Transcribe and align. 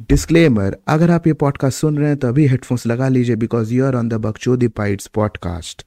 Disclaimer 0.00 0.76
अगर 0.88 1.10
आप 1.10 1.26
ये 1.26 1.32
पॉडकास्ट 1.32 1.78
सुन 1.80 1.98
रहे 1.98 2.08
हैं 2.08 2.16
तो 2.18 2.28
अभी 2.28 2.46
हेडफोन्स 2.46 2.86
लगा 2.86 3.08
लीजिए 3.08 3.36
because 3.36 3.72
you 3.74 3.84
are 3.86 3.96
on 3.96 4.08
the 4.08 4.14
Bakchodi 4.20 4.68
Bytes 4.70 5.06
podcast 5.14 5.84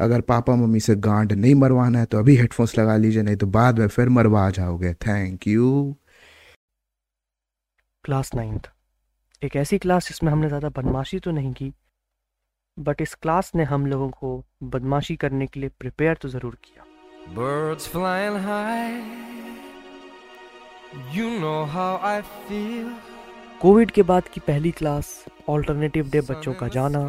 अगर 0.00 0.20
पापा 0.20 0.54
मम्मी 0.56 0.80
से 0.80 0.94
गांड 0.98 1.32
नहीं 1.32 1.54
मरवाना 1.54 1.98
है 1.98 2.06
तो 2.06 2.18
अभी 2.18 2.36
हेडफोन्स 2.36 2.78
लगा 2.78 2.96
लीजिए 2.96 3.22
नहीं 3.22 3.36
तो 3.36 3.46
बाद 3.48 3.78
में 3.78 3.86
फिर 3.88 4.08
मरवा 4.08 4.48
जाओगे 4.50 4.94
थैंक 5.06 5.46
यू 5.46 5.68
क्लास 8.04 8.34
नाइन्थ 8.34 8.70
एक 9.42 9.56
ऐसी 9.56 9.78
क्लास 9.78 10.08
जिसमें 10.08 10.32
हमने 10.32 10.48
ज़्यादा 10.48 10.68
बदमाशी 10.80 11.18
तो 11.18 11.30
नहीं 11.30 11.52
की 11.52 11.72
बट 12.76 13.00
इस 13.02 13.14
क्लास 13.14 13.52
ने 13.54 13.64
हम 13.64 13.86
लोगों 13.86 14.08
को 14.10 14.44
बदमाशी 14.64 15.16
करने 15.16 15.46
के 15.46 15.60
लिए 15.60 15.70
प्रिपेयर 15.78 16.16
तो 16.22 16.28
ज़रूर 16.28 16.56
किया 16.64 16.90
Birds 17.26 17.86
flying 17.86 18.36
high. 18.36 19.00
You 21.12 21.28
know 21.38 21.64
how 21.66 22.00
I 22.04 22.22
feel. 22.42 23.11
Covid 23.62 23.90
के 23.90 24.02
बाद 24.02 24.28
की 24.28 24.40
पहली 24.40 24.70
क्लास 24.70 25.08
ऑल्टरनेटिव 25.48 26.08
डे 26.10 26.20
बच्चों 26.20 26.52
का 26.54 26.68
जाना 26.68 27.02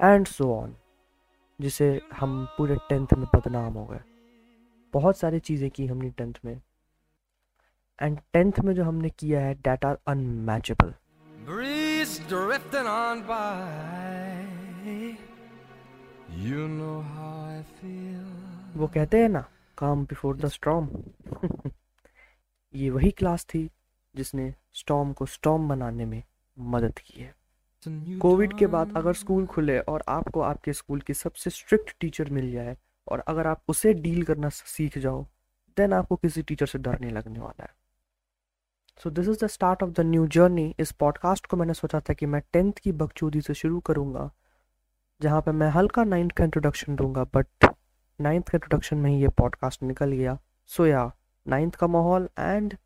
एंड 0.00 0.26
सो 0.26 0.50
ऑन 0.54 0.74
जिसे 1.58 1.86
हम 2.14 2.32
पूरे 2.56 2.76
टेंथ 2.88 3.12
में 3.18 3.26
बदनाम 3.34 3.72
हो 3.72 3.84
गए 3.86 4.00
बहुत 4.94 5.18
सारी 5.18 5.38
चीज़ें 5.40 5.70
की 5.70 5.86
हमने 5.86 6.10
टेंथ 6.10 6.40
में 6.44 6.60
एंड 7.98 8.18
टेंथ 8.32 8.58
में 8.64 8.74
जो 8.74 8.84
हमने 8.84 9.10
किया 9.10 9.40
है 9.40 9.54
that 9.54 9.84
are 9.84 9.98
unmatchable. 10.06 10.94
You 16.44 16.66
know. 16.70 16.98
वो 18.76 18.86
कहते 18.94 19.18
हैं 19.18 19.28
ना 19.28 19.44
काम 19.78 20.04
बिफोर 20.04 20.36
द 20.36 20.48
स्टॉर्म 20.48 20.88
ये 22.74 22.90
वही 22.90 23.10
क्लास 23.10 23.44
थी 23.44 23.68
जिसने 24.16 24.54
स्टॉम 24.72 25.12
को 25.12 25.26
स्टॉम 25.26 25.68
बनाने 25.68 26.04
में 26.04 26.22
मदद 26.58 26.98
की 26.98 27.20
है। 27.22 27.34
कोविड 28.18 28.58
के 28.58 28.66
बाद 28.66 28.96
अगर 28.96 29.12
स्कूल 29.12 29.46
खुले 29.46 29.78
और 29.78 30.04
आपको 30.08 30.40
आपके 30.40 30.72
स्कूल 30.72 31.00
की 31.00 31.14
सबसे 31.14 31.50
स्ट्रिक्ट 31.50 31.96
टीचर 32.00 32.30
मिल 32.30 32.52
जाए 32.52 32.76
और 33.08 33.20
अगर 33.20 33.46
आप 33.46 33.62
उसे 33.68 33.94
डील 33.94 34.22
करना 34.22 34.48
सीख 34.48 34.98
जाओ 34.98 35.26
देन 35.76 35.92
आपको 35.92 36.16
किसी 36.16 36.42
टीचर 36.42 36.66
से 36.66 36.78
डर 36.78 37.00
नहीं 37.00 37.10
लगने 37.10 37.38
वाला 37.38 37.64
है। 37.64 37.74
So 39.02 39.10
this 39.10 39.28
is 39.28 39.44
the 39.44 39.48
start 39.48 39.82
of 39.82 39.90
the 39.90 40.00
new 40.00 40.26
journey 40.26 40.74
इस 40.78 40.92
पॉडकास्ट 40.92 41.46
को 41.46 41.56
मैंने 41.56 41.74
सोचा 41.74 42.00
था 42.00 42.12
कि 42.12 42.26
मैं 42.26 42.42
टेंथ 42.52 42.72
की 42.72 42.92
बकचोदी 42.92 43.40
से 43.40 43.54
शुरू 43.54 43.80
करूँगा 43.80 44.30
जहाँ 45.20 45.40
पे 45.42 45.52
मैं 45.52 45.68
हल्का 45.70 46.04
नाइन्थ 46.04 46.32
का 46.32 46.44
इंट्रोडक्शन 46.44 46.96
दूँगा 46.96 47.24
बट 47.24 47.46
नाइन्थ 48.20 48.48
का 48.48 48.56
इंट्रोडक्शन 48.56 48.96
में 48.96 49.10
ही 49.10 49.20
ये 49.22 49.28
पॉडकास्ट 49.28 49.82
निकल 49.82 50.12
गया। 50.12 50.38
सो 50.66 50.86
या 50.86 51.10
नाइन्थ 51.46 51.74
का 51.74 51.86
माहौल 51.86 52.28
and 52.38 52.76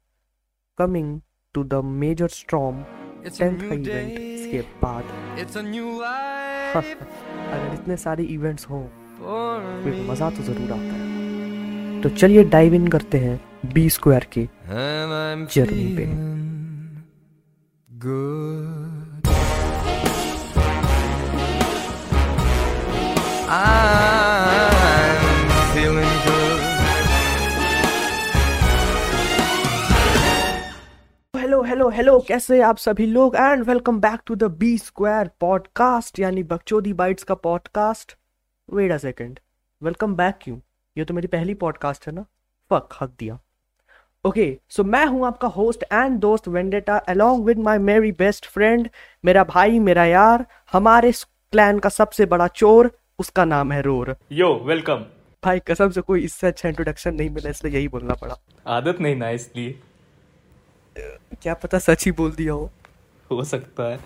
coming 0.78 1.20
to 1.54 1.62
the 1.64 1.74
major 2.00 2.28
storm 2.28 2.82
It's 3.26 3.38
का 3.40 3.46
इवेंट 3.46 4.18
इसके. 4.18 4.60
बाद 4.82 5.04
It's 5.42 5.56
a 5.56 5.62
new 5.62 5.88
life 6.00 6.76
अगर 6.76 7.74
इतने 7.74 7.96
सारे 7.96 8.24
इवेंट्स 8.34 8.68
हों 8.70 8.82
फिर. 9.84 9.94
मज़ा 10.10 10.30
तो 10.30 10.42
ज़रूर 10.42 10.72
आता 10.72 10.94
है 10.94 12.00
तो 12.02 12.08
चलिए 12.16 12.44
डाइव 12.54 12.74
इन 12.74 12.88
करते 12.88 13.18
हैं 13.18 13.40
बी 13.74 13.88
स्क्वायर 13.90 14.26
के 14.36 14.46
Journey 15.54 15.88
पे। 15.96 16.06
good. 17.90 19.28
I'm 23.50 24.17
हेलो 31.78 31.88
हेलो 31.88 32.18
कैसे 32.18 32.56
हैं 32.56 32.64
आप 32.64 32.76
सभी 32.76 33.06
लोग? 33.06 33.34
And 33.36 33.62
welcome 33.64 33.98
back 34.00 34.20
to 34.26 34.34
the 34.34 34.44
B 34.58 34.78
square 34.78 35.30
podcast 35.40 36.18
यानी 36.18 36.42
बकचोदी 36.42 36.92
बाइट्स 36.92 37.22
का 37.22 37.34
podcast 37.34 38.16
wait 38.68 38.92
a 38.92 38.96
second 38.98 39.38
welcome 39.82 40.14
back 40.16 40.38
क्यों? 40.42 40.58
ये 40.96 41.04
तो 41.04 41.14
मेरी 41.14 41.26
पहली 41.26 41.54
पॉडकास्ट 41.54 42.06
है 42.06 42.14
ना? 42.14 42.24
फक 42.70 42.88
हक 43.00 43.10
दिया। 43.18 43.38
ओके 44.24 44.58
सो 44.68 44.84
मैं 44.84 45.06
हूँ 45.06 45.26
आपका 45.26 45.48
होस्ट 45.48 45.84
एंड 45.92 46.18
दोस्त 46.18 46.48
वेंडेटा 46.48 46.96
अलोंग 46.96 47.44
विद 47.44 47.58
माय 47.58 47.78
मेरी 47.78 48.12
बेस्ट 48.12 48.46
फ्रेंड 48.46 48.88
मेरा 49.24 49.44
भाई 49.44 49.78
मेरा 49.78 50.04
यार 50.04 50.46
हमारे 50.72 51.12
क्लैन 51.52 51.78
का 51.78 51.88
सबसे 51.88 52.26
बड़ा 52.26 52.46
चोर 52.46 52.90
उसका 53.18 53.44
नाम 53.44 53.72
है 53.72 53.82
रोर 53.82 54.16
यो 54.32 54.54
वेलकम 54.64 55.06
भाई 55.44 55.60
कसम 55.60 55.90
से 55.90 56.00
कोई 56.00 56.24
इससे 56.24 56.46
अच्छा 56.46 56.68
इंट्रोडक्शन 56.68 57.14
नहीं 57.14 57.30
मिला 57.30 57.50
इसलिए 57.50 57.74
यही 57.74 57.88
बोलना 57.88 58.14
पड़ा। 58.14 58.36
आदत 58.66 59.00
नहीं 59.00 59.16
ना 59.16 59.30
इसलिए। 59.30 59.80
क्या 61.42 61.54
पता 61.54 61.78
सच 61.78 62.04
ही 62.04 62.12
बोल 62.12 62.32
दिया 62.32 62.52
हो। 62.52 62.70
हो 63.30 63.44
सकता 63.44 63.82
है। 63.82 63.98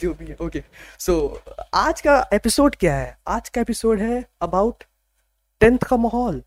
जो 0.00 0.12
भी 0.14 0.26
है 0.26 0.36
ओके 0.40 0.62
सो 0.98 1.42
आज 1.74 2.00
का 2.00 2.28
एपिसोड 2.32 2.76
क्या 2.76 2.96
है? 2.96 3.18
आज 3.28 3.48
का 3.48 3.60
एपिसोड 3.60 4.00
है 4.00 4.24
अबाउट 4.42 4.84
टेंथ 5.60 5.78
का 5.78 5.96
माहौल 5.96 6.42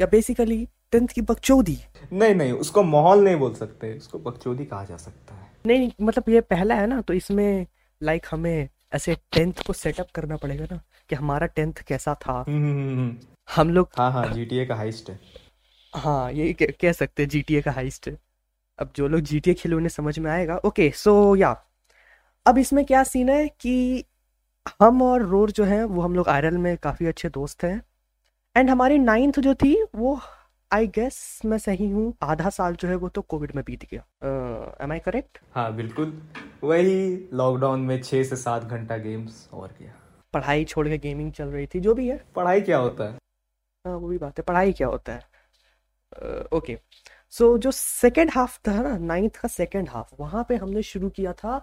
या 0.00 0.06
बेसिकली 0.06 0.68
टेंथ 0.92 1.08
की 1.08 1.20
बकचोदी। 1.20 1.78
नहीं 2.12 2.34
नहीं 2.34 2.52
उसको 2.52 2.82
माहौल 2.82 3.24
नहीं 3.24 3.36
बोल 3.36 3.54
सकते 3.54 3.96
उसको 3.98 4.18
बकचोदी 4.18 4.64
कहा 4.64 4.84
जा 4.84 4.96
सकता 4.96 5.34
है। 5.34 5.50
नहीं 5.66 5.90
मतलब 6.00 6.28
ये 6.28 6.40
पहला 6.40 6.74
है 6.74 6.86
ना 6.86 7.00
तो 7.00 7.14
इसमें 7.14 7.66
लाइक 8.02 8.26
हमें 8.30 8.68
ऐसे 8.92 9.14
टेंथ 9.32 9.52
को 9.66 9.72
सेटअप 9.72 10.10
करना 10.14 10.36
पड़ेगा 10.36 10.64
ना 10.72 10.80
कि 11.08 11.14
हमारा 11.14 11.46
टेंथ 11.46 11.72
कैसा 11.88 12.14
था। 12.14 12.44
हम्म, 12.48 12.70
हम्म, 12.70 12.98
हम्म। 12.98 13.16
हम 13.56 13.70
लोग 13.70 13.88
हाँ 13.98 14.12
हाँ 14.12 14.32
जीटीए 14.32 14.66
का 14.66 14.74
हाइस्ट 14.74 15.10
है। 15.10 15.20
हाँ 15.92 16.32
ये 16.32 16.52
कह 16.52 16.66
कह 16.80 16.92
सकते 16.92 17.22
हैं 17.22 17.30
जीटीए 17.30 17.62
का 17.62 17.72
हाइस्ट 17.72 18.08
है। 18.08 18.31
अब 18.78 18.92
जो 18.96 19.08
लोग 19.08 19.20
जीटीए 19.22 19.54
खेले 19.54 19.76
उन्हें 19.76 19.88
समझ 19.88 20.18
में 20.18 20.30
आएगा। 20.30 20.56
ओके 20.66 20.90
सो 20.96 21.14
या 21.36 21.50
अब 22.46 22.58
इसमें 22.58 22.84
क्या 22.84 23.02
सीन 23.04 23.28
है 23.28 23.48
कि 23.60 24.04
हम 24.80 25.02
और 25.02 25.22
रोर 25.22 25.50
जो 25.50 25.64
है 25.64 25.84
वो 25.84 26.02
हम 26.02 26.14
लोग 26.14 26.28
आयरल 26.28 26.56
में 26.58 26.76
काफ़ी 26.76 27.06
अच्छे 27.06 27.28
दोस्त 27.30 27.64
हैं। 27.64 27.80
एंड 28.56 28.70
हमारी 28.70 28.98
नाइन्थ 28.98 29.40
जो 29.40 29.54
थी 29.54 29.76
वो 29.94 30.18
आई 30.70 30.86
गेस 30.86 31.40
मैं 31.44 31.58
सही 31.58 31.88
हूँ 31.90 32.12
आधा 32.22 32.50
साल 32.50 32.74
जो 32.74 32.88
है 32.88 32.94
वो 32.94 33.08
तो 33.08 33.22
कोविड 33.22 33.52
में 33.54 33.62
बीत 33.64 33.84
गया। 33.90 34.04
एम 34.84 34.92
आई 34.92 34.98
करेक्ट 34.98 35.38
हाँ 35.54 35.74
बिल्कुल। 35.76 36.20
वही 36.64 37.28
लॉकडाउन 37.32 37.80
में 37.80 38.00
छः 38.02 38.22
से 38.24 38.36
सात 38.36 38.64
घंटा 38.64 38.96
गेम्स 38.96 39.48
और 39.52 39.68
क्या। 39.68 39.92
पढ़ाई 40.34 40.64
छोड़ 40.64 40.86
के 40.88 40.98
गेमिंग 40.98 41.32
चल 41.32 41.48
रही 41.48 41.66
थी 41.66 41.80
जो 41.80 41.94
भी 41.94 42.08
है। 42.08 42.20
पढ़ाई 42.36 42.60
क्या 42.60 42.78
होता 42.78 43.04
है? 43.04 43.16
हाँ 43.84 43.96
वो 43.96 44.08
भी 44.08 44.18
बात 44.18 44.38
है 44.38 44.44
पढ़ाई 44.44 44.72
क्या 44.72 44.88
होता 44.88 45.12
है? 45.12 45.30
ओके 46.54 46.78
सो 47.32 47.52
so, 47.52 47.62
जो 47.62 47.70
सेकेंड 47.70 48.30
हाफ़ 48.34 48.58
था 48.68 48.82
ना 48.82 48.98
नाइन्थ 48.98 49.36
का 49.36 49.48
सेकेंड 49.48 49.88
हाफ़ 49.88 50.14
वहाँ 50.20 50.46
पे 50.48 50.56
हमने 50.56 50.82
शुरू 50.82 51.10
किया 51.10 51.32
था 51.32 51.58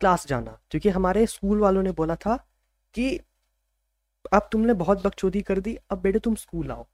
क्लास 0.00 0.26
जाना। 0.26 0.58
क्योंकि 0.70 0.88
हमारे 0.88 1.26
स्कूल 1.26 1.58
वालों 1.58 1.82
ने 1.82 1.92
बोला 1.92 2.14
था 2.14 2.36
कि 2.94 3.20
अब 4.32 4.48
तुमने 4.52 4.74
बहुत 4.74 5.06
बकचोदी 5.06 5.40
कर 5.40 5.60
दी 5.60 5.78
अब 5.90 6.00
बेटे 6.00 6.18
तुम 6.18 6.34
स्कूल 6.34 6.70
आओ। 6.70 6.86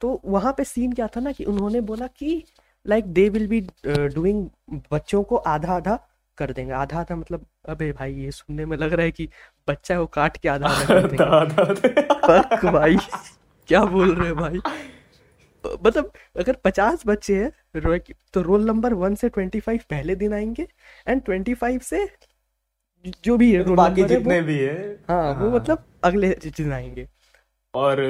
तो 0.00 0.22
वहाँ 0.24 0.52
पे 0.52 0.64
सीन 0.64 0.92
क्या 0.92 1.06
था 1.06 1.20
ना 1.20 1.32
कि 1.32 1.44
उन्होंने 1.44 1.80
बोला 1.80 2.06
कि 2.06 2.44
like 2.86 3.04
they 3.04 3.28
will 3.28 3.46
be 3.48 3.60
doing 3.86 4.48
बच्चों 4.92 5.22
को 5.22 5.36
आधा 5.36 5.72
आधा 5.72 5.98
कर 6.38 6.52
देंगे। 6.52 6.72
आधा 6.72 7.00
आधा 7.00 7.16
मतलब 7.16 7.46
अबे 7.68 7.92
भाई 7.92 8.14
ये 8.14 8.30
सुनने 8.30 8.66
में 8.66 8.76
लग 8.76 8.92
रहा 8.92 9.04
है 9.04 9.12
कि 9.12 9.28
बच्चा 9.68 10.00
वो 10.00 10.06
काट 10.06 10.36
के 10.36 10.48
आधा 10.48 10.68
आधा 10.68 10.84
कर 10.84 11.06
देंगे। 11.06 11.32
भाई 12.72 12.96
क्या 13.68 13.84
बोल 13.84 14.14
रहे 14.14 14.26
हैं 14.26 14.36
भाई? 14.36 14.60
मतलब 15.66 16.12
अगर 16.36 16.52
पचास 16.52 17.02
बच्चे 17.06 17.34
हैं 17.34 17.80
रो- 17.80 18.00
तो 18.32 18.42
रोल 18.42 18.64
नंबर 18.66 18.94
वन 18.94 19.14
से 19.14 19.28
ट्वेंटी 19.28 19.60
फाइव 19.60 19.80
पहले 19.90 20.14
दिन 20.14 20.32
आएँगे 20.32 20.68
एंड 21.08 21.22
ट्वेंटी 21.22 21.54
फाइव 21.54 21.78
से 21.78 22.08
जो 23.24 23.36
भी 23.36 23.52
है 23.54 23.62
रोल 23.62 23.76
बाकी 23.76 24.02
नंबर 24.02 24.32
है 24.32 24.42
भी 24.42 24.58
है। 24.58 24.98
हाँ 25.08 25.34
हाँ। 25.34 25.44
वो 25.44 25.50
मतलब 25.50 25.84
अगले 26.04 26.28
दिन 26.28 26.72
आएँगे। 26.72 27.08
और 27.74 28.00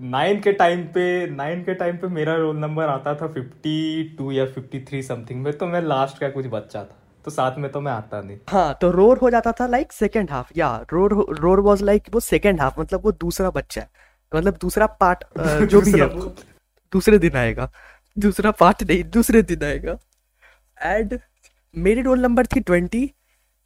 नाइन 0.00 0.40
के 0.40 0.52
टाइम 0.52 0.84
पे 0.84 1.26
नाइन 1.30 1.62
के 1.64 1.74
टाइम 1.74 1.96
पे 1.96 2.06
मेरा 2.08 2.34
रोल 2.36 2.56
नंबर 2.56 2.84
आता 2.84 3.14
था 3.14 3.26
फिफ्टी 3.26 4.02
टू 4.18 4.32
या 4.32 4.46
फिफ्टी 4.46 4.80
थ्री 4.80 5.02
समथिंग 5.02 5.42
में 5.42 5.58
तो 5.58 5.66
मैं 5.66 5.80
लास्ट 5.82 6.18
का 6.18 6.28
कुछ 6.28 6.46
बच्चा 6.46 6.84
था 6.84 6.96
तो 7.24 7.30
साथ 7.30 7.58
में 7.58 7.72
तो 7.72 7.80
मैं 7.80 7.92
आता 7.92 8.20
नहीं। 8.20 8.38
हाँ 8.48 8.78
तो 8.80 8.90
रोर 8.90 9.18
हो 9.18 9.30
जाता 9.30 9.52
था 9.52 9.66
लाइक 9.66 9.92
सेकेंड 9.92 10.30
हाफ़ 10.30 10.52
या 10.56 10.86
रोर 10.92 11.12
रोर 11.40 11.60
वॉज़ 11.60 11.84
लाइक 11.84 12.02
वो 12.12 12.20
सेकेंड 12.20 12.60
हाफ़ 12.60 12.80
मतलब 12.80 13.04
वो 13.04 13.12
दूसरा 13.12 13.50
बच्चा 13.50 13.80
है 13.80 13.88
मतलब 14.34 14.58
दूसरा 14.60 14.86
पार्ट 14.86 15.24
जो 15.70 15.80
भी 15.80 15.92
है। 15.92 16.08
दूसरे 16.92 17.18
दिन 17.18 17.36
आएगा। 17.36 17.70
दूसरा 18.18 18.50
पार्ट 18.50 18.82
नहीं, 18.82 19.04
दूसरे 19.04 19.42
दिन 19.42 19.64
आएगा। 19.64 19.98
एंड 20.82 21.18
मेरी 21.76 22.02
रोल 22.02 22.20
नंबर 22.20 22.46
थी 22.46 22.60
ट्वेंटी 22.60 23.14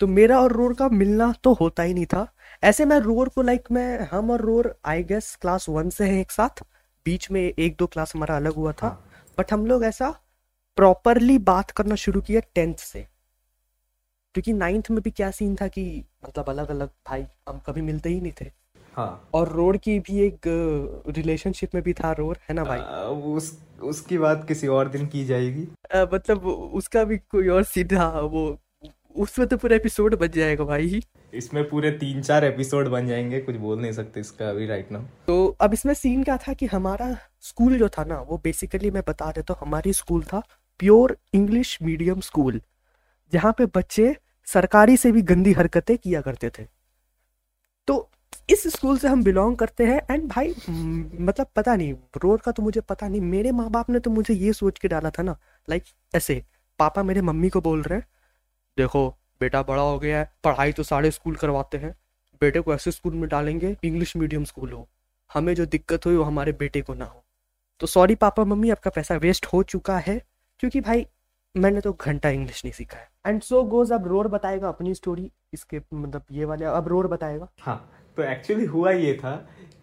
तो 0.00 0.06
मेरा 0.06 0.40
और 0.40 0.52
रोर 0.52 0.74
का 0.74 0.88
मिलना 0.88 1.34
तो 1.44 1.52
होता 1.52 1.82
ही 1.82 1.94
नहीं 1.94 2.06
था। 2.06 2.26
ऐसे 2.64 2.84
मैं 2.84 2.98
रोर 2.98 3.28
को 3.28 3.42
लाइक 3.42 3.68
मैं, 3.72 4.08
हम 4.10 4.30
और 4.30 4.40
Roar 4.40 4.80
I 4.84 5.02
guess 5.02 5.36
class 5.40 5.68
one 5.68 5.90
से 5.90 6.04
हैं 6.04 6.20
एक 6.20 6.30
साथ। 6.30 6.62
बीच 7.04 7.30
में 7.30 7.40
एक 7.58 7.76
दो 7.78 7.86
क्लास 7.86 8.14
हमारा 8.16 8.36
अलग 8.36 8.52
हुआ 8.52 8.72
था। 8.72 8.88
बट 9.38 9.52
हम 9.52 9.66
लोग 9.66 9.84
ऐसा 9.84 10.10
प्रॉपरली 10.76 11.38
बात 11.38 11.70
करना 11.70 11.94
शुरू 11.94 12.20
किया 12.20 12.40
टेंथ 12.54 12.74
से। 12.74 13.06
क्योंकि 14.34 14.52
नाइन्थ 14.52 14.90
में 14.90 15.00
भी 15.02 15.10
क्या 15.10 15.30
सीन 15.30 15.56
था 15.56 15.68
कि 15.68 16.04
मतलब 16.24 16.48
अलग 16.48 16.70
अलग 16.70 16.90
भाई 17.06 17.26
हम 17.48 17.58
कभी 17.58 17.80
मिलते 17.80 18.08
ही 18.08 18.20
नहीं 18.20 18.32
थे। 18.40 18.61
हाँ। 18.96 19.28
और 19.34 19.48
रोड 19.48 19.76
की 19.78 19.98
भी 20.00 20.18
एक 20.20 20.48
रिलेशनशिप 21.08 21.74
में 21.74 21.82
भी 21.82 21.92
था 21.92 22.12
रोड 22.12 22.36
है 22.48 22.54
ना 22.54 22.64
भाई? 22.64 22.78
आ, 22.78 23.02
उस 23.04 23.58
उसकी 23.82 24.18
बात 24.18 24.44
किसी 24.48 24.66
और 24.68 24.88
दिन 24.88 25.06
की 25.06 25.24
जाएगी। 25.24 25.66
अ, 25.90 26.06
मतलब 26.14 26.46
उसका 26.74 27.04
भी 27.04 27.18
कोई 27.18 27.48
और 27.48 27.64
था 27.64 28.08
वो 28.20 28.58
उसमें 29.16 29.46
तो 29.48 29.56
पूरा 29.56 29.76
एपिसोड 29.76 30.14
बच 30.14 30.30
जाएगा 30.30 30.64
भाई। 30.64 31.00
इसमें 31.34 31.68
पूरे 31.68 31.90
तीन 31.90 32.22
चार 32.22 32.44
एपिसोड 32.44 32.88
बन 32.88 33.06
जाएँगे 33.06 33.40
कुछ 33.40 33.56
बोल 33.56 33.80
नहीं 33.80 33.92
सकते 33.92 34.20
इसका 34.20 34.48
अभी 34.50 34.66
राइट 34.66 34.92
नाउ 34.92 35.02
तो 35.26 35.56
अब 35.60 35.72
इसमें 35.74 35.94
सीन 35.94 36.22
क्या 36.24 36.36
था 36.36 36.52
कि 36.52 36.66
हमारा 36.66 37.16
स्कूल 37.40 37.78
जो 37.78 37.88
था 37.88 38.04
ना 38.04 38.20
वो 38.20 38.38
बेसिकली 38.38 38.90
मैं 38.90 39.02
बता 39.08 39.30
देता 39.32 39.54
हूँ 39.54 39.66
हमारी 39.66 39.92
स्कूल 39.92 40.22
था 40.22 40.42
प्योर 40.80 41.16
इंग्लिश 41.34 41.78
मीडियम 41.82 42.20
स्कूल 42.20 42.60
जहाँ 43.32 43.52
पे 43.58 43.66
बच्चे 43.66 44.16
सरकारी 44.46 44.96
से 44.96 45.12
भी 45.12 45.22
गंदी 45.22 45.52
हरकतें 45.52 45.96
किया 45.98 46.20
करते 46.20 46.50
थे। 46.50 46.66
तो 47.88 48.08
इस 48.50 48.66
स्कूल 48.68 48.98
से 48.98 49.08
हम 49.08 49.22
बिलोंग 49.24 49.56
करते 49.56 49.84
हैं 49.86 50.00
एंड 50.10 50.28
भाई 50.28 50.54
मतलब 50.68 51.46
पता 51.56 51.74
नहीं 51.76 51.92
रोड 52.16 52.40
का 52.40 52.52
तो 52.52 52.62
मुझे 52.62 52.80
पता 52.80 53.08
नहीं, 53.08 53.20
मेरे 53.20 53.52
माँ 53.52 53.68
बाप 53.70 53.90
ने 53.90 53.98
तो 53.98 54.10
मुझे 54.10 54.34
ये 54.34 54.52
सोच 54.52 54.78
के 54.78 54.88
डाला 54.88 55.10
था 55.10 55.22
ना 55.22 55.36
लाइक 55.68 55.84
ऐसे, 56.14 56.42
पापा 56.78 57.02
मेरे 57.02 57.20
मम्मी 57.22 57.48
को 57.48 57.60
बोल 57.60 57.82
रहे 57.82 57.98
हैं, 57.98 58.06
देखो, 58.76 59.08
बेटा 59.40 59.62
बड़ा 59.62 59.82
हो 59.82 59.98
गया 59.98 60.18
है, 60.18 60.30
पढ़ाई 60.44 60.72
तो 60.72 60.82
सारे 60.82 61.10
स्कूल 61.10 61.36
करवाते 61.36 61.78
हैं, 61.78 61.94
बेटे 62.40 62.60
को 62.60 62.74
ऐसे 62.74 62.90
स्कूल 62.90 63.14
में 63.14 63.28
डालेंगे, 63.28 63.76
इंग्लिश 63.84 64.16
मीडियम 64.16 64.44
स्कूल 64.44 64.72
हो, 64.72 64.88
हमें 65.30 65.54
जो 65.54 65.66
दिक्कत 65.66 66.06
हुई 66.06 66.16
वो 66.16 66.24
हमारे 66.24 66.52
बेटे 66.52 66.82
को 66.82 66.94
ना 66.94 67.04
हो। 67.04 67.24
तो 67.80 67.86
सॉरी 67.86 68.14
पापा 68.14 68.44
मम्मी, 68.44 68.70
आपका 68.70 68.90
पैसा 68.90 69.16
वेस्ट 69.16 69.46
हो 69.46 69.62
चुका 69.64 69.98
है, 69.98 70.20
क्योंकि 70.60 70.80
भाई, 70.80 71.06
मैंने 71.54 71.80
तो 71.80 71.92
घंटा 71.92 72.28
इंग्लिश 72.30 72.64
नहीं 72.64 72.72
सीखा 72.72 72.98
है। 72.98 73.10
एंड 73.26 73.40
सो 73.42 73.62
गोज 73.64 73.92
अब 73.92 74.06
रोड 74.06 74.26
बताएगा 74.26 74.68
अपनी 74.68 74.94
स्टोरी 74.94 75.30
इसके 75.52 75.80
मतलब 75.94 76.24
ये 76.32 76.44
वाले, 76.44 76.64
अब 76.64 76.88
रोड 76.88 77.08
बताएगा। 77.08 77.48
हाँ। 77.60 78.01
तो 78.16 78.22
एक्चुअली 78.22 78.64
हुआ 78.64 78.90
ये 78.90 79.14
था 79.14 79.34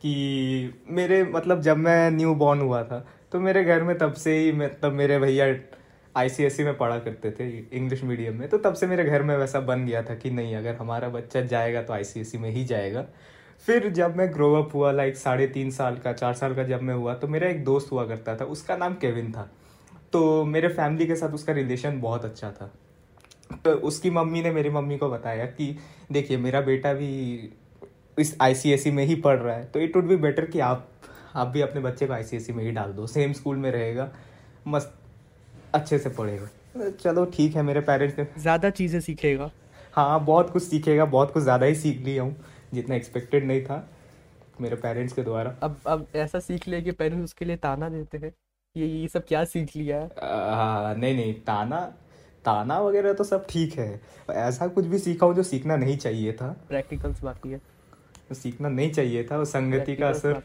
कि 0.01 0.73
मेरे 0.89 1.23
मतलब 1.23 1.61
जब 1.61 1.77
मैं 1.77 2.11
न्यू 2.11 2.33
बॉर्न 2.35 2.59
हुआ 2.61 2.83
था 2.83 3.05
तो 3.31 3.39
मेरे 3.39 3.63
घर 3.63 3.83
में 3.83 3.97
तब 3.97 4.13
से 4.13 4.37
ही 4.37 4.51
मतलब 4.51 4.93
मेरे 4.93 5.19
भैया 5.19 5.45
आईसीएससी 6.15 6.63
में 6.63 6.77
पढ़ा 6.77 6.97
करते 6.99 7.31
थे 7.31 7.47
इंग्लिश 7.77 8.03
मीडियम 8.03 8.35
में 8.35 8.47
तो 8.49 8.57
तब 8.57 8.73
से 8.73 8.87
मेरे 8.87 9.03
घर 9.03 9.23
में 9.23 9.35
वैसा 9.37 9.59
बन 9.59 9.85
गया 9.85 10.01
था 10.03 10.15
कि 10.15 10.29
नहीं, 10.31 10.55
अगर 10.55 10.75
हमारा 10.75 11.09
बच्चा 11.09 11.41
जाएगा 11.41 11.81
तो 11.81 11.93
आईसीएससी 11.93 12.37
में 12.37 12.49
ही 12.49 12.63
जाएगा। 12.65 13.05
फिर 13.67 13.89
जब 13.89 14.15
मैं 14.15 14.31
ग्रो 14.33 14.53
अप 14.55 14.75
हुआ 14.75 14.91
लाइक 14.91 15.17
साढ़े 15.17 15.47
तीन 15.47 15.71
साल 15.71 15.97
का, 15.97 16.13
चार 16.13 16.33
साल 16.33 16.55
का 16.55 16.63
जब 16.63 16.81
मैं 16.81 16.93
हुआ 16.93 17.13
तो 17.13 17.27
मेरा 17.27 17.47
एक 17.47 17.63
दोस्त 17.63 17.91
हुआ 17.91 18.05
करता 18.05 18.35
था, 18.35 18.45
उसका 18.45 18.77
नाम 18.77 18.93
केविन 18.93 19.31
था। 19.31 19.49
तो 20.13 20.45
मेरे 20.45 20.67
फैमिली 20.67 21.07
के 21.07 21.15
साथ 21.15 21.29
उसका 21.29 21.53
रिलेशन 21.53 21.99
बहुत 22.01 22.25
अच्छा 22.25 22.51
था। 22.51 22.71
तो 23.65 23.71
उसकी 23.71 24.09
मम्मी 24.09 24.41
ने 24.41 24.51
मेरी 24.51 24.69
मम्मी 24.69 24.97
को 24.97 25.09
बताया 25.09 25.45
कि, 25.45 25.75
देखिए, 26.11 26.37
मेरा 26.37 26.61
बेटा 26.61 26.93
भी 26.93 27.49
इस 28.19 28.35
आईसीएससी 28.41 28.91
में 28.91 29.03
ही 29.05 29.15
पढ़ 29.17 29.37
रहा 29.37 29.55
है। 29.55 29.65
तो 29.65 29.79
इट 29.79 29.95
वुड 29.95 30.07
बी 30.07 30.15
बेटर 30.17 30.45
कि 30.45 30.59
आप 30.61 30.87
आप 31.35 31.47
भी 31.47 31.61
अपने 31.61 31.81
बच्चे 31.81 32.07
को 32.07 32.13
आईसीएससी 32.13 32.53
में 32.53 32.63
ही 32.63 32.71
डाल 32.71 32.91
दो। 32.93 33.07
सेम 33.07 33.33
स्कूल 33.33 33.57
में 33.57 33.71
रहेगा। 33.71 34.09
मस्त 34.67 34.93
अच्छे 35.73 35.99
से 35.99 36.09
पढ़ेगा। 36.09 36.89
चलो 36.91 37.25
ठीक 37.27 37.55
है 37.55 37.61
मेरे 37.63 37.81
पेरेंट्स 37.81 38.17
ने 38.19 38.27
ज़्यादा 38.37 38.69
चीज़ें 38.71 38.99
सीखेगा। 39.01 39.49
हाँ 39.93 40.23
बहुत 40.25 40.49
कुछ 40.49 40.63
सीखेगा 40.63 41.05
बहुत 41.07 41.31
कुछ 41.33 41.43
ज़्यादा 41.43 41.65
ही 41.65 41.75
सीख 41.75 42.01
लिया 42.01 42.23
हूँ 42.23 42.35
जितना 42.73 42.95
एक्सपेक्टेड 42.95 43.45
नहीं 43.45 43.63
था 43.63 43.87
मेरे 44.61 44.75
पेरेंट्स 44.75 45.13
के 45.13 45.23
द्वारा। 45.23 45.55
अब 45.63 45.77
अब 45.87 46.05
ऐसा 46.15 46.39
सीख 46.39 46.67
लिया 46.67 46.79
कि 46.81 46.91
पेरेंट्स 46.91 47.23
उसके 47.23 47.45
लिए 47.45 47.57
ताना 47.57 47.89
देते 47.89 48.17
हैं 48.17 48.33
ये 48.75 48.87
ये 48.87 49.07
सब 49.07 49.25
क्या 49.27 49.43
सीख 49.45 49.75
लिया 49.75 49.97
है। 49.97 50.05
आ, 50.05 50.93
नहीं 50.93 51.15
नहीं 51.15 51.33
ताना 51.43 51.79
ताना 52.45 52.79
वगैरह 52.79 53.13
तो 53.13 53.23
सब 53.23 53.45
ठीक 53.49 53.73
है। 53.73 53.89
ऐसा 54.29 54.67
कुछ 54.67 54.85
भी 54.85 54.99
सीखा 54.99 55.25
हूँ 55.25 55.35
जो 55.35 55.43
सीखना 55.43 55.75
नहीं 55.75 55.97
चाहिए 55.97 56.33
था। 56.33 56.47
प्रैक्टिकल्स 56.67 57.23
बाकी 57.23 57.51
है। 57.51 57.61
जो 58.29 58.35
सीखना 58.35 58.69
नहीं 58.69 58.91
चाहिए 58.91 59.23
था 59.23 59.37
वो 59.37 59.45
संगति 59.45 59.95
का 59.95 60.07
असर। 60.09 60.41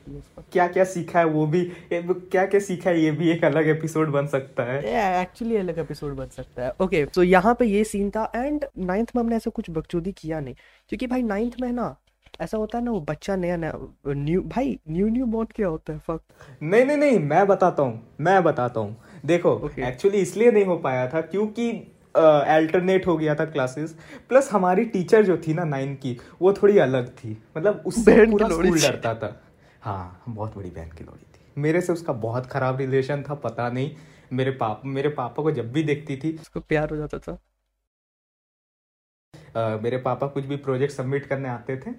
क्या 0.52 0.66
क्या 0.68 0.84
सीखा 0.84 1.18
है 1.18 1.24
वो 1.24 1.46
भी 1.46 1.64
क्या 1.92 2.44
क्या 2.46 2.60
सीखा 2.60 2.90
है 2.90 3.00
ये 3.00 3.10
भी 3.10 3.30
एक 3.30 3.44
अलग 3.44 3.68
एपिसोड 3.68 4.10
बन 4.12 4.26
सकता 4.26 4.62
है। 4.62 4.78
एक्चुअली 5.22 5.56
अलग 5.56 5.78
एपिसोड 5.78 6.14
बन 6.16 6.28
सकता 6.36 6.64
है। 6.64 6.72
ओके 6.80 7.04
तो 7.06 7.22
यहाँ 7.22 7.54
पे 7.54 7.64
ये 7.64 7.84
सीन 7.84 8.10
था 8.10 8.30
एंड 8.36 8.64
नाइन्थ 8.78 9.10
में 9.16 9.22
हमने 9.22 9.36
ऐसा 9.36 9.50
कुछ 9.50 9.70
बकचोदी 9.70 10.12
किया 10.12 10.40
नहीं। 10.40 10.54
क्योंकि 10.88 11.06
भाई 11.06 11.22
नाइन्थ 11.22 11.60
में 11.60 11.70
ना 11.72 11.94
ऐसा 12.40 12.58
होता 12.58 12.78
है 12.78 12.84
ना 12.84 12.90
वो 12.90 13.00
बच्चा 13.00 13.36
नया 13.36 13.56
नया 13.56 13.72
न्यू 14.08 14.40
भाई 14.44 14.78
न्यू 14.90 15.08
न्यू 15.08 15.26
बॉन्ड 15.26 15.52
क्या 15.52 15.68
होता 15.68 15.92
है 15.92 15.98
फक 15.98 16.20
नहीं 16.62 16.84
नहीं 16.84 16.96
नहीं 16.96 17.18
मैं 17.18 17.46
बताता 17.46 17.82
हूँ 17.82 18.16
मैं 18.20 18.42
बताता 18.44 18.80
हूँ। 18.80 18.96
देखो 19.26 19.52
एक्चुअली 19.54 19.74
Okay. 19.74 19.88
एक्चुअली 19.88 20.18
इसलिए 20.18 20.50
नहीं 20.50 20.64
हो 20.64 20.76
पाया 20.76 21.06
था 21.08 21.20
क्योंकि 21.20 21.70
अल्टरनेट 22.16 23.02
uh, 23.02 23.06
हो 23.06 23.16
गया 23.16 23.34
था 23.34 23.44
क्लासेस 23.44 23.96
प्लस 24.28 24.52
हमारी 24.52 24.84
टीचर 24.84 25.24
जो 25.24 25.36
थी 25.36 25.54
ना 25.54 25.64
नाइन 25.64 25.94
की 25.94 26.18
वो 26.42 26.52
थोड़ी 26.52 26.78
अलग 26.78 27.08
थी. 27.08 27.42
मतलब 27.56 27.82
उससे 27.86 28.26
पूरा 28.30 28.48
स्कूल 28.48 28.80
डरता 28.80 29.14
था। 29.14 29.42
हाँ 29.82 30.22
बहुत 30.28 30.56
बड़ी 30.56 30.70
बहन 30.70 30.90
की 30.90 31.04
लोड़ी 31.04 31.26
थी। 31.34 31.60
मेरे 31.62 31.80
से 31.80 31.92
उसका 31.92 32.12
बहुत 32.12 32.46
खराब 32.46 32.78
रिलेशन 32.78 33.22
था 33.22 33.34
पता 33.34 33.68
नहीं। 33.68 33.90
मेरे 34.32 34.50
पापा 34.50 34.88
मेरे 34.88 35.08
पापा 35.08 35.42
को 35.42 35.50
जब 35.50 35.72
भी 35.72 35.82
देखती 35.82 36.16
थी। 36.16 36.38
उसको 36.40 36.60
प्यार 36.60 36.90
हो 36.90 36.96
जाता 36.96 37.18
था? 37.18 37.38
अ, 39.56 39.82
मेरे 39.82 39.96
पापा 39.96 40.26
कुछ 40.26 40.44
भी 40.44 40.56
प्रोजेक्ट 40.56 40.94
सबमिट 40.94 41.26
करने 41.26 41.48
आते 41.48 41.76
थे 41.76 41.90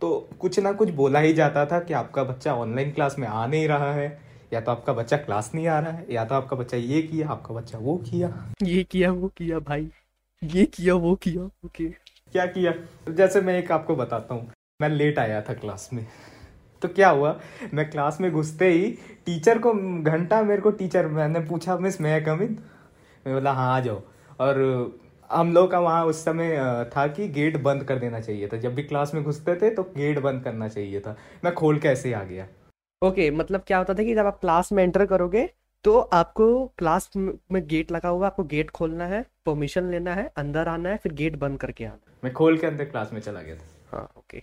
तो 0.00 0.28
कुछ 0.40 0.58
ना 0.58 0.72
कुछ 0.72 0.90
बोला 0.90 1.18
ही 1.18 1.32
जाता 1.32 1.66
था 1.66 1.80
कि 1.80 1.94
आपका 1.94 2.24
बच्चा 2.24 2.54
ऑनलाइन 2.54 2.90
क्लास 2.92 3.16
में 3.18 3.28
आ 3.28 3.46
नहीं 3.46 3.68
रहा 3.68 3.92
है। 3.92 4.33
या 4.52 4.60
तो 4.60 4.70
आपका 4.72 4.92
बच्चा 4.92 5.16
क्लास 5.16 5.50
नहीं 5.54 5.66
आ 5.68 5.78
रहा 5.78 5.90
है 5.90 6.06
या 6.10 6.24
तो 6.24 6.34
आपका 6.34 6.56
बच्चा 6.56 6.76
ये 6.76 7.02
किया 7.02 7.28
आपका 7.28 7.54
बच्चा 7.54 7.78
वो 7.78 7.96
किया। 8.04 8.28
ये 8.62 8.82
किया 8.84 9.10
वो 9.12 9.28
किया 9.28 9.58
भाई। 9.60 9.90
ये 10.42 10.64
किया 10.66 10.94
वो 10.94 11.14
किया 11.16 11.42
ओके 11.42 11.88
क्या। 11.88 12.46
किया 12.46 12.72
जैसे 13.10 13.40
मैं 13.40 13.58
एक 13.58 13.72
आपको 13.72 13.96
बताता 13.96 14.34
हूँ 14.34 14.50
मैं 14.82 14.88
लेट 14.88 15.18
आया 15.18 15.40
था 15.42 15.54
क्लास 15.54 15.88
में। 15.92 16.06
तो 16.82 16.88
क्या 16.88 17.08
हुआ? 17.08 17.38
मैं 17.74 17.88
क्लास 17.90 18.20
में 18.20 18.30
घुसते 18.32 18.70
ही 18.70 18.90
टीचर 19.26 19.58
को 19.58 19.72
घंटा 20.02 20.42
मेरे 20.42 20.62
को 20.62 20.70
टीचर 20.72 21.06
मैंने 21.08 21.40
पूछा 21.40 21.76
मिस 21.78 22.00
मैं 22.00 22.24
कम 22.24 22.42
इन? 22.42 22.58
मैं 23.26 23.34
बोला 23.34 23.52
हाँ 23.52 23.74
आ 23.76 23.80
जाओ। 23.80 24.02
और 24.40 25.00
हम 25.30 25.52
लोग 25.54 25.70
का 25.70 25.78
वहाँ 25.80 26.04
उस 26.06 26.24
समय 26.24 26.56
था 26.96 27.06
कि 27.06 27.28
गेट 27.28 27.56
बंद 27.62 27.84
कर 27.84 27.98
देना 27.98 28.20
चाहिए 28.20 28.48
था। 28.48 28.56
जब 28.56 28.74
भी 28.74 28.82
क्लास 28.82 29.14
में 29.14 29.22
घुसते 29.24 29.54
थे 29.56 29.70
तो 29.70 29.82
गेट 29.96 30.18
बंद 30.18 30.42
करना 30.44 30.68
चाहिए 30.68 31.00
था। 31.00 31.16
मैं 31.44 31.54
खोल 31.54 31.78
के 31.78 31.88
ऐसे 31.88 32.08
ही 32.08 32.14
आ 32.14 32.22
गया। 32.24 32.46
ओके 33.04 33.22
okay, 33.22 33.38
मतलब 33.38 33.60
क्या 33.66 33.78
होता 33.78 33.94
था 33.94 34.02
कि 34.02 34.14
जब 34.14 34.26
आप 34.26 34.38
क्लास 34.40 34.72
में 34.72 34.82
एंटर 34.82 35.04
करोगे 35.06 35.48
तो 35.84 35.98
आपको 36.18 36.44
क्लास 36.78 37.10
में 37.16 37.66
गेट 37.68 37.90
लगा 37.92 38.08
हुआ 38.08 38.26
आपको 38.26 38.44
गेट 38.52 38.70
खोलना 38.70 39.06
है 39.06 39.24
परमिशन 39.46 39.90
लेना 39.90 40.14
है 40.14 40.26
अंदर 40.36 40.68
आना 40.68 40.88
है 40.88 40.96
फिर 40.96 41.12
गेट 41.12 41.36
बंद 41.38 41.58
करके 41.60 41.84
आना 41.84 42.16
मैं 42.24 42.32
खोल 42.32 42.56
के 42.58 42.66
अंदर 42.66 42.84
क्लास 42.84 43.12
में 43.12 43.20
चला 43.20 43.40
गया 43.42 43.56
था। 43.56 43.96
हाँ 43.96 44.08
ओके। 44.18 44.42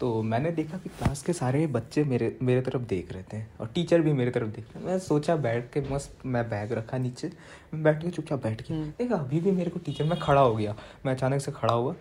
तो 0.00 0.10
मैंने 0.22 0.50
देखा 0.50 0.78
कि 0.78 0.88
क्लास 0.88 1.22
के 1.22 1.32
सारे 1.32 1.66
बच्चे 1.66 2.04
मेरे 2.04 2.36
मेरे 2.42 2.60
तरफ़ 2.62 2.82
देख 2.88 3.12
रहे 3.12 3.22
थे 3.32 3.42
और 3.60 3.70
टीचर 3.74 4.00
भी 4.00 4.12
मेरे 4.12 4.30
तरफ़ 4.30 4.48
देख 4.48 4.66
रहे 4.74 4.84
मैं 4.84 4.98
सोचा 4.98 5.36
बैठ 5.46 5.72
के 5.72 5.80
मस्त 5.90 6.26
मैं 6.26 6.48
बैग 6.50 6.72
रखा 6.72 6.98
नीचे 6.98 7.30
बैठ 7.74 8.02
के 8.02 8.10
चुपचाप 8.10 8.42
बैठ 8.42 8.62
के 8.62 8.74
हम्म। 8.74 8.90
देखा 8.98 9.16
अभी 9.16 9.40
भी 9.40 9.50
मेरे 9.52 9.70
को 9.70 9.80
टीचर 9.86 10.04
मैं 10.04 10.18
खड़ा 10.20 10.40
हो 10.40 10.54
गया। 10.54 10.74
मैं 11.06 11.14
अचानक 11.14 11.40
से 11.40 11.52
खड़ा 11.52 11.74
हुआ। 11.74 11.94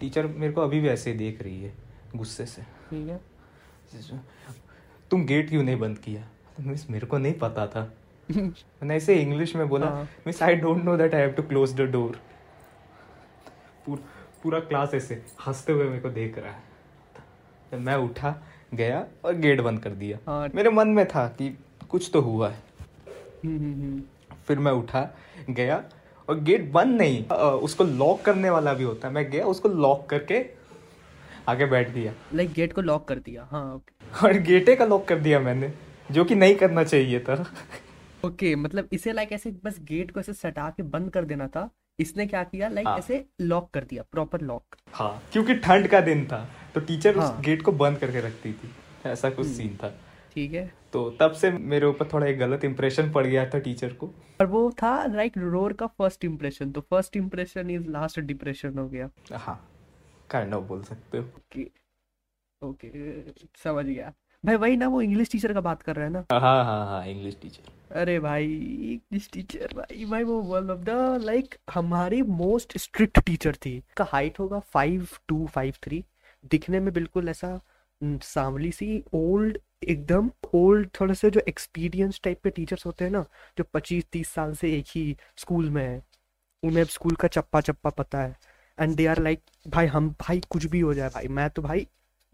टीचर 0.00 0.26
मेरे 0.26 0.52
को 0.52 0.60
अभी 0.60 0.80
भी 0.80 0.88
ऐसे 0.88 1.10
ही 1.10 1.18
देख 1.18 1.42
रही 1.42 1.62
है 1.62 1.72
गुस्से 2.16 2.46
से। 2.46 2.62
ठीक 2.62 3.08
है। 3.08 3.20
तुम 5.14 5.24
गेट 5.24 5.48
क्यों 5.48 5.62
नहीं 5.62 5.78
बंद 5.78 5.98
किया? 5.98 6.22
मिस 6.60 6.88
मेरे 6.90 7.06
को 7.06 7.18
नहीं 7.18 7.32
पता 7.32 7.66
था। 7.66 7.82
मैंने 8.36 8.94
ऐसे 8.94 9.14
इंग्लिश 9.16 9.54
में 9.56 9.68
बोला 9.68 9.86
हाँ। 9.86 10.08
Miss 10.26 10.42
I 10.42 10.54
don't 10.54 10.82
know 10.84 10.96
that 10.96 11.14
I 11.14 11.20
have 11.20 11.30
to 11.30 11.42
close 11.42 11.74
the 11.74 11.80
door 11.90 12.18
पूरा 14.42 14.60
क्लास 14.60 14.94
ऐसे 14.94 15.22
हँसते 15.46 15.72
हुए 15.72 15.84
मेरे 15.84 16.00
को 16.00 16.10
देख 16.10 16.38
रहा 16.38 16.52
है। 16.52 16.62
तो 17.70 17.78
मैं 17.78 17.94
उठा 17.96 18.34
गया 18.74 19.04
और 19.24 19.34
गेट 19.36 19.60
बंद 19.60 19.80
कर 19.82 19.90
दिया। 19.90 20.18
हाँ। 20.26 20.48
मेरे 20.54 20.70
मन 20.70 20.88
में 20.88 21.04
था 21.08 21.26
कि 21.28 21.56
कुछ 21.90 22.10
तो 22.12 22.20
हुआ 22.20 22.48
है। 22.50 22.62
हम्म 23.44 23.56
हम्म 23.58 23.82
हम्म। 23.82 24.02
फिर 24.46 24.58
मैं 24.58 24.72
उठा 24.72 25.08
गया 25.50 25.82
और 26.28 26.40
गेट 26.40 26.70
बंद 26.72 27.00
नहीं 27.00 27.24
उसको 27.62 27.84
लॉक 27.84 28.22
करने 28.22 28.50
वाला 28.50 28.74
भी 28.74 28.84
होता। 28.84 29.08
है 29.08 29.14
मैं 29.14 29.30
गया 29.30 29.44
उसको 29.46 29.68
लॉक 29.68 30.08
करके 30.10 30.44
आगे 31.48 31.66
बैठ 31.66 31.90
गया। 31.90 32.12
लाइक 32.34 32.52
गेट 32.52 32.72
को 32.72 32.80
लॉक 32.80 33.08
कर 33.08 33.18
दिया। 33.18 33.48
हाँ 33.50 33.64
ओके 33.74 34.03
और 34.22 34.38
गेटे 34.38 34.76
का 34.76 34.84
लॉक 34.84 35.06
कर 35.08 35.18
दिया 35.18 35.40
मैंने 35.40 35.72
जो 36.10 36.24
कि 36.24 36.34
नहीं 36.34 36.54
करना 36.54 36.84
चाहिए 36.84 37.20
था। 37.20 37.34
ओके 37.34 38.28
okay, 38.28 38.58
मतलब 38.58 38.88
इसे 38.92 39.12
लाइक 39.12 39.32
ऐसे 39.32 39.50
बस 39.64 39.78
गेट 39.80 40.10
को 40.10 40.20
ऐसे 40.20 40.32
सटा 40.32 40.68
के 40.70 40.82
बंद 40.82 41.10
कर 41.10 41.24
देना 41.24 41.46
था। 41.46 41.70
इसने 42.00 42.26
क्या 42.26 42.42
किया 42.44 42.68
लाइक 42.68 42.86
हाँ। 42.86 42.98
ऐसे 42.98 43.24
लॉक 43.40 43.70
कर 43.70 43.84
दिया 43.84 44.02
प्रॉपर 44.12 44.40
लॉक 44.40 44.76
हाँ 44.92 45.22
क्योंकि 45.32 45.54
ठंड 45.54 45.88
का 45.88 46.00
दिन 46.00 46.24
था 46.26 46.38
तो 46.74 46.80
टीचर 46.80 47.18
हाँ. 47.18 47.30
उस। 47.30 47.44
गेट 47.44 47.62
को 47.62 47.72
बंद 47.72 47.98
करके 47.98 48.20
रखती 48.20 48.52
थी। 48.52 48.70
ऐसा 49.06 49.30
कुछ 49.30 49.46
सीन 49.46 49.76
था। 49.76 49.88
ठीक 50.34 50.52
है। 50.52 50.66
तो 50.92 51.08
तब 51.10 51.32
से 51.32 51.50
मेरे 51.50 51.86
ऊपर 51.86 52.08
थोड़ा 52.12 52.26
एक 52.26 52.38
गलत 52.38 52.64
इम्प्रेशन 52.64 53.12
पड़ 53.12 53.26
गया 53.26 53.46
था 53.50 53.58
टीचर 53.58 53.92
को। 53.92 54.10
और 54.40 54.46
वो 54.46 54.70
था 54.82 54.94
लाइक 55.06 55.38
रोर 55.38 55.72
का 55.72 55.86
फ़र्स्ट 55.86 56.24
इम्प्रेशन 56.24 56.72
तो 56.72 56.80
first 56.80 57.16
impression 57.16 57.70
is 57.70 57.88
last 57.88 58.20
depression 58.20 58.78
हो 58.78 58.88
गया। 58.88 59.10
हाँ 59.32 59.60
काइंड 60.30 60.54
ऑफ़ 60.54 60.64
बोल 60.64 60.82
सकते 60.82 61.18
हो। 61.18 61.24
ओके 62.64 62.90
समझ 63.62 63.84
गया। 63.86 64.12
भाई 64.44 64.56
वही 64.56 64.76
ना 64.76 64.88
वो 64.88 65.00
इंग्लिश 65.02 65.30
टीचर 65.32 65.52
का 65.54 65.60
बात 65.60 65.82
कर 65.82 65.96
रहा 65.96 66.04
है 66.06 66.12
ना? 66.12 66.24
हाँ 66.32 66.64
हाँ 66.64 66.84
हाँ 66.86 67.06
इंग्लिश 67.08 67.36
टीचर 67.42 67.72
अरे 68.00 68.18
भाई 68.20 68.44
इंग्लिश 68.92 69.28
टीचर 69.32 69.72
भाई 69.76 70.04
भाई 70.04 70.22
वो 70.24 70.40
वन 70.42 70.70
ऑफ़ 70.70 70.80
द 70.80 70.90
लाइक 71.22 71.54
हमारी 71.74 72.20
मोस्ट 72.22 72.76
स्ट्रिक्ट 72.78 73.18
टीचर 73.26 73.56
थी। 73.56 73.82
का 73.96 74.04
हाइट 74.12 74.38
होगा 74.38 74.58
फाइव 74.74 75.08
टू 75.28 75.46
फाइव 75.46 75.74
थ्री 75.82 76.04
दिखने 76.44 76.80
में 76.80 76.92
बिल्कुल 76.94 77.28
ऐसा 77.28 77.58
सांवली 78.00 78.70
सी 78.72 79.02
ओल्ड 79.14 79.58
एकदम 79.88 80.30
ओल्ड 80.54 80.88
थोड़े 81.00 81.14
से 81.14 81.30
जो 81.30 81.40
एक्सपीरियंस 81.48 82.20
टाइप 82.24 82.42
के 82.44 82.50
टीचर्स 82.50 82.86
होते 82.86 83.04
हैं 83.04 83.10
ना 83.12 83.24
जो 83.58 83.64
पच्चीस 83.74 84.04
तीस 84.12 84.28
साल 84.34 84.54
से 84.54 84.72
एक 84.78 84.86
ही 84.94 85.16
स्कूल 85.36 85.70
में 85.70 85.82
है। 85.84 86.02
उन्हें 86.62 86.84
स्कूल 86.84 87.14
का 87.20 87.28
चप्पा 87.28 87.60
चप्पा 87.60 87.90
पता 87.90 88.22
है। 88.22 88.36
एंड 88.78 88.94
दे 88.96 89.06
आर 89.06 89.22
लाइक 89.22 89.40
भाई 89.68 89.86
हम 89.86 90.08
भाई 90.20 90.40
कुछ 90.50 90.66
भी 90.66 90.80
हो 90.80 90.94
जाए 90.94 91.08
भाई 91.08 91.28
मैं 91.30 91.48
तो 91.50 91.62
भाई 91.62 91.86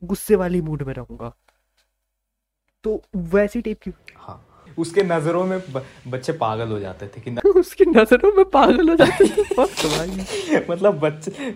गुस्से 0.05 0.37
वाली 0.37 0.61
मूड 0.61 0.83
में 0.83 0.95
रहूँगा। 0.95 1.35
तो 2.85 3.03
वैसी 3.17 3.63
टाइप 3.63 3.81
की 3.81 3.91
हाँ। 4.17 4.47
उसके 4.79 5.03
नज़रों 5.03 5.45
में 5.45 5.61
ब, 5.73 5.87
बच्चे 6.09 6.33
पागल 6.33 6.69
हो 6.69 6.79
जाते 6.79 7.09
थे 7.09 7.21
कि 7.21 7.31
न, 7.31 7.39
उसकी 7.57 7.85
नज़रों 7.85 8.33
में 8.33 8.45
पागल 8.45 8.91
हो 8.91 8.97
जाते 8.97 9.29
थे। 9.29 10.67
मतलब 10.71 10.99
बच्चे 10.99 11.55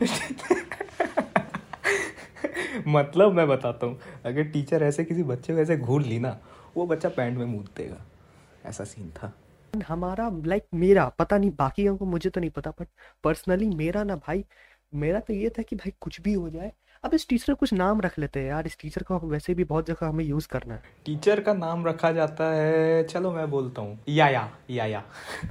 मतलब 2.86 3.32
मैं 3.32 3.48
बताता 3.48 3.86
हूँ 3.86 4.00
अगर 4.24 4.42
टीचर 4.42 4.82
ऐसे 4.82 5.04
किसी 5.04 5.22
बच्चे 5.22 5.54
को 5.54 5.58
ऐसे 5.58 5.76
घूर 5.76 6.02
ली 6.02 6.18
ना 6.18 6.40
वो 6.76 6.86
बच्चा 6.86 7.08
पैंट 7.08 7.38
में 7.38 7.46
मूद 7.46 7.68
देगा। 7.76 8.06
ऐसा 8.66 8.84
सीन 8.84 9.10
था। 9.10 9.32
हमारा 9.88 10.30
लाइक 10.44 10.62
like, 10.62 10.74
मेरा 10.74 11.08
पता 11.08 11.38
नहीं 11.38 11.50
बाकी 11.50 11.96
को 11.96 12.04
मुझे 12.04 12.30
तो 12.30 12.40
नहीं 12.40 12.50
पता 12.50 12.70
बट 12.70 12.88
पर्सनली 13.24 13.68
मेरा 13.68 14.04
ना 14.04 14.16
भाई 14.16 14.44
मेरा 14.94 15.20
तो 15.20 15.32
ये 15.32 15.50
था 15.50 15.62
कि 15.62 15.76
भाई 15.76 15.92
कुछ 16.00 16.20
भी 16.20 16.32
हो 16.32 16.50
जाए 16.50 16.72
अब 17.04 17.14
इस 17.14 17.26
टीचर 17.28 17.46
का 17.46 17.54
कुछ 17.54 17.72
नाम 17.72 18.00
रख 18.00 18.18
लेते 18.18 18.40
हैं 18.40 18.46
यार। 18.46 18.66
इस 18.66 18.76
टीचर 18.78 19.02
का 19.02 19.16
वैसे 19.24 19.54
भी 19.54 19.64
बहुत 19.64 19.86
जगह 19.86 20.06
हमें 20.06 20.24
यूज़ 20.24 20.48
करना 20.48 20.74
है। 20.74 20.82
टीचर 21.06 21.40
का 21.40 21.52
नाम 21.54 21.86
रखा 21.86 22.12
जाता 22.12 22.50
है 22.52 23.02
चलो 23.04 23.32
मैं 23.32 23.50
बोलता 23.50 23.82
हूँ 23.82 23.98
याया 24.08 24.48
याया 24.70 25.02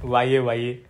वाइए 0.04 0.38
वाइए 0.38 0.84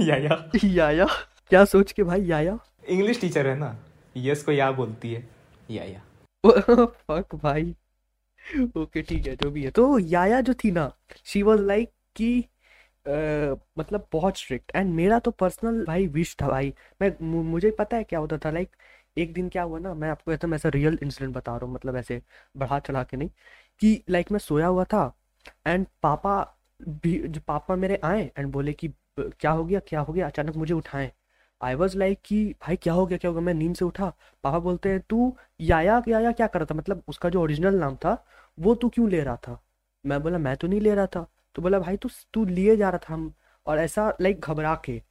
याया। 0.00 0.50
याया? 0.64 1.06
क्या 1.50 1.64
सोच 1.64 1.92
के 1.92 2.02
भाई 2.02 2.22
याया? 2.22 2.58
इंग्लिश 2.88 3.20
टीचर 3.20 3.46
है 3.46 3.56
ना? 3.58 3.76
यस 4.16 4.42
को 4.42 4.52
या 4.52 4.70
बोलती 4.72 5.12
है 5.12 5.28
याया। 5.70 6.02
फक 7.08 7.34
भाई। 7.34 7.74
ओके 8.76 9.02
ठीक 9.02 9.26
है 9.26 9.34
जो 9.36 9.50
भी 9.50 9.62
है। 9.64 9.70
तो 9.70 9.98
याया 9.98 10.40
जो 10.40 10.54
थी 10.54 10.70
ना 10.70 10.90
शी 11.24 11.42
वॉज़ 11.42 11.60
लाइक 11.60 11.90
कि 12.16 12.40
अ, 13.06 13.10
मतलब 13.78 14.06
बहुत 14.12 14.38
स्ट्रिक्ट 14.38 14.72
एंड 14.76 14.94
मेरा 14.94 15.18
तो 15.18 15.30
पर्सनल 15.30 15.84
भाई 15.84 16.06
विश 16.06 16.36
था 16.42 16.48
भाई। 16.48 16.72
मैं 17.02 17.10
मुझे 17.44 17.70
पता 17.70 17.96
है 17.96 18.04
क्या 18.04 18.18
होता 18.18 18.38
था? 18.38 18.50
लाइक 18.50 18.68
एक 19.16 19.32
दिन 19.32 19.48
क्या 19.48 19.62
हुआ 19.62 19.78
ना, 19.78 19.94
मैं 19.94 20.08
आपको 20.10 20.32
एकदम 20.32 20.54
ऐसा 20.54 20.68
रियल 20.68 20.98
इंसिडेंट 21.02 21.34
बता 21.34 21.56
रहा 21.56 21.66
हूँ 21.66 21.74
मतलब 21.74 21.96
ऐसे 21.96 22.22
बढ़ा 22.56 22.78
चढ़ा 22.78 23.02
के 23.04 23.16
नहीं, 23.16 23.30
कि 23.80 24.02
लाइक 24.10 24.32
मैं 24.32 24.38
सोया 24.38 24.66
हुआ 24.66 24.84
था 24.84 25.12
एंड 25.66 25.86
पापा 26.02 26.42
भी, 26.80 27.18
जो 27.28 27.40
पापा 27.48 27.76
मेरे 27.76 28.00
आए 28.04 28.30
एंड 28.38 28.52
बोले 28.52 28.72
कि, 28.72 28.88
क्या 29.20 29.50
हो 29.50 29.64
गया, 29.64 29.80
क्या 29.80 30.00
हो 30.00 30.12
गया? 30.12 30.26
अचानक 30.26 30.56
मुझे 30.56 30.74
उठाएँ. 30.74 31.10
आई 31.60 31.74
वॉज़ 31.74 31.96
लाइक 31.98 32.20
कि, 32.24 32.44
भाई, 32.62 32.76
क्या 32.76 32.92
हो 32.92 33.06
गया, 33.06 33.18
क्या 33.18 33.28
हो 33.30 33.34
गया? 33.34 33.44
मैं 33.44 33.54
नींद 33.54 33.74
से 33.76 33.84
उठा, 33.84 34.08
पापा 34.44 34.58
बोलते 34.58 34.88
हैं, 34.88 35.00
तू 35.00 35.36
याया 35.60 36.02
याया 36.08 36.32
क्या 36.32 36.46
कर 36.46 36.58
रहा 36.58 36.66
था? 36.70 36.74
मतलब 36.74 37.02
उसका 37.08 37.28
जो 37.28 37.42
ओरिजिनल 37.42 37.74
नाम 37.74 37.96
था, 37.96 38.26
वो 38.58 38.74
तू 38.74 38.88
क्यों 38.88 39.08
ले 39.10 39.20
रहा 39.20 39.36
था? 39.36 39.60
मैं 40.06 40.22
बोला, 40.22 40.38
मैं 40.38 40.56
तो 40.56 40.68
नहीं 40.68 40.80
ले 40.80 40.94
रहा 40.94 41.06
था। 41.06 41.26
तो 41.54 41.62
बोला, 41.62 41.78
भाई, 41.78 41.96
तू 41.96 42.08
तू 42.32 42.44
लिए 42.44 42.76
जा 42.76 42.90
रहा 42.90 42.98
था 42.98 43.14
हम, 43.14 43.32
और 43.66 43.78
ऐसा 43.78 44.16
लाइक 44.20 44.40
घबरा 44.40 44.74
के 44.84 45.02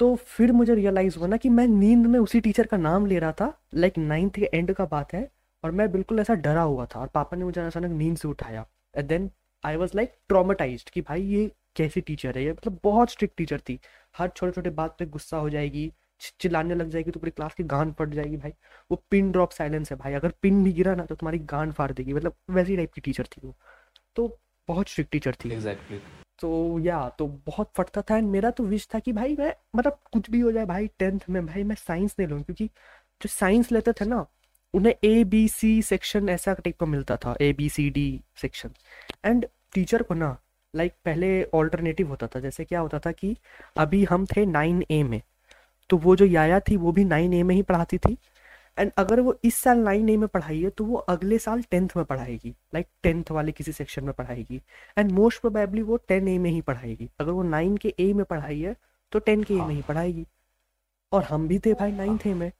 तो 0.00 0.14
फिर 0.16 0.52
मुझे 0.52 0.74
रियलाइज़ 0.74 1.18
हुआ 1.18 1.26
ना 1.28 1.36
कि 1.36 1.48
मैं 1.48 1.66
नींद 1.68 2.06
में 2.06 2.18
उसी 2.18 2.40
टीचर 2.40 2.66
का 2.66 2.76
नाम 2.76 3.06
ले 3.06 3.18
रहा 3.18 3.32
था। 3.32 3.52
लाइक 3.74 3.98
नाइन्थ 3.98 4.34
के 4.34 4.50
एंड 4.54 4.72
का 4.74 4.84
बात 4.84 5.12
है 5.14 5.28
और 5.64 5.70
मैं 5.70 5.90
बिल्कुल 5.92 6.20
ऐसा 6.20 6.34
डरा 6.36 6.62
हुआ 6.62 6.86
था 6.86 7.00
और 7.00 7.06
पापा 7.06 7.36
ने 7.36 7.44
मुझे 7.44 7.60
अचानक 7.60 7.90
नींद 7.90 8.16
से 8.16 8.28
उठाया। 8.28 8.66
And 8.94 9.08
then 9.08 9.30
I 9.64 9.76
was 9.76 9.92
like 9.96 10.14
traumatized 10.28 10.90
कि 10.90 11.00
भाई 11.00 11.22
ये 11.22 11.50
कैसी 11.76 12.00
टीचर 12.00 12.38
है? 12.38 12.44
ये 12.44 12.52
मतलब 12.52 12.78
बहुत 12.84 13.10
स्ट्रिक्ट 13.10 13.36
टीचर 13.36 13.60
थी। 13.60 13.78
हर 14.18 14.28
छोटे 14.28 14.52
छोटे 14.52 14.70
बात 14.70 14.96
पे 14.98 15.06
गुस्सा 15.06 15.36
हो 15.36 15.50
जाएगी 15.50 15.92
चिल्लाने 16.40 16.74
लग 16.74 16.88
जाएगी 16.90 17.10
तो 17.10 17.20
पूरी 17.20 17.30
क्लास 17.30 17.54
की 17.54 17.64
गान 17.64 17.92
फट 17.92 18.14
जाएगी 18.14 18.36
भाई। 18.36 18.52
वो 18.90 19.02
पिन 19.10 19.30
ड्रॉप 19.32 19.50
साइलेंस 19.50 19.90
है 19.92 19.98
भाई। 19.98 20.12
अगर 20.12 20.32
पिन 20.42 20.64
भी 20.64 20.72
गिरा 20.72 20.94
ना 20.94 21.04
तो 21.04 21.14
तुम्हारी 21.14 21.38
गान 21.52 21.72
फाड़ 21.72 21.90
देगी। 21.92 22.12
मतलब 22.12 22.34
वैसी 22.50 22.76
टाइप 22.76 22.92
की 22.92 23.00
टीचर 23.00 23.26
थी 23.26 23.40
वो। 23.44 23.54
तो 24.16 24.28
बहुत 24.68 24.88
स्ट्रिक्ट 24.88 25.12
टीचर 25.12 25.34
थी। 25.44 25.50
एग्जैक्टली 25.50 26.00
तो 26.40 26.78
या 26.80 27.08
तो 27.18 27.26
बहुत 27.46 27.70
फटता 27.76 28.02
था। 28.02 28.16
एंड 28.16 28.28
मेरा 28.30 28.50
तो 28.50 28.64
विश 28.64 28.88
था 28.94 28.98
कि 28.98 29.12
भाई 29.12 29.36
मैं 29.38 29.52
मतलब 29.76 29.98
कुछ 30.12 30.30
भी 30.30 30.40
हो 30.40 30.52
जाए 30.52 30.64
भाई 30.66 30.86
टेंथ 30.98 31.20
में 31.30 31.44
भाई 31.46 31.64
मैं 31.64 31.76
साइंस 31.76 32.14
नहीं 32.18 32.28
लूँ 32.28 32.42
क्योंकि 32.42 32.66
जो 33.20 33.28
साइंस 33.28 33.72
लेते 33.72 33.92
थे 33.92 34.04
ना 34.04 34.26
उन्हें 34.74 34.94
ए 35.04 35.24
बी 35.24 35.46
सी 35.48 35.80
सेक्शन 35.82 36.28
ऐसा 36.28 36.52
टाइप 36.54 36.78
का 36.80 36.86
मिलता 36.86 37.16
था 37.16 37.34
A 37.40 37.52
B 37.52 37.68
C 37.68 37.88
D 37.90 38.20
section 38.36 38.70
and 39.24 39.46
teacher 39.74 40.02
को 40.02 40.14
ना 40.14 40.36
लाइक 40.74 40.92
like, 40.92 41.04
पहले 41.04 41.42
ऑल्टरनेटिव 41.54 42.08
होता 42.08 42.26
था 42.26 42.40
जैसे 42.40 42.64
क्या 42.64 42.80
होता 42.80 42.98
था 42.98 43.12
कि 43.12 43.36
अभी 43.76 44.04
हम 44.04 44.26
थे 44.26 44.46
नाइन 44.46 44.82
ए 44.90 45.02
में 45.02 45.20
तो 45.90 45.96
वो 45.98 46.16
जो 46.16 46.24
याया 46.24 46.60
थी 46.60 46.76
वो 46.76 46.92
भी 46.92 47.04
नाइन 47.04 47.34
ए 47.34 47.42
में 47.42 47.54
ही 47.54 47.62
पढ़ाती 47.62 47.98
थी। 47.98 48.16
एंड 48.80 48.90
अगर 48.98 49.20
वो 49.20 49.34
इस 49.44 49.54
साल 49.54 49.78
नाइन 49.78 50.08
ए 50.08 50.16
में 50.16 50.28
पढ़ाई 50.28 50.60
है 50.62 50.70
तो 50.70 50.84
वो 50.84 50.96
अगले 51.08 51.38
साल 51.38 51.62
टेंथ 51.62 51.88
में 51.96 52.04
पढ़ाएगी। 52.04 52.54
लाइक 52.74 52.86
like 52.86 53.02
टेंथ 53.02 53.30
वाले 53.30 53.52
किसी 53.52 53.72
सेक्शन 53.72 54.04
में 54.04 54.12
पढ़ाएगी। 54.14 54.60
एंड 54.98 55.10
मोस्ट 55.12 55.40
प्रोबेबली 55.40 55.82
वो 55.82 55.96
टेन 56.08 56.28
ए 56.28 56.38
में 56.38 56.50
ही 56.50 56.60
पढ़ाएगी। 56.60 57.08
अगर 57.20 57.32
वो 57.32 57.42
नाइन 57.42 57.76
के 57.76 57.94
ए 58.00 58.12
में 58.12 58.24
पढ़ाई 58.24 58.60
है 58.60 58.76
तो 59.12 59.18
टेन 59.18 59.42
के 59.42 59.54
ए 59.54 59.56
में 59.58 59.74
ही 59.74 59.82
पढ़ाएगी। 59.82 60.26
और 61.12 61.24
हम 61.24 61.48
भी 61.48 61.58
थे 61.58 61.74
भाई 61.74 61.92
नाइन्थ 61.92 62.26
ए 62.26 62.34
में। 62.34 62.50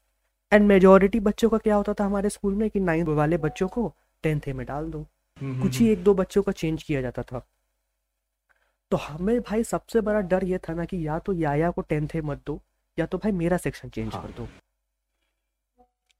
एंड 0.52 0.66
मेजोरिटी 0.66 1.20
बच्चों 1.20 1.48
का 1.50 1.58
क्या 1.58 1.74
होता 1.74 1.94
था 1.94 2.04
हमारे 2.04 2.30
स्कूल 2.30 2.54
में 2.54 2.68
कि 2.70 2.80
नाइन्थ 2.80 3.08
वाले 3.08 3.36
बच्चों 3.38 3.68
को 3.68 3.92
टेंथ 4.24 4.48
ए 4.48 4.52
में 4.52 4.66
डाल 4.66 4.90
दो। 4.90 5.06
कुछ 5.38 5.78
ही 5.78 5.88
एक 5.88 6.02
दो 6.04 6.14
बच्चों 6.14 6.42
का 6.42 6.52
चेंज 6.52 6.82
किया 6.82 7.00
जाता 7.02 7.22
था। 7.22 7.46
तो 8.90 8.96
हमें 8.96 9.40
भाई 9.40 9.64
सबसे 9.64 10.00
बड़ा 10.00 10.20
डर 10.20 10.44
ये 10.44 10.58
था 10.58 10.74
ना 10.74 10.84
कि 10.84 11.06
या 11.06 11.18
तो 11.18 11.32
याया 11.32 11.70
को 11.70 11.82
टेंथ 11.82 12.16
ए 12.16 12.20
मत 12.20 12.42
दो 12.46 12.60
या 12.98 13.06
तो 13.06 13.18
भाई 13.18 13.32
मेरा 13.32 13.56
सेक्शन 13.56 13.88
चेंज 13.88 14.12
हाँ। 14.14 14.22
कर 14.22 14.32
दो। 14.32 14.48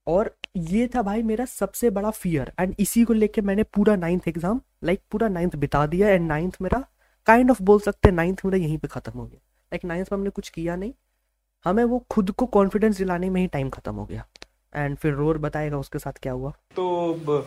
और 0.07 0.35
ये 0.57 0.87
था 0.95 1.01
भाई 1.01 1.23
मेरा 1.23 1.45
सबसे 1.45 1.89
बड़ा 1.89 2.09
फियर 2.11 2.51
एंड 2.59 2.75
इसी 2.79 3.03
को 3.03 3.13
लेके 3.13 3.41
मैंने 3.41 3.63
पूरा 3.75 3.95
नाइन्थ 3.95 4.27
एग्ज़ाम 4.27 4.61
लाइक 4.83 5.01
पूरा 5.11 5.27
नाइन्थ 5.29 5.55
बिता 5.55 5.85
दिया 5.87 6.09
एंड 6.09 6.27
नाइन्थ 6.27 6.57
मेरा 6.61 6.83
काइंड 7.27 7.51
ऑफ़ 7.51 7.61
बोल 7.63 7.79
सकते 7.79 8.09
हैं 8.09 8.15
नाइन्थ 8.15 8.41
मेरा 8.45 8.57
यहीं 8.57 8.77
पे 8.77 8.87
खत्म 8.87 9.19
हो 9.19 9.25
गया। 9.25 9.39
लाइक 9.71 9.85
नाइन्थ 9.85 10.11
में 10.11 10.17
हमने 10.17 10.29
कुछ 10.29 10.49
किया 10.49 10.75
नहीं। 10.75 10.93
हमें 11.65 11.83
वो 11.83 11.99
खुद 12.09 12.31
को 12.31 12.45
कॉन्फिडेंस 12.47 12.97
दिलाने 12.97 13.29
में 13.29 13.41
ही 13.41 13.47
टाइम 13.47 13.69
खत्म 13.69 13.93
हो 13.95 14.05
गया। 14.05 14.25
एंड 14.73 14.97
फिर 14.97 15.13
रोर 15.13 15.37
बताएगा 15.37 15.77
उसके 15.77 15.99
साथ 15.99 16.19
क्या 16.21 16.33
हुआ। 16.33 16.51
तो 16.75 17.45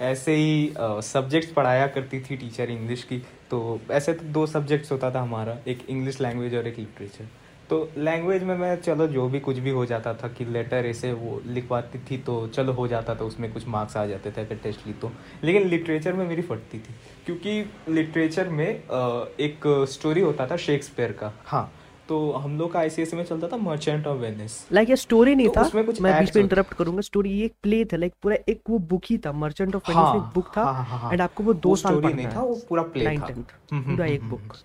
ऐसे 0.00 0.34
ही 0.34 0.72
सब्जेक्ट्स 0.78 1.52
पढ़ाया 1.52 1.86
करती 1.86 2.20
थी 2.20 2.36
टीचर 2.36 2.70
इंग्लिश 2.70 3.02
की। 3.04 3.18
तो 3.50 3.80
ऐसे 3.90 4.12
तो 4.12 4.24
दो 4.24 4.46
सब्जेक्ट्स 4.46 4.92
होता 4.92 5.10
था 5.10 5.22
हमारा, 5.22 5.58
एक 5.66 5.84
इंग्लिश 5.88 6.20
लैंग्वेज 6.20 6.54
और 6.54 6.66
एक 6.66 6.78
लिटरेचर 6.78 7.28
तो 7.70 7.76
लैंग्वेज 7.98 8.42
में 8.42 8.56
मैं 8.58 8.74
चलो 8.80 9.06
जो 9.08 9.28
भी 9.28 9.38
कुछ 9.40 9.56
भी 9.58 9.70
हो 9.70 9.84
जाता 9.86 10.12
था 10.14 10.28
कि 10.28 10.44
लेटर 10.44 10.86
ऐसे 10.86 11.12
वो 11.12 11.40
लिखवाती 11.46 11.98
थी 12.10 12.18
तो 12.18 12.46
चलो 12.48 12.72
हो 12.72 12.86
जाता 12.88 13.14
था 13.14 13.24
उसमें 13.24 13.52
कुछ 13.52 13.66
मार्क्स 13.68 13.96
आ 13.96 14.04
जाते 14.06 14.30
थे 14.30 14.40
अगर 14.40 14.56
टेस्ट 14.56 14.86
ली 14.86 14.92
तो। 14.92 15.10
लेकिन 15.44 15.66
लिटरेचर 15.68 16.12
में 16.12 16.26
मेरी 16.28 16.42
फटती 16.42 16.78
थी 16.78 16.94
क्योंकि 17.26 17.92
लिटरेचर 17.92 18.48
में 18.48 18.68
एक 18.68 19.66
स्टोरी 19.92 20.20
होता 20.20 20.46
था 20.46 20.56
शेक्सपियर 20.66 21.12
का। 21.12 21.32
हाँ 21.46 21.70
तो 22.08 22.32
हम 22.32 22.56
लोग 22.58 22.72
का 22.72 22.78
आईसीएससी 22.78 23.16
में 23.16 23.24
चलता 23.24 23.48
था 23.48 23.56
मर्चेंट 23.56 24.06
ऑफ़ 24.06 24.18
वेनिस 24.18 24.52
लाइक 24.72 24.90
ये 24.90 24.96
स्टोरी 24.96 25.34
नहीं 25.34 25.48
तो 25.48 25.54
था? 25.56 25.82
कुछ 25.82 26.00
मैं 26.00 26.18
बीच 26.20 26.36
में 26.36 26.42
इंटरप्ट 26.42 26.74
करूँगा। 26.74 27.00
स्टोरी 27.00 27.30
ये 27.30 27.44
एक 27.44 27.54
प्ले 27.62 27.84
था 27.84 27.96
लाइक 27.96 28.12
पूरा 28.22 28.36
एक 28.48 28.60
वो 28.70 28.78
बुक 28.92 29.02
ही 29.10 29.18
था 29.18 29.32
मर्चेंट 29.34 29.74
ऑफ़ 29.76 29.90
वेनिस 29.90 29.98
हाँ, 29.98 30.16
एक 30.16 30.32
बुक 30.34 30.56
था। 30.56 30.62
हाँ, 30.62 30.84
हाँ, 30.84 30.98
हाँ। 30.98 31.12
एंड 31.12 31.20
आपको 31.22 31.44
वो 31.44 31.54
दो 31.66 31.74
साल 31.76 32.00
पढ़ना 32.00 32.16
नहीं 32.16 32.28
था 32.28 32.42
वो 32.42 32.54
पूरा 32.68 32.82
प्ले 32.94 33.04
था। 33.04 33.10
हम्म, 33.10 33.44
हम्म, 33.72 33.82
पूरा 33.84 34.04
हम्म, 34.04 34.14
एक 34.14 34.28
बुक। 34.30 34.56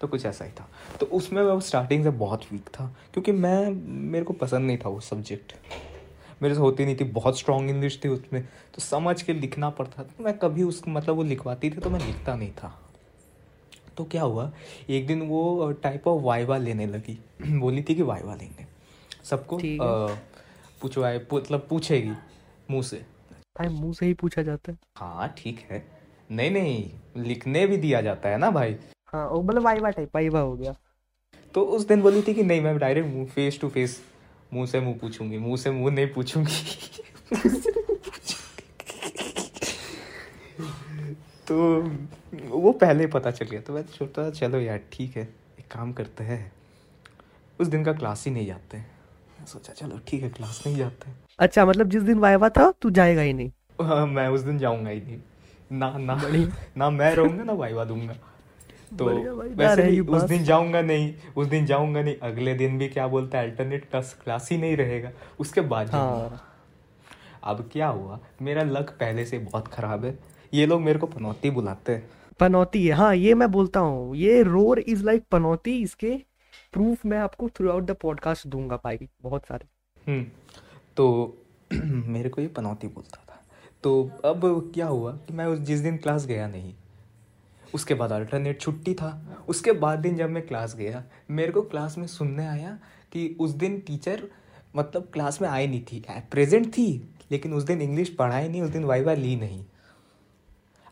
तो 0.00 0.08
कुछ 0.08 0.26
ऐसा 0.26 0.44
ही 0.44 0.50
था। 0.50 0.68
तो 1.00 1.06
उसमें 1.06 1.42
मैं 1.42 1.60
स्टार्टिंग 1.60 2.04
से 2.04 2.10
बहुत 2.10 2.44
वीक 2.52 2.68
था 2.68 2.96
क्योंकि 3.12 3.32
मैं 3.32 3.70
मेरे 4.10 4.24
को 4.24 4.32
पसंद 4.32 4.66
नहीं 4.66 4.78
था 4.78 4.88
वो 4.88 5.00
सब्जेक्ट 5.00 5.52
मेरे 6.42 6.54
से 6.54 6.60
होती 6.60 6.84
नहीं 6.84 6.96
थी 6.96 7.04
बहुत 7.04 7.38
स्ट्रॉन्ग 7.38 7.70
इंग्लिश 7.70 8.00
थी 8.04 8.08
उसमें। 8.08 8.42
तो 8.42 8.80
समझ 8.80 9.22
के 9.22 9.32
लिखना 9.32 9.70
पड़ता 9.70 10.04
था। 10.04 10.14
मैं 10.20 10.38
कभी 10.38 10.62
उस 10.62 10.82
मतलब 10.88 11.16
वो 11.16 11.22
लिखवाती 11.22 11.70
थी 11.70 11.74
तो 11.74 11.90
मैं 11.90 12.06
लिखता 12.06 12.34
नहीं 12.34 12.50
था। 12.50 12.82
तो 13.96 14.04
क्या 14.04 14.22
हुआ 14.22 14.52
एक 14.90 15.06
दिन 15.06 15.22
वो 15.22 15.72
टाइप 15.72 16.08
ऑफ़ 16.08 16.22
वाइवा 16.22 16.56
लेने 16.56 16.86
लगी। 16.86 17.18
बोली 17.58 17.82
थी 17.82 17.94
कि 17.94 18.02
वाइवा 18.02 18.34
लेंगे। 18.34 18.66
सबको। 19.24 19.60
पूछवाए 20.80 21.26
मतलब 21.34 21.66
पूछेगी 21.70 22.12
मुँह 22.70 22.82
से। 22.82 22.96
भाई 23.58 23.68
मुँह 23.68 23.92
से 23.92 24.06
ही 24.06 24.14
पूछा 24.14 24.42
जाता 24.42 24.72
है। 24.72 24.78
हाँ 24.96 25.34
ठीक 25.38 25.66
है। 25.70 25.84
नहीं 26.30 26.50
नहीं 26.50 26.90
लिखने 27.16 27.66
भी 27.66 27.76
दिया 27.76 28.00
जाता 28.00 28.28
है 28.28 28.38
ना 28.38 28.50
भाई। 28.50 28.76
हाँ 29.12 29.28
वो 29.28 29.42
मतलब 29.42 29.62
वाइवा 29.62 29.90
टाइप 29.90 30.10
वाइवा 30.14 30.40
हो 30.40 30.54
गया। 30.56 30.74
तो 31.54 31.62
उस 31.62 31.86
दिन 31.86 32.02
बोली 32.02 32.22
थी 32.22 32.34
कि 32.34 32.42
नहीं 32.42 32.60
मैं 32.60 32.76
डायरेक्ट 32.78 33.08
मुँह 33.08 33.26
फेस 33.26 33.60
टू 33.60 33.68
फेस 33.68 34.00
मुँह 34.54 34.66
से 34.66 34.80
मुँह 34.80 34.98
पूछूँगी 35.00 35.38
मुँह 35.38 35.56
से 35.56 35.70
मुँह 35.70 35.94
नहीं 35.94 36.06
पूछूँगी। 36.06 36.52
तो 41.48 41.56
वो 42.50 42.72
पहले 42.72 43.04
ही 43.04 43.10
पता 43.10 43.30
चल 43.30 43.46
गया 43.46 43.60
तो 43.60 43.72
मैं 43.72 43.82
सोचता 43.88 44.30
चलो 44.30 44.60
यार 44.60 44.80
ठीक 44.92 45.16
है 45.16 45.22
एक 45.58 45.66
काम 45.72 45.92
करते 45.92 46.24
हैं। 46.24 46.52
उस 47.60 47.68
दिन 47.68 47.84
का 47.84 47.92
क्लास 47.92 48.24
ही 48.26 48.32
नहीं 48.32 48.46
जाते। 48.46 48.82
सोचा 49.46 49.72
चलो 49.72 49.98
ठीक 50.08 50.22
है 50.22 50.28
क्लास 50.30 50.62
नहीं 50.66 50.76
जाते। 50.76 51.10
अच्छा 51.38 51.64
मतलब 51.66 51.88
जिस 51.88 52.02
दिन 52.02 52.18
वाइवा 52.18 52.48
था 52.48 52.70
तू 52.82 52.90
जाएगा 52.90 53.20
ही 53.20 53.32
नहीं। 53.32 53.50
हाँ, 53.80 54.06
मैं 54.06 54.28
उस 54.28 54.40
दिन 54.40 54.58
जाऊँगा 54.58 54.90
ही 54.90 55.00
नहीं। 55.00 55.20
ना 55.72 55.92
ना 55.98 56.20
ना 56.76 56.90
मैं 56.90 57.14
रहूँगा 57.14 57.44
ना 57.44 57.52
वाइवा 57.52 57.84
दूँगा। 57.84 58.16
तो 58.98 59.06
वैसे 59.56 59.82
भी 59.82 60.00
उस 60.00 60.22
दिन 60.22 60.44
जाऊँगा 60.44 60.80
नहीं 60.82 61.14
उस 61.36 61.46
दिन 61.46 61.66
जाऊँगा 61.66 62.02
नहीं 62.02 62.16
अगले 62.22 62.54
दिन 62.54 62.78
भी 62.78 62.88
क्या 62.88 63.06
बोलते 63.08 63.36
हैं 63.36 63.44
अल्टरनेट 63.44 63.84
क्लास 63.90 64.16
क्लास 64.24 64.48
ही 64.50 64.58
नहीं 64.58 64.76
रहेगा 64.76 65.10
उसके 65.40 65.60
बाद 65.60 65.90
हाँ। 65.90 66.46
अब 67.42 67.68
क्या 67.72 67.88
हुआ 67.88 68.18
मेरा 68.42 68.62
लक 68.62 68.90
पहले 68.90 69.24
से 69.24 69.38
बहुत 69.38 69.68
खराब 69.68 70.04
है 70.04 70.18
ये 70.54 70.66
लोग 70.66 70.80
मेरे 70.80 70.98
को 70.98 71.06
पनौती 71.06 71.50
बुलाते 71.50 71.92
हैं। 71.92 72.08
पनौती 72.40 72.86
है 72.86 72.92
हाँ 72.92 73.14
ये 73.14 73.34
मैं 73.34 73.50
बोलता 73.50 73.80
हूँ 73.80 74.16
ये 74.16 74.42
रोर 74.42 74.78
इज़ 74.78 75.04
लाइक 75.04 75.24
पनौती 75.30 75.82
इसके 75.82 76.16
प्रूफ 76.72 77.06
मैं 77.06 77.18
आपको 77.18 77.48
थ्रू 77.48 77.70
आउट 77.70 77.84
द 77.84 77.90
पॉडकास्ट 77.90 78.46
दूँगा 78.46 78.76
भाई 78.76 79.08
बहुत 79.22 79.46
सारे। 79.46 79.66
हम्म 80.12 80.24
तो 80.96 81.36
मेरे 81.72 82.28
को 82.28 82.40
ये 82.40 82.48
पनौती 82.48 82.86
बोलता 82.86 83.24
था। 83.28 83.42
तो 83.82 84.10
अब 84.24 84.70
क्या 84.74 84.86
हुआ 84.86 85.12
कि 85.12 85.34
मैं 85.34 85.46
उस 85.46 85.58
जिस 85.58 85.80
दिन 85.80 85.96
क्लास 85.96 86.26
गया 86.26 86.48
नहीं 86.48 86.74
उसके 87.74 87.94
बाद 87.94 88.12
अल्टरनेट 88.12 88.60
छुट्टी 88.60 88.94
था। 88.94 89.44
उसके 89.48 89.72
बाद 89.72 89.98
दिन 89.98 90.16
जब 90.16 90.30
मैं 90.30 90.46
क्लास 90.46 90.74
गया 90.76 91.02
मेरे 91.30 91.52
को 91.52 91.62
क्लास 91.62 91.96
में 91.98 92.06
सुनने 92.06 92.46
आया 92.46 92.78
कि 93.12 93.36
उस 93.40 93.50
दिन 93.52 93.78
टीचर 93.80 94.28
मतलब 94.76 95.08
क्लास 95.12 95.40
में 95.42 95.48
आई 95.48 95.66
नहीं 95.66 95.82
थी। 95.82 96.04
प्रेजेंट 96.30 96.72
थी 96.72 96.88
लेकिन 97.30 97.54
उस 97.54 97.62
दिन 97.62 97.82
इंग्लिश 97.82 98.14
पढ़ाई 98.14 98.48
नहीं 98.48 98.62
उस 98.62 98.70
दिन 98.70 98.84
वाइवा 98.84 99.14
ली 99.14 99.34
नहीं। 99.36 99.64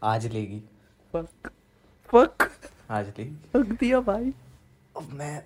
आज 0.02 0.26
लेगी। 0.26 0.62
फक 1.12 1.50
फक 2.10 2.50
आज 2.90 3.08
लेगी। 3.08 3.36
फक 3.52 3.78
दिया 3.80 4.00
भाई। 4.00 4.32
अब 4.96 5.08
मैं 5.12 5.42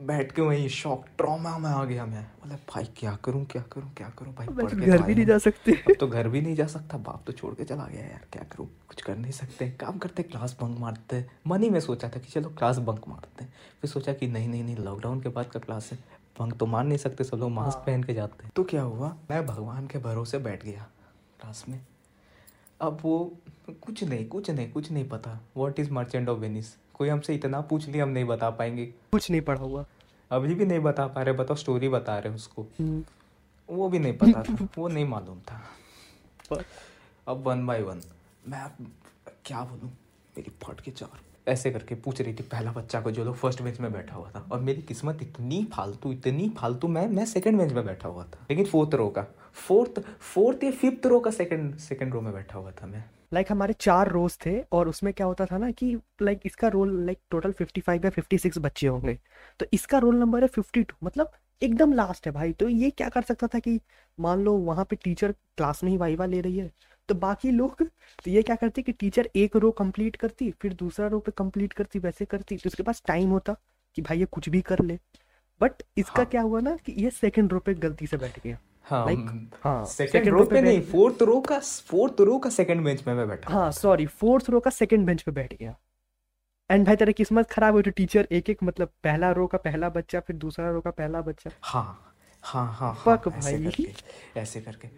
बैठ 0.00 0.30
के 0.32 0.42
वहीं 0.42 0.68
शॉक 0.68 1.04
ट्रॉमा 1.18 1.56
में 1.58 1.68
आ 1.70 1.84
गया 1.84 2.04
मैं। 2.06 2.22
बोले 2.42 2.54
भाई 2.68 2.84
क्या 2.96 3.12
करूँ 3.24 3.44
क्या 3.44 3.62
करूँ 3.62 3.90
क्या 3.96 4.08
करूँ? 4.08 4.32
भाई 4.34 4.46
पढ़ 4.46 4.70
के 4.70 4.86
घर 4.86 4.98
तो 4.98 5.04
भी 5.04 5.14
नहीं 5.14 5.26
जा 5.26 5.38
सकते। 5.38 5.72
अब 5.72 5.94
तो 6.00 6.06
घर 6.08 6.28
भी 6.28 6.40
नहीं 6.40 6.54
जा 6.56 6.66
सकता। 6.66 6.98
बाप 6.98 7.22
तो 7.26 7.32
छोड़ 7.32 7.54
के 7.54 7.64
चला 7.64 7.86
गया 7.86 8.04
यार 8.04 8.24
क्या 8.32 8.42
करूँ? 8.42 8.66
कुछ 8.88 9.02
कर 9.02 9.16
नहीं 9.16 9.32
सकते। 9.32 9.70
काम 9.70 9.98
करते 9.98 10.22
क्लास 10.22 10.56
बंक 10.62 10.78
मारते। 10.78 11.24
मन 11.46 11.62
ही 11.62 11.70
में 11.70 11.80
सोचा 11.80 12.08
था 12.08 12.20
कि 12.20 12.30
चलो 12.32 12.48
क्लास 12.48 12.78
बंक 12.78 13.08
मारते। 13.08 13.44
हैं 13.44 13.52
फिर 13.80 13.90
सोचा 13.90 14.12
कि 14.12 14.28
नहीं 14.28 14.48
नहीं 14.48 14.64
नहीं 14.64 14.76
लॉकडाउन 14.76 15.20
के 15.20 15.28
बाद 15.28 15.50
का 15.50 15.60
क्लास 15.60 15.90
है। 15.92 15.98
बंक 16.40 16.56
तो 16.56 16.66
मार 16.66 16.84
नहीं 16.84 16.98
सकते 16.98 17.24
सब 17.24 17.36
लोग 17.36 17.50
मास्क 17.50 17.76
हाँ। 17.76 17.86
पहन 17.86 18.02
के 18.02 18.14
जाते 18.14 18.44
हैं। 18.44 18.52
तो 18.56 18.64
क्या 18.64 18.82
हुआ? 18.82 19.16
मैं 19.30 19.46
भगवान 19.46 19.86
के 19.86 19.98
भरोसे 19.98 20.38
बैठ 20.38 20.64
गया 20.64 20.86
क्लास 21.40 21.64
में। 21.68 21.80
अब 22.80 22.98
वो 23.02 23.18
कुछ 23.82 24.04
नहीं 24.04 24.28
कुछ 24.28 24.50
नहीं 24.50 24.70
कुछ 24.72 24.90
नहीं 24.90 25.08
पता। 25.08 25.40
What 25.56 25.80
is 25.80 25.90
Merchant 25.90 26.28
of 26.28 26.38
Venice 26.38 26.74
कोई 27.00 27.08
हमसे 27.08 27.34
इतना 27.34 27.60
पूछ 27.60 27.88
लिया 27.88 28.04
हम 28.04 28.10
नहीं 28.10 28.24
बता 28.24 28.50
पाएँगे। 28.50 28.86
कुछ 28.86 29.30
नहीं 29.30 29.40
पढ़ा 29.40 29.60
हुआ। 29.60 29.84
अभी 30.30 30.54
भी 30.54 30.66
नहीं 30.66 30.78
बता 30.78 31.06
पा 31.06 31.22
रहे 31.22 31.34
बताओ 31.34 31.56
स्टोरी 31.56 31.88
बता 31.88 32.18
रहे 32.18 32.34
उसको। 32.34 32.62
हम्म, 32.62 33.04
वो 33.70 33.88
भी 33.88 33.98
नहीं 33.98 34.12
पता 34.12 34.42
था 34.42 34.68
वो 34.78 34.88
नहीं 34.88 35.04
मालूम 35.04 35.38
था। 35.40 35.62
fuck. 36.52 36.64
अब 37.28 37.42
वन 37.46 37.66
बाय 37.66 37.82
वन 37.82 38.00
मैं 38.48 38.86
क्या 39.44 39.60
बोलूँ? 39.60 39.90
मेरी 40.36 40.52
फट 40.62 40.80
के 40.80 40.90
चार। 40.90 41.20
ऐसे 41.48 41.70
करके 41.70 41.94
पूछ 41.94 42.20
रही 42.20 42.34
थी 42.34 42.42
पहला 42.42 42.72
बच्चा 42.72 43.00
को 43.00 43.10
जो 43.10 43.24
लोग 43.24 43.36
फ़र्स्ट 43.36 43.62
बेंच 43.62 43.80
में 43.80 43.92
बैठा 43.92 44.16
हुआ 44.16 44.30
था। 44.30 44.48
और 44.52 44.60
मेरी 44.60 44.82
किस्मत 44.82 45.22
इतनी 45.22 45.64
फालतू 45.64 46.12
इतनी 46.12 46.48
फालतू 46.48 46.88
मैं 46.88 47.08
मैं 47.08 47.26
सेकंड 47.26 47.58
बेंच 47.58 47.72
में 47.72 47.86
बैठा 47.86 48.08
हुआ 48.08 48.24
था। 48.24 48.46
लेकिन 48.50 48.64
फोर्थ 48.64 48.94
रो 48.94 49.08
का 49.08 49.26
फोर्थ 49.52 50.00
फोर्थ 50.20 50.64
या 50.64 50.70
फिफ्थ 50.70 51.06
रो 51.06 51.20
का 51.20 51.30
सेकंड 51.30 51.76
सेकंड 51.78 52.12
रो 52.12 52.20
में 52.20 52.32
बैठा 52.32 52.58
हुआ 52.58 52.70
था 52.70 52.86
मैं। 52.86 53.04
लाइक 53.32 53.46
like, 53.46 53.56
हमारे 53.56 53.72
चार 53.72 54.08
रोज 54.08 54.36
थे 54.46 54.58
और 54.72 54.88
उसमें 54.88 55.12
क्या 55.14 55.26
होता 55.26 55.46
था 55.46 55.58
ना 55.58 55.70
कि 55.70 55.94
लाइक 56.22 56.36
like, 56.36 56.46
इसका 56.46 56.68
रोल 56.68 57.04
लाइक 57.06 57.18
टोटल 57.30 57.52
55 57.52 58.04
या 58.04 58.10
56 58.10 58.58
बच्चे 58.58 58.86
होंगे। 58.86 59.18
तो 59.60 59.66
इसका 59.72 59.98
रोल 59.98 60.16
नंबर 60.16 60.42
है 60.42 60.48
52 60.48 60.92
मतलब 61.04 61.32
एकदम 61.62 61.92
लास्ट 61.92 62.26
है 62.26 62.32
भाई। 62.32 62.52
तो 62.52 62.68
ये 62.68 62.90
क्या 62.90 63.08
कर 63.08 63.22
सकता 63.22 63.46
था 63.46 63.58
कि 63.58 63.78
मान 64.18 64.44
लो 64.44 64.52
वहाँ 64.58 64.84
पे 64.84 64.96
टीचर 64.96 65.32
क्लास 65.32 65.82
में 65.84 65.90
ही 65.90 65.96
वाइवा 65.96 66.26
ले 66.26 66.40
रही 66.40 66.58
है 66.58 66.70
तो 67.08 67.14
बाकी 67.14 67.50
लोग 67.50 67.82
तो 68.24 68.30
ये 68.30 68.42
क्या 68.42 68.56
करते 68.56 68.82
कि 68.82 68.92
टीचर 68.92 69.28
एक 69.36 69.56
रो 69.56 69.70
कंप्लीट 69.70 70.16
करती 70.16 70.50
फिर 70.60 70.74
दूसरा 70.74 71.06
रो 71.06 71.18
पे 71.20 71.32
कंप्लीट 71.32 71.72
करती 71.72 71.98
वैसे 71.98 72.24
करती। 72.24 72.56
तो 72.56 72.68
उसके 72.68 72.82
पास 72.82 73.02
टाइम 73.06 73.30
होता 73.30 73.56
कि 73.96 74.02
भाई 74.02 74.18
ये 74.18 74.24
कुछ 74.24 74.48
भी 74.48 74.60
कर 74.62 74.82
ले। 74.82 74.98
बट 75.60 75.82
इसका 75.96 76.22
हाँ। 76.22 76.26
क्या 76.26 76.42
हुआ 76.42 76.60
ना 76.60 76.76
कि 76.76 76.92
ये 76.92 77.10
सेकंड 77.10 77.52
रो 77.52 77.58
पे 77.58 77.74
गलती 77.74 78.06
से 78.06 78.16
बैठ 78.16 78.38
गया। 78.44 78.58
सेकंड 78.92 80.28
रो 80.28 80.44
पे 80.44 80.54
पे 80.54 80.60
नहीं 80.62 80.80
फोर्थ 80.82 81.22
रो 81.22 81.40
का 81.40 81.58
फोर्थ 81.58 82.20
रो 82.20 82.38
का 82.38 82.50
सेकंड 82.50 82.84
बेंच 82.84 83.06
में 83.06 83.14
मैं 83.14 83.28
बैठा। 83.28 83.54
हाँ 83.54 83.70
सॉरी 83.72 84.06
फोर्थ 84.06 84.50
रो 84.50 84.60
का 84.60 84.70
सेकंड 84.70 85.06
बेंच 85.06 85.22
पे 85.22 85.32
बैठ 85.32 85.54
गया। 85.54 85.74
एंड 86.70 86.86
भाई 86.86 86.96
तेरा 86.96 87.12
किस्मत 87.12 87.50
खराब 87.50 87.74
हुई 87.74 87.82
तो 87.82 87.90
टीचर 87.90 88.28
एक 88.32 88.50
एक 88.50 88.62
मतलब 88.62 88.92
पहला 89.04 89.30
रो 89.32 89.46
का 89.46 89.58
पहला 89.58 89.88
बच्चा 89.90 90.20
फिर 90.20 90.36
दूसरा 90.36 90.70
रो 90.70 90.80
का 90.80 90.90
पहला 90.92 91.20
बच्चा। 91.20 91.50
हाँ 91.62 92.14
हाँ 92.44 92.66
हाँ 92.72 92.94
हाँ, 92.96 93.16
ऐसे 93.28 93.58
भाई। 93.58 93.64
करके 93.64 94.40
ऐसे 94.40 94.60
करके। 94.60 94.88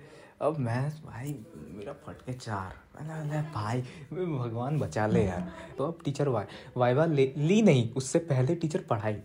अब 0.40 0.58
मैं 0.58 0.88
भाई 1.04 1.34
मेरा 1.68 1.92
फट 2.06 2.22
के 2.22 2.32
चार 2.32 2.74
मैंने 3.00 3.40
भाई 3.52 3.80
भगवान 4.12 4.78
बचा 4.78 5.06
ले 5.06 5.24
यार। 5.24 5.52
तो 5.78 5.84
अब 5.84 5.98
टीचर 6.04 6.28
वाई 6.28 6.44
वाइवा 6.76 7.04
ले 7.06 7.32
ली 7.36 7.60
नहीं 7.62 7.90
उससे 7.92 8.18
पहले 8.30 8.54
टीचर 8.54 8.84
पढ़ाई। 8.90 9.16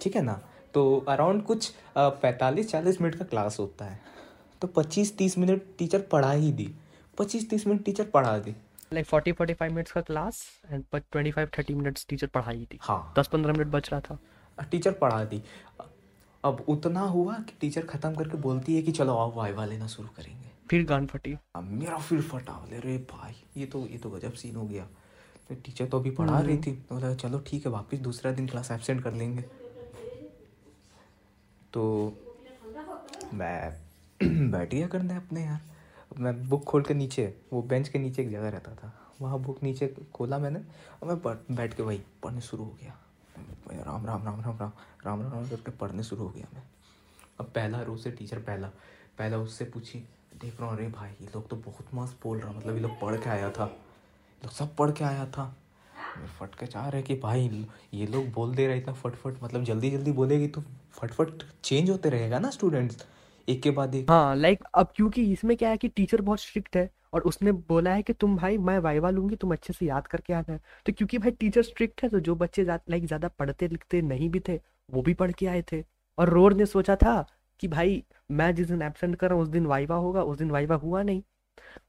ठीक 0.00 0.16
है 0.16 0.22
ना? 0.22 0.40
तो 0.74 0.82
अराउंड 1.08 1.42
कुछ 1.44 1.72
पैंतालीस 1.96 2.70
चालीस 2.70 3.00
मिनट 3.00 3.14
का 3.14 3.24
क्लास 3.24 3.58
होता 3.60 3.84
है। 3.84 4.00
तो 4.62 4.68
पच्चीस 4.68 5.16
तीस 5.16 5.38
मिनट 5.38 5.62
टीचर 5.78 6.00
पढ़ा 6.12 6.30
ही 6.32 6.52
दी। 6.52 6.68
पच्चीस 7.18 7.48
तीस 7.50 7.66
मिनट 7.66 7.84
टीचर 7.84 8.04
पढ़ा 8.10 8.38
दी। 8.38 8.54
Like 8.92 9.06
forty 9.06 9.32
forty 9.32 9.54
five 9.54 9.72
minutes 9.72 9.92
का 9.92 10.00
class 10.00 10.42
and 10.70 10.84
twenty 10.92 11.30
five 11.30 11.48
thirty 11.58 11.74
minutes 11.74 12.06
teacher 12.08 12.26
पढ़ाई 12.26 12.66
थी 12.72 12.78
हाँ। 12.82 13.14
दस 13.18 13.28
पंद्रह 13.28 13.52
मिनट 13.52 13.66
बच 13.66 13.90
रहा 13.92 14.00
था। 14.00 14.18
टीचर 14.70 14.92
पढ़ा 14.92 15.22
दी। 15.24 15.42
अब 16.44 16.64
उतना 16.68 17.00
हुआ 17.00 17.34
कि 17.38 17.52
टीचर 17.60 17.86
खत्म 17.86 18.14
करके 18.14 18.36
बोलती 18.38 18.74
है 18.76 18.82
कि 18.82 18.92
चलो 18.92 19.16
आओ 19.16 19.32
वाइवा 19.34 19.64
लेना 19.64 19.86
शुरू 19.86 20.08
करेंगे। 20.16 20.50
फिर 20.70 20.84
गान 20.86 21.06
फटी। 21.06 21.36
अब 21.56 21.64
मेरा 21.64 21.98
फिर 21.98 22.20
फटा 22.22 22.52
बोले 22.52 22.78
रे 22.80 22.96
भाई। 23.10 23.34
ये 23.56 23.66
तो 23.66 23.86
ये 23.86 23.98
तो 23.98 24.10
गजब 24.10 24.32
सीन 24.32 24.56
हो 24.56 24.66
गया। 24.66 24.84
तो 25.48 25.54
टीचर 25.54 25.86
तो 25.86 26.00
अभी 26.00 26.10
पढ़ा 26.10 26.38
रही 26.40 26.56
थी। 26.56 26.72
तो 26.72 26.94
बोला 26.94 27.14
चलो 27.14 27.38
ठीक 27.46 27.66
है 27.66 27.72
वापस 27.72 27.98
दूसरा 28.00 28.32
दिन 28.32 28.46
क्लास 28.46 28.70
एबसेंट 28.70 29.02
कर 29.04 29.12
लेंगे। 29.12 29.44
तो 31.74 32.12
मैं 33.34 33.80
बैठ 34.50 34.74
गया 34.74 34.86
करने 34.86 35.16
अपने 35.16 35.44
यार। 35.44 35.60
मैं 36.18 36.48
बुक 36.48 36.64
खोल 36.64 36.82
के 36.82 36.94
नीचे, 36.94 37.34
वो 37.52 37.62
बेंच 37.62 37.88
के 37.88 37.98
नीचे 37.98 38.22
एक 38.22 38.30
जगह 38.30 38.48
रहता 38.48 38.74
था। 38.74 38.92
वहाँ 39.20 39.38
बुक 39.38 39.62
नीचे 39.62 39.94
खोला 40.14 40.38
मैंने, 40.38 40.60
और 41.02 41.08
मैं 41.08 41.36
बैठ 41.56 41.74
के 41.74 41.82
भाई 41.82 42.02
पढ़ने 42.22 42.40
शुरू 42.40 42.64
हो 42.64 42.76
गया। 42.82 42.98
राम 43.72 44.06
राम 44.06 44.24
राम 44.24 44.40
राम 44.40 44.58
राम 44.58 44.72
राम 45.06 45.22
राम 45.22 45.48
करके 45.48 45.70
पढ़ने 45.70 46.02
शुरू 46.02 46.22
हो 46.22 46.28
गया 46.28 46.46
मैं। 46.54 46.62
अब 47.40 47.46
पहला 47.46 47.82
रोज 47.82 48.00
से 48.00 48.10
टीचर 48.10 48.38
पहला 48.38 48.68
पहला 49.18 49.38
उससे 49.38 49.64
पूछी, 49.64 49.98
देख 50.40 50.60
रहा 50.60 50.70
हूँ, 50.70 50.76
अरे 50.78 50.88
भाई, 50.88 51.10
ये 51.10 51.28
लोग 51.34 51.48
तो 51.48 51.56
बहुत 51.56 51.86
मस्त 51.94 52.18
बोल 52.22 52.38
रहा 52.38 52.52
मतलब 52.52 52.74
ये 52.74 52.80
लोग 52.80 53.00
पढ़ 53.00 53.16
के 53.16 53.30
आया 53.30 53.50
था। 53.50 53.64
लोग 54.42 54.52
सब 54.52 54.76
पढ़ 54.76 54.90
के 54.90 55.04
आया 55.04 55.26
था। 55.26 55.56
फट 56.38 56.54
के 56.54 56.66
चाह 56.66 56.88
रहे 56.88 57.02
कि 57.02 57.14
भाई, 57.14 57.66
ये 57.94 58.06
लोग 58.06 58.30
बोल 58.32 58.54
दे 58.54 58.66
रहे 58.66 58.78
इतना 58.78 58.92
फटफट 58.94 59.42
मतलब 59.42 59.64
जल्दी 59.64 59.90
जल्दी 59.90 60.12
बोलेगी 60.12 60.48
तो 60.48 60.62
फटफट 60.92 61.42
चेंज 61.64 61.90
होते 61.90 62.10
रहेगा 62.10 62.38
ना 62.38 62.50
स्टूडेंट्स 62.50 63.06
एक 63.48 63.62
के 63.62 63.70
बाद 63.70 63.94
एक। 63.94 64.10
हाँ 64.10 64.34
लाइक 64.36 64.64
अब 64.74 64.92
क्योंकि 64.96 65.30
इसमें 65.32 65.56
क्या 65.56 65.68
है 65.70 65.76
कि 65.76 65.88
टीचर 65.88 66.20
बहुत 66.20 66.40
स्ट्रिक्ट 66.40 66.76
है 66.76 66.88
और 67.12 67.22
उसने 67.22 67.52
बोला 67.52 67.94
है 67.94 68.02
कि 68.02 68.12
तुम 68.12 68.36
भाई, 68.36 68.58
मैं 68.58 68.78
वाइवा 68.78 69.10
लूँगी, 69.10 69.36
तुम 69.36 69.52
अच्छे 69.52 69.72
से 69.72 69.86
याद 69.86 70.06
करके 70.06 70.32
आना। 70.32 70.58
तो 70.86 70.92
क्योंकि 70.92 71.18
भाई 71.18 71.30
टीचर 71.30 71.62
स्ट्रिक्ट 71.62 72.02
है 72.02 72.08
तो 72.08 72.20
जो 72.20 72.34
बच्चे 72.36 72.64
लाइक 72.64 73.06
ज़्यादा 73.06 73.28
पढ़ते 73.28 73.68
लिखते 73.68 74.02
नहीं 74.02 74.28
भी 74.30 74.40
थे, 74.40 74.60
वो 74.88 75.02
भी 75.02 75.14
पढ़ 75.14 75.32
के 75.32 75.46
आए 75.46 75.62
थे। 75.72 75.82
और 76.18 76.28
रोर 76.28 76.54
ने 76.54 76.66
सोचा 76.66 76.96
था 76.96 77.24
कि 77.60 77.68
भाई, 77.68 78.02
मैं 78.30 78.54
जिस 78.54 78.66
दिन 78.66 78.82
एबसेंट 78.82 79.16
कर 79.16 79.28
रहा 79.28 79.34
हूँ, 79.34 79.42
उस 79.42 79.48
दिन 79.48 79.66
वाइवा 79.66 79.96
होगा, 79.96 80.22
उस 80.22 80.38
दिन 80.38 80.50
वाइवा 80.50 80.76
हुआ 80.76 81.02
नहीं। 81.02 81.22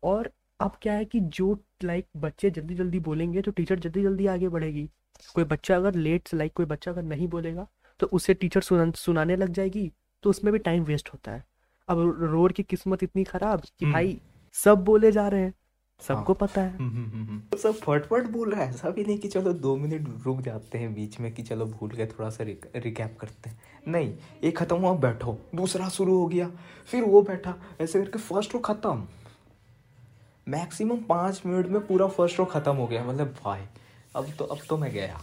और 0.04 0.32
अब 0.64 0.76
क्या 0.82 0.94
है 0.94 1.06
कि 1.06 1.20
जो 1.32 1.58
लाइक 1.84 2.06
बच्चे 2.18 2.50
जल्दी 2.50 2.76
जल्दी 2.76 3.00
बोलेंगे 3.02 3.42
तो 3.42 3.52
टीचर 3.52 3.80
जल्दी 3.80 4.04
जल्दी 4.04 4.28
आगे 4.28 4.50
बढ़ेगी 4.50 4.90
कोई 5.36 5.44
बच्चा 5.44 5.76
अगर 5.76 5.96
लेट 5.98 6.34
लाइक 6.34 6.54
कोई 6.54 6.66
बच्चा 6.66 6.92
अगर 6.92 7.04
नहीं 7.04 7.28
बोलेगा 7.28 7.68
तो 8.00 8.08
उसे 8.08 8.34
टीचर 8.34 8.62
सुना, 8.62 8.92
सुनाने 8.92 9.36
लग 9.36 9.50
जाएगी 9.52 9.92
तो 10.24 10.30
उसमें 10.30 10.52
भी 10.54 10.60
टाइम 10.60 10.84
वेस्ट 10.84 11.10
होता 11.14 11.32
है 11.32 11.44
अब 11.90 12.00
रोर 12.22 12.52
की 12.52 12.64
किस्मत 12.66 13.04
इतनी 13.04 13.24
खराब 13.24 13.62
कि 13.62 13.86
हम्म। 13.86 13.94
भाई 13.94 14.20
सब 14.56 14.84
बोले 14.84 15.12
जा 15.12 15.28
रहे 15.28 15.42
हैं 15.42 15.54
सबको 16.02 16.34
हाँ। 16.34 16.36
पता 16.38 16.62
है 16.62 16.78
हम्म, 16.78 17.06
हम्म। 17.08 17.40
तो 17.52 17.58
सब 17.58 17.74
फटफट 17.76 18.30
बोल 18.32 18.52
रहा 18.52 18.64
है 18.64 18.70
ऐसा 18.70 18.90
भी 18.90 19.04
नहीं 19.04 19.18
कि 19.18 19.28
चलो 19.28 19.54
दो 19.56 19.76
मिनट 19.78 20.08
रुक 20.26 20.42
जाते 20.42 20.78
हैं 20.78 20.94
बीच 20.94 21.20
में 21.20 21.34
कि 21.34 21.44
चलो 21.44 21.66
भूल 21.66 21.90
गए 21.90 22.06
थोड़ा 22.08 22.30
सा 22.30 22.44
रिकैप 22.44 23.18
करते 23.22 23.50
हैं 23.50 23.60
नहीं 23.88 24.14
एक 24.44 24.58
खत्म 24.58 24.78
हुआ 24.78 24.94
बैठो 25.00 25.38
दूसरा 25.56 25.90
शुरू 25.90 26.18
हो 26.20 26.28
गया 26.28 26.50
फिर 26.90 27.04
वो 27.04 27.22
बैठा 27.22 27.56
ऐसे 27.82 28.00
करके 28.00 28.20
फ़र्स्ट 28.20 28.54
रो 28.54 28.60
खत्म 28.62 29.08
मैक्सिमम 30.48 30.98
पाँच 30.98 31.42
मिनट 31.46 31.68
में 31.68 31.88
पूरा 31.88 32.08
फ़र्स्ट 32.08 32.40
रो 32.40 32.46
खत्म 32.46 32.76
हो 32.76 32.88
गया। 32.88 33.04
मतलब 33.04 33.36
भाई 33.46 33.62
अब 34.16 34.28
तो 34.40 34.46
अब 34.46 34.58
तो 34.70 34.78
मैं 34.78 34.92
गया। 34.92 35.20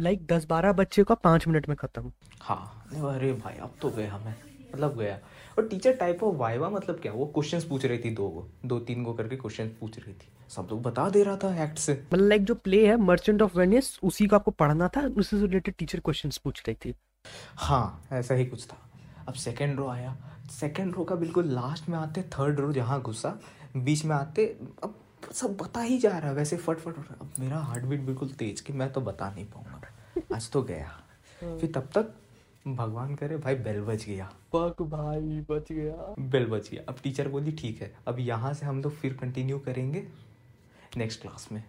लाइक 0.00 0.18
like, 0.18 0.32
दस 0.32 0.44
बारह 0.44 0.72
बच्चे 0.72 1.04
का 1.04 1.14
पाँच 1.14 1.48
मिनट 1.48 1.68
में 1.68 1.76
खत्म। 1.76 2.12
हाँ 2.40 2.88
अरे 2.94 3.32
भाई 3.32 3.54
अब 3.54 3.74
तो 3.82 3.90
गया 3.90 4.18
मैं। 4.18 4.34
मतलब 4.74 4.98
गया। 4.98 5.18
और 5.58 5.68
टीचर 5.68 5.92
टाइप 5.92 6.22
ऑफ़ 6.24 6.36
वाइवा 6.36 6.70
मतलब 6.70 7.00
क्या? 7.00 7.12
वो 7.12 7.26
क्वेश्चंस 7.26 7.64
पूछ 7.64 7.84
रही 7.84 7.98
थी 7.98 8.10
दो 8.10 8.28
गो 8.28 8.48
दो 8.64 8.78
तीन 8.78 9.04
गो 9.04 9.12
करके 9.12 9.36
क्वेश्चन 9.36 9.68
पूछ 9.68 9.98
रही 9.98 10.14
थी। 10.14 10.28
सब 10.48 10.68
लोग 10.70 10.82
बता 10.82 11.10
दे 11.10 11.22
रहा 11.22 11.36
था 11.36 11.64
एक्ट 11.64 11.78
से। 11.78 11.92
मतलब 12.12 12.28
लाइक 12.28 12.44
जो 12.44 12.54
प्ले 12.54 12.86
है 12.86 12.96
मर्चेंट 12.96 13.42
ऑफ़ 13.42 13.58
वेनिस 13.58 13.98
उसी 14.02 14.26
को 14.26 14.36
आपको 14.36 14.50
पढ़ना 14.50 14.88
था 14.88 15.00
उससे 15.00 15.40
रिलेटेड 15.40 15.74
टीचर 15.74 16.00
क्वेश्चंस 16.00 16.36
पूछ 16.36 16.62
रही 16.68 16.76
थी। 16.84 16.94
हाँ 17.56 18.04
ऐसा 18.12 18.34
ही 18.34 18.46
कुछ 18.46 18.66
था। 18.66 18.76
अब 19.28 19.34
सेकेंड 19.34 19.78
रो 19.78 19.88
आया। 19.88 20.16
सेकेंड 20.50 20.94
रो 20.94 21.04
का 21.04 21.14
बिल्कुल 21.14 21.44
लास्ट 21.44 21.88
में 21.88 21.98
आते 21.98 22.22
थर्ड 22.22 22.60
रो 22.60 22.72
जहाँ 22.72 23.02
घुसा 23.02 23.40
बीच 23.76 24.04
में 24.04 24.14
आते 24.16 24.46
अब 24.84 24.98
सब 25.32 25.56
बता 25.56 25.80
ही 25.80 25.98
जा 25.98 26.18
रहा 26.18 26.28
है 26.28 26.34
वैसे 26.34 26.56
फट 26.56 26.78
फट 26.78 26.94
फट 26.94 27.20
अब 27.20 27.32
मेरा 27.38 27.58
हार्ट 27.58 27.84
बीट 27.84 28.00
बिल्कुल 28.00 28.28
तेज 28.28 28.60
कि 28.60 28.72
मैं 28.72 28.92
तो 28.92 29.00
बता 29.00 29.30
नहीं 29.30 29.44
पाऊँगा। 29.44 30.34
आज 30.36 30.50
तो 30.50 30.62
गया। 30.62 30.88
फिर 31.42 31.72
तब 31.74 31.88
तक 31.96 32.14
भगवान 32.68 33.14
करे 33.14 33.36
भाई 33.36 33.54
बेल 33.54 33.80
बज 33.80 34.04
गया। 34.04 34.26
फक 34.54 34.82
भाई 34.82 35.40
बच 35.50 35.72
गया। 35.72 36.14
बेल 36.18 36.46
बज 36.46 36.68
गया। 36.70 36.82
अब 36.88 36.96
टीचर 37.02 37.28
बोली 37.28 37.52
ठीक 37.52 37.82
है 37.82 37.94
अब 38.06 38.18
यहाँ 38.18 38.54
से 38.54 38.66
हम 38.66 38.82
लोग 38.82 38.92
फिर 38.92 39.14
कंटिन्यू 39.14 39.58
करेंगे 39.58 40.06
नेक्स्ट 40.96 41.20
क्लास 41.22 41.48
में। 41.52 41.64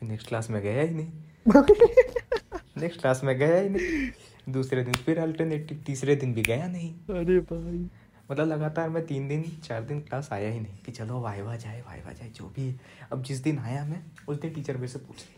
फिर 0.00 0.08
नेक्स्ट 0.08 0.28
क्लास 0.28 0.50
में 0.50 0.62
गया 0.62 0.82
ही 0.82 0.94
नहीं। 0.94 1.10
नेक्स्ट 2.76 3.00
क्लास 3.00 3.24
में 3.24 3.38
गया 3.38 3.56
ही 3.56 3.68
नहीं। 3.68 4.52
दूसरे 4.52 4.84
दिन 4.84 4.94
फिर 4.94 5.18
अल्टरनेटिव 5.18 5.82
तीसरे 5.86 6.16
दिन 6.16 6.34
भी 6.34 6.42
गया 6.42 6.66
नहीं। 6.66 6.94
अरे 6.94 7.38
भाई। 7.40 7.88
मतलब 8.30 8.48
लगातार 8.48 8.88
मैं 8.88 9.06
तीन 9.06 9.28
दिन 9.28 9.42
चार 9.64 9.82
दिन 9.82 10.00
क्लास 10.00 10.28
आया 10.32 10.50
ही 10.50 10.60
नहीं 10.60 10.78
कि 10.78 10.92
चलो 10.92 11.20
वाइवा 11.20 11.56
जाए 11.56 11.80
वाइवा 11.80 12.12
जाए 12.12 12.28
जो 12.28 12.44
भी। 12.44 12.76
अब 13.12 13.22
जिस 13.22 13.38
दिन 13.38 13.58
आया 13.58 13.84
मैं 13.84 14.02
उस 14.28 14.40
दिन 14.40 14.54
टीचर 14.54 14.74
मेरे 14.74 14.88
से 14.88 14.98
पूछ 14.98 15.16
रही 15.16 15.36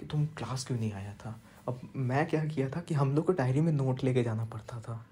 कि 0.00 0.06
तुम 0.06 0.26
क्लास 0.26 0.66
क्यों 0.66 0.78
नहीं 0.78 0.92
आया 0.92 1.12
था? 1.12 1.40
अब 1.68 1.80
मैं 1.96 2.26
क्या 2.26 2.44
किया 2.44 2.68
था 2.68 2.80
कि 2.80 2.94
हम 2.94 3.14
लोग 3.14 3.24
को 3.24 3.32
डायरी 3.32 3.60
में 3.60 3.72
नोट 3.72 4.04
लेके 4.04 4.22
जाना 4.22 4.44
पड़ता 4.44 4.80
था। 4.80 5.06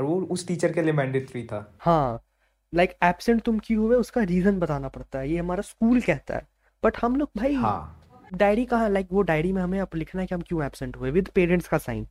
और 0.00 0.06
वो 0.06 0.20
उस 0.20 0.46
टीचर 0.48 0.72
के 0.72 0.82
लिए 0.82 0.92
मैंडेटरी 0.92 1.44
था। 1.44 1.74
हाँ 1.78 2.22
लाइक 2.74 2.90
like, 2.90 3.04
एबसेंट 3.04 3.42
तुम 3.42 3.58
क्यों 3.58 3.86
हुए 3.86 3.96
उसका 3.96 4.22
रीजन 4.22 4.58
बताना 4.58 4.88
पड़ता 4.88 5.18
है। 5.18 5.30
ये 5.30 5.38
हमारा 5.38 5.62
स्कूल 5.62 6.00
कहता 6.00 6.34
है। 6.34 6.48
बट 6.84 6.96
हम 7.02 7.16
लोग 7.16 7.30
भाई 7.36 7.54
हाँ। 7.54 7.96
डायरी 8.34 8.64
कहाँ 8.64 8.90
लाइक 8.90 9.06
like, 9.06 9.16
वो 9.16 9.22
डायरी 9.22 9.52
में 9.52 9.62
हमें 9.62 9.80
अब 9.80 9.88
लिखना 9.94 10.20
है 10.20 10.26
कि 10.26 10.34
हम 10.34 10.40
क्यों 10.40 10.64
एब्सेंट 10.64 10.96
हुए 10.96 11.10
विद 11.10 11.28
पेरेंट्स 11.28 11.68
का 11.68 11.78
साइन 11.78 12.04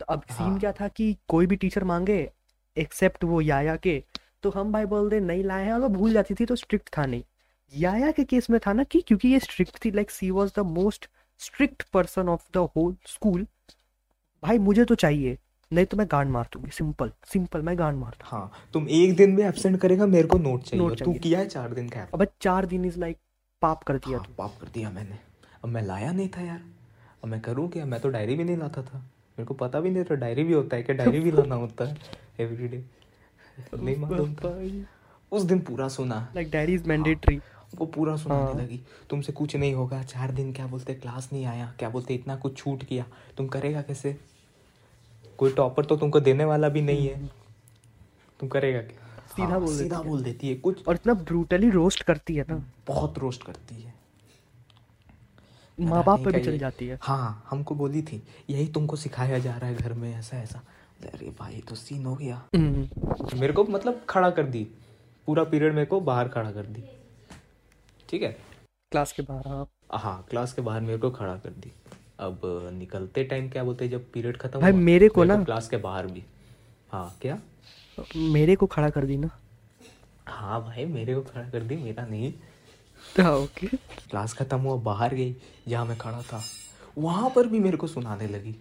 तो 0.00 0.04
अब 0.04 0.22
सीन 0.30 0.46
हाँ। 0.46 0.58
क्या 0.58 0.72
था 0.72 0.88
कि 0.88 1.16
कोई 1.28 1.46
भी 1.46 1.56
टीचर 1.56 1.84
मांगे 1.84 2.32
एक्सेप्ट 2.78 3.24
वो 3.24 3.40
याया 3.40 3.76
के 3.76 4.04
तो 4.42 4.50
हम 4.50 4.72
भाई 4.72 4.84
बोल 4.84 5.10
दे 5.10 5.20
नहीं 5.20 5.44
लाए 5.44 5.64
हैं 5.64 5.72
और 5.72 5.80
वो 5.80 5.88
भूल 5.88 6.12
जाती 6.12 6.34
थी 6.34 6.44
तो 6.46 6.56
स्ट्रिक्ट 6.56 6.88
था 6.98 7.06
नहीं। 7.06 7.22
याया 7.74 8.10
के 8.10 8.24
केस 8.24 8.50
में 8.50 8.60
था 8.66 8.72
ना 8.72 8.84
कि 8.84 9.00
क्योंकि 9.00 9.28
ये 9.28 9.40
स्ट्रिक्ट 9.40 9.84
थी 9.84 9.90
like 9.90 10.10
she 10.10 10.30
was 10.30 10.52
the 10.56 10.58
most 10.58 11.08
strict 11.38 11.82
person 11.82 12.28
of 12.28 12.42
the 12.54 12.56
whole 12.56 12.96
school 13.06 13.46
भाई 14.42 14.58
मुझे 14.58 14.84
तो 14.84 14.94
चाहिए 14.94 15.38
नहीं 15.72 15.86
तो 15.86 15.96
मैं 15.96 16.06
गांड 16.12 16.30
मार 16.30 16.48
दूँगी 16.52 16.70
सिंपल 16.70 17.12
सिंपल 17.24 17.62
मैं 17.62 17.78
गांड 17.78 17.98
मार 17.98 18.16
हाँ 18.22 18.52
तुम 18.72 18.88
एक 18.88 19.16
दिन 19.16 19.30
में 19.30 19.44
एब्सेंट 19.44 19.80
करेगा 19.80 20.06
मेरे 20.06 20.28
को 20.28 20.38
नोट 20.38 20.62
चाहिए। 20.62 20.86
नोट 20.86 20.92
और 20.92 21.04
तू 21.04 21.12
किया 21.12 21.38
है 21.38 21.48
चार 21.48 21.74
दिन 21.74 21.88
का 21.88 22.08
अब 22.14 22.26
चार 22.40 22.66
दिन 22.66 22.84
इज़ 22.84 22.98
लाइक 22.98 23.18
पाप 23.62 23.82
कर 23.82 23.96
दिया 23.96 24.18
हाँ, 24.18 24.34
पाप 24.38 24.54
कर 24.60 24.68
दिया 24.68 24.90
मैंने। 24.90 25.18
अब 25.64 25.70
मैं 25.70 25.82
लाया 25.82 26.12
नहीं 26.12 26.28
था 26.28 26.40
यार। 26.40 26.60
अब 27.24 27.28
मैं 27.28 27.40
करूँ 27.40 27.68
क्या? 27.68 27.84
मैं 27.84 28.00
तो 28.00 28.08
डायरी 28.08 28.34
भी 28.34 28.44
नहीं 28.44 28.56
लाता 28.56 28.82
था। 28.82 29.10
मेरे 29.38 29.44
को 29.44 29.54
पता 29.54 29.80
भी 29.80 29.90
नहीं 29.90 30.04
था 30.04 30.14
डायरी 30.14 30.44
भी 30.44 30.52
होता 30.52 30.76
है 30.76 30.82
क्या? 30.82 30.96
डायरी 30.96 31.20
भी 31.20 31.30
लाना 31.30 31.54
होता 31.54 31.84
है 31.84 31.96
एवरी 32.40 32.68
डे 32.68 32.84
नहीं 33.74 33.96
मालूम 33.96 34.34
था। 34.34 34.60
उस 35.32 35.42
दिन 35.42 35.58
पूरा 35.60 35.88
सुना। 35.88 36.28
लाइक 36.34 36.50
डायरी 36.50 36.74
इज़ 36.74 36.88
मैंडेटरी 36.88 37.40
वो 37.74 37.86
पूरा 37.86 38.16
सुनाने 38.16 38.42
हाँ। 38.42 38.54
लगी। 38.54 38.80
तुमसे 39.10 39.32
कुछ 39.32 39.56
नहीं 39.56 39.74
होगा। 39.74 40.02
चार 40.02 40.30
दिन 40.30 40.52
क्या 40.52 40.66
बोलते 40.66 40.94
क्लास 40.94 41.28
नहीं 41.32 41.44
आया। 41.44 41.74
क्या 41.78 41.88
बोलते 41.88 42.14
इतना 42.14 42.36
कुछ 42.36 42.56
छूट 42.56 42.84
किया 42.84 43.04
तुम 43.36 43.46
करेगा 43.46 43.82
कैसे? 43.82 44.16
कोई 45.38 45.52
टॉपर 45.52 45.84
तो 45.84 45.96
तुमको 45.96 46.20
देने 46.20 46.44
वाला 46.44 46.68
भी 46.68 46.82
नहीं 46.82 47.08
है। 47.08 47.26
तुम 48.40 48.48
करेगा 48.48 48.80
क्या? 48.80 49.02
सीधा 49.36 49.48
हाँ, 49.48 49.60
बोल 49.60 49.78
सीधा। 49.78 50.02
बोल 50.02 50.22
देती 50.22 50.48
है। 50.48 50.54
कुछ 50.54 50.88
और 50.88 50.94
इतना 50.94 51.14
ब्रूटली 51.14 51.70
रोस्ट 51.70 52.02
करती 52.02 52.34
है 52.34 52.44
ना। 52.48 52.64
बहुत 52.86 53.18
रोस्ट 53.18 53.42
करती 53.44 53.82
है। 53.82 53.85
माँ 55.80 56.04
बाप 56.04 56.24
पे 56.24 56.30
भी 56.30 56.44
चल 56.44 56.58
जाती 56.58 56.86
है। 56.86 56.98
हाँ 57.02 57.46
हमको 57.50 57.74
बोली 57.74 58.02
थी 58.02 58.22
यही 58.50 58.68
तुमको 58.68 58.96
सिखाया 58.96 59.38
जा 59.38 59.56
रहा 59.56 59.66
है 59.66 59.74
घर 59.74 59.92
में 59.92 60.14
ऐसा 60.14 60.36
ऐसा। 60.36 60.62
अरे 61.02 61.34
भाई 61.38 61.64
तो 61.68 61.74
सीन 61.74 62.06
हो 62.06 62.16
गया। 62.16 62.48
हम्म, 62.56 62.88
मेरे 63.40 63.52
को 63.52 63.64
मतलब 63.64 64.06
खड़ा 64.08 64.30
कर 64.30 64.42
दी। 64.42 64.64
पूरा 65.26 65.44
पीरियड 65.44 65.72
मेरे 65.72 65.86
को 65.86 66.00
बाहर 66.00 66.28
खड़ा 66.28 66.52
कर 66.52 66.66
दी। 66.66 66.84
ठीक 68.08 68.22
है? 68.22 68.38
क्लास 68.90 69.12
के 69.12 69.22
बाहर 69.22 69.48
हाँ। 69.48 69.68
हाँ 69.92 70.26
क्लास 70.30 70.52
के 70.52 70.62
बाहर 70.62 70.80
मेरे 70.80 70.98
को 70.98 71.10
खड़ा 71.10 71.36
कर 71.36 71.50
दी। 71.50 71.72
अब 72.18 72.40
निकलते 72.72 73.24
टाइम 73.24 73.48
क्या 73.48 73.64
बोलते 73.64 73.88
जब 73.88 74.12
पीरियड 74.12 74.36
खत्म 74.36 74.60
भाई, 74.60 74.72
मेरे 74.72 75.08
को 75.08 75.24
ना- 75.24 75.44
क्लास 75.44 75.68
के 75.68 75.76
बाहर 75.76 76.06
भी। 76.06 76.24
हाँ 76.92 77.16
क्या? 77.22 77.38
मेरे 78.16 78.56
को 78.56 78.66
खड़ा 78.66 78.90
कर 78.90 79.04
दी 79.04 79.16
ना। 79.16 79.40
हाँ 80.26 80.62
भाई 80.62 80.84
मेरे 80.84 81.14
को 81.14 81.20
खड़ा 81.20 81.50
कर 81.50 81.60
दी 81.60 81.76
मेरा 81.76 82.06
नहीं। 82.06 82.34
हाँ 83.18 83.32
ओके 83.36 83.66
क्लास 84.10 84.32
खत्म 84.34 84.58
हुआ 84.60 84.76
बाहर 84.82 85.14
गई 85.14 85.36
जहाँ 85.68 85.84
मैं 85.86 85.96
खड़ा 85.98 86.22
था 86.22 86.42
वहाँ 86.98 87.30
पर 87.30 87.46
भी 87.46 87.60
मेरे 87.60 87.76
को 87.76 87.86
सुनाने 87.86 88.26
लगी। 88.26 88.54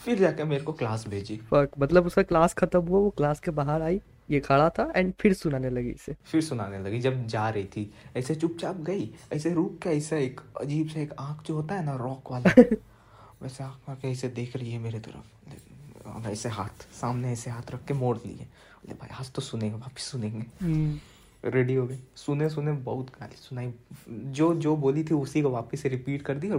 फिर 0.00 0.18
जाकर 0.18 0.44
मेरे 0.44 0.64
को 0.64 0.72
क्लास 0.72 1.06
भेजी। 1.08 1.40
मतलब 1.52 2.06
उसका 2.06 2.22
क्लास 2.22 2.54
खत्म 2.54 2.80
हुआ 2.80 2.98
वो 3.00 3.10
क्लास 3.10 3.40
के 3.40 3.50
बाहर 3.50 3.82
आई 3.82 4.00
ये 4.30 4.40
खड़ा 4.40 4.68
था 4.70 4.92
एंड 4.96 5.12
फिर 5.20 5.32
सुनाने 5.32 5.70
लगी 5.70 5.90
इसे। 5.90 6.14
फिर 6.24 6.40
सुनाने 6.42 6.78
लगी 6.78 7.00
जब 7.00 7.26
जा 7.26 7.48
रही 7.48 7.64
थी। 7.64 7.90
ऐसे 8.16 8.34
चुपचाप 8.34 8.76
गई 8.80 9.10
ऐसे 9.32 9.52
रुक 9.54 9.78
के 9.82 9.90
ऐसा 9.90 10.16
एक 10.16 10.40
अजीब 10.60 10.88
सा 10.88 11.00
एक 11.00 11.12
आँख 11.18 11.42
जो 11.46 11.54
होता 11.54 11.74
है 11.74 11.84
ना 11.84 11.94
रॉक 11.96 12.32
वाला 12.32 12.54
वैसे 13.42 13.64
आँख 13.64 13.88
मार 13.88 13.96
के 14.02 14.08
ऐसे 14.08 14.28
देख 14.28 14.56
रही 14.56 14.72
है 14.72 14.78
मेरे 14.78 15.00
तरफ़। 15.00 16.28
ऐसे 16.28 16.48
हाथ 16.48 16.86
सामने 17.00 17.32
ऐसे 17.32 17.50
हाथ 17.50 17.70
रख 17.70 17.84
के 17.84 17.94
मोड़ 17.94 18.16
लिए। 18.16 18.34
बोले 18.34 18.94
भाई 18.94 19.16
आज 19.20 19.30
तो 19.32 19.42
सुनेंगे 19.42 19.76
वापिस 19.76 20.04
सुनेंगे। 20.04 20.46
हम्म, 20.62 20.98
रेडी 21.44 21.74
हो 21.74 21.86
गए। 21.86 21.98
सुने 22.16 22.48
सुने 22.48 22.72
बहुत 22.72 23.06
गाली 23.10 23.36
सुनाई। 23.36 23.72
जो 24.32 24.54
जो 24.54 24.76
बोली 24.76 25.04
थी 25.04 25.14
उसी 25.14 25.42
को 25.42 25.50
वापस 25.50 25.80
से 25.80 25.88
रिपीट 25.88 26.22
कर 26.22 26.34
दी 26.34 26.50
और 26.50 26.58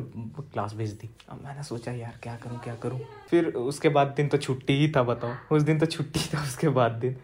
क्लास 0.53 0.73
भेज 0.73 0.91
दी। 0.91 1.09
अब 1.29 1.41
मैंने 1.45 1.63
सोचा 1.63 1.91
यार 1.91 2.19
क्या 2.23 2.35
करूँ 2.35 2.59
क्या 2.63 2.75
करूँ? 2.75 2.99
फिर 3.29 3.45
उसके 3.45 3.89
बाद 3.89 4.13
दिन 4.17 4.27
तो 4.27 4.37
छुट्टी 4.37 4.73
ही 4.73 4.91
था 4.91 5.03
बताओ। 5.03 5.55
उस 5.55 5.63
दिन 5.63 5.79
तो 5.79 5.85
छुट्टी 5.85 6.19
था 6.33 6.43
उसके 6.43 6.69
बाद 6.69 6.91
दिन। 6.91 7.15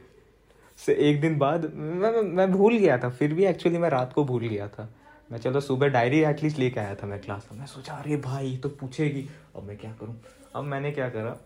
से 0.80 0.94
एक 1.10 1.22
दिन 1.22 1.38
बाद 1.38 1.72
मैं 1.76 2.22
मैं, 2.22 2.52
भूल 2.52 2.78
गया 2.78 2.98
था। 2.98 3.10
फिर 3.10 3.34
भी 3.34 3.46
एक्चुअली 3.46 3.78
मैं 3.78 3.90
रात 3.90 4.14
को 4.14 4.24
भूल 4.24 4.48
गया 4.48 4.68
था। 4.68 4.90
मैं 5.32 5.40
चलो 5.40 5.60
सुबह 5.60 5.88
डायरी 5.88 6.20
एटलीस्ट 6.20 6.60
लेके 6.60 6.80
आया 6.80 6.96
था 6.96 7.08
मैं 7.08 7.20
क्लास 7.22 7.48
में। 7.52 7.60
मैं 7.60 7.68
सोचा 7.68 7.94
अरे 7.94 8.18
भाई 8.18 8.56
तो 8.58 8.70
पूछेगी। 8.70 9.28
अब 9.56 9.64
मैं 9.64 9.78
क्या 9.78 9.92
करूँ? 9.92 10.16
अब 10.56 10.64
मैंने 10.64 10.92
क्या 10.92 11.10
करा 11.10 11.38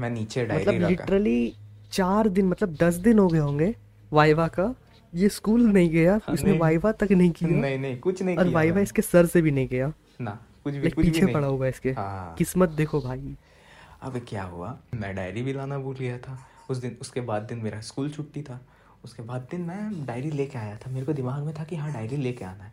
मैं 0.00 0.10
नीचे 0.10 0.44
डायरी 0.46 0.64
मतलब 0.66 0.88
लिटरली 0.88 1.54
चार 1.92 2.28
दिन 2.28 2.46
मतलब 2.46 2.76
दस 2.76 2.94
दिन 2.94 3.18
हो 3.18 3.28
गए 3.28 3.38
होंगे 3.38 3.74
वाइवा 4.12 4.46
का। 4.48 4.74
ये 5.14 5.28
स्कूल 5.28 5.62
नहीं 5.62 5.90
गया 5.90 6.20
इसने 6.32 6.52
वाइवा 6.58 6.92
तक 6.92 7.12
नहीं 7.12 7.30
किया। 7.30 7.50
नहीं 7.50 7.78
नहीं 7.78 7.98
कुछ 8.00 8.22
नहीं 8.22 8.36
और 8.36 8.48
वाइवा 8.48 8.80
इसके 8.80 9.02
सर 9.02 9.26
से 9.26 9.42
भी 9.42 9.50
नहीं 9.50 9.68
गया। 9.68 9.92
ना 10.20 10.38
कुछ 10.64 10.74
भी 10.74 10.90
कुछ 10.90 11.04
भी 11.04 11.10
पीछे 11.10 11.24
नहीं। 11.24 11.34
पड़ा 11.34 11.46
हुआ 11.46 11.66
इसके। 11.66 11.90
हाँ। 11.90 12.34
किस्मत 12.34 12.68
देखो 12.68 13.00
भाई। 13.00 13.36
अब 14.02 14.18
क्या 14.28 14.42
हुआ? 14.42 14.78
मैं 14.94 15.16
डायरी 15.16 15.42
भी 15.42 15.52
लाना 15.52 15.78
भूल 15.78 15.96
गया 15.96 16.18
था। 16.18 16.46
उस 16.70 16.76
दिन 16.76 16.96
उसके 17.00 17.20
बाद 17.20 17.42
दिन 17.42 17.58
मेरा 17.58 17.80
स्कूल 17.80 18.10
छुट्टी 18.10 18.42
था। 18.42 18.60
उसके 19.04 19.22
बाद 19.22 19.48
दिन 19.50 19.60
मैं 19.60 20.06
डायरी 20.06 20.30
लेके 20.30 20.58
आया 20.58 20.76
था। 20.76 20.90
मेरे 20.90 21.06
को 21.06 21.12
दिमाग 21.12 21.44
में 21.44 21.54
था 21.54 21.64
कि 21.64 21.76
हाँ 21.76 21.92
डायरी 21.92 22.16
लेके 22.16 22.44
आना 22.44 22.64
है। 22.64 22.72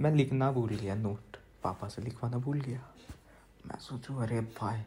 मैं 0.00 0.14
लिखना 0.14 0.52
भूल 0.52 0.70
गया 0.70 0.94
नोट 0.94 1.36
पापा 1.64 1.88
से 1.88 2.02
लिखवाना 2.02 2.36
भूल 2.36 2.60
गया। 2.60 2.80
मैं 3.66 3.78
सोचूं 3.78 4.16
अरे 4.16 4.40
भाई 4.40 4.82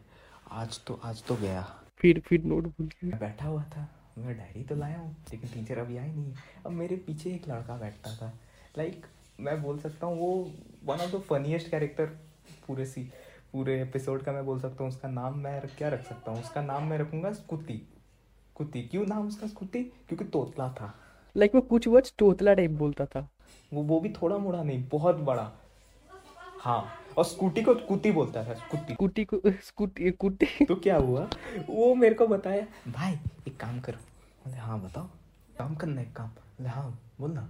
आज 0.50 0.80
तो 0.86 1.00
आज 1.04 1.24
तो 1.24 1.36
गया। 1.36 1.82
फिर 1.98 2.22
फिर 2.26 2.44
नोट 2.44 2.66
भूल 2.66 2.86
गया। 2.86 3.18
बैठा 3.18 3.46
हुआ 3.46 3.62
था। 3.62 3.88
मैं 4.20 4.36
डायरी 4.38 4.62
तो 4.64 4.76
लाया 4.76 4.98
हूँ 4.98 5.14
लेकिन 5.32 5.50
टीचर 5.50 5.78
अभी 5.78 5.96
आई 5.96 6.06
नहीं 6.06 6.24
है। 6.24 6.62
अब 6.66 6.72
मेरे 6.72 6.96
पीछे 6.96 7.30
एक 7.30 7.48
लड़का 7.48 7.76
बैठता 7.76 8.14
था। 8.16 8.32
लाइक 8.78 8.94
like, 8.94 9.06
मैं 9.40 9.62
बोल 9.62 9.78
सकता 9.78 10.06
हूँ 10.06 10.18
वो 10.18 10.50
one 10.84 11.00
of 11.00 11.16
the 11.16 11.20
funniest 11.20 11.70
character 11.70 12.06
पूरे 12.66 12.86
सी 12.86 13.02
पूरे 13.52 13.80
एपिसोड 13.82 14.22
का 14.22 14.32
मैं 14.32 14.44
बोल 14.46 14.60
सकता 14.60 14.84
हूँ 14.84 14.90
उसका 14.92 15.08
नाम 15.08 15.38
मैं 15.38 15.60
क्या 15.78 15.88
रख 15.88 16.04
सकता 16.08 16.32
हूँ? 16.32 16.40
उसका 16.40 16.62
नाम 16.62 16.84
मैं 16.84 16.98
रखूँगा 16.98 17.32
स्कूती 17.32 17.82
कुत्ती। 18.54 18.82
क्यों 18.82 19.06
नाम 19.06 19.28
उसका 19.28 19.46
स्कूती 19.46 19.82
क्योंकि 20.08 20.24
तोतला 20.24 20.68
था। 20.72 20.94
लाइक 21.36 21.50
like, 21.50 21.64
वो 21.64 21.68
कुछ 21.68 21.88
वर्ड्स 21.88 22.14
तोतला 22.18 22.54
टाइप 22.54 22.70
बोलता 22.70 23.06
था। 23.06 23.28
वो 23.72 23.82
वो 23.82 24.00
भी 24.00 24.08
थोड़ा 24.12 24.38
मोड़ा 24.38 24.62
नहीं 24.62 24.84
बहुत 24.92 25.16
बड़ा। 25.16 25.50
हाँ 26.60 26.84
और 27.18 27.24
स्कूटी 27.24 27.62
को 27.62 27.74
कुत्ती 27.74 28.10
बोलता 28.12 28.44
था 28.44 28.54
स्कूटी 28.54 28.94
कुटी 28.94 29.24
को 29.24 29.40
स्कूटी 29.46 30.10
कुटी 30.10 30.64
तो 30.64 30.76
क्या 30.76 30.96
हुआ? 30.96 31.28
वो 31.68 31.94
मेरे 31.94 32.14
को 32.14 32.26
बताया 32.26 32.66
भाई 32.88 33.12
एक 33.48 33.56
काम 33.60 33.80
करो 33.80 33.98
बोले 34.44 34.56
हाँ 34.56 34.80
बताओ। 34.80 35.04
काम 35.58 35.74
करना 35.74 36.00
है 36.00 36.06
काम। 36.16 36.28
बोले 36.28 36.68
हाँ 36.68 36.90
बोल 37.20 37.32
ना 37.32 37.48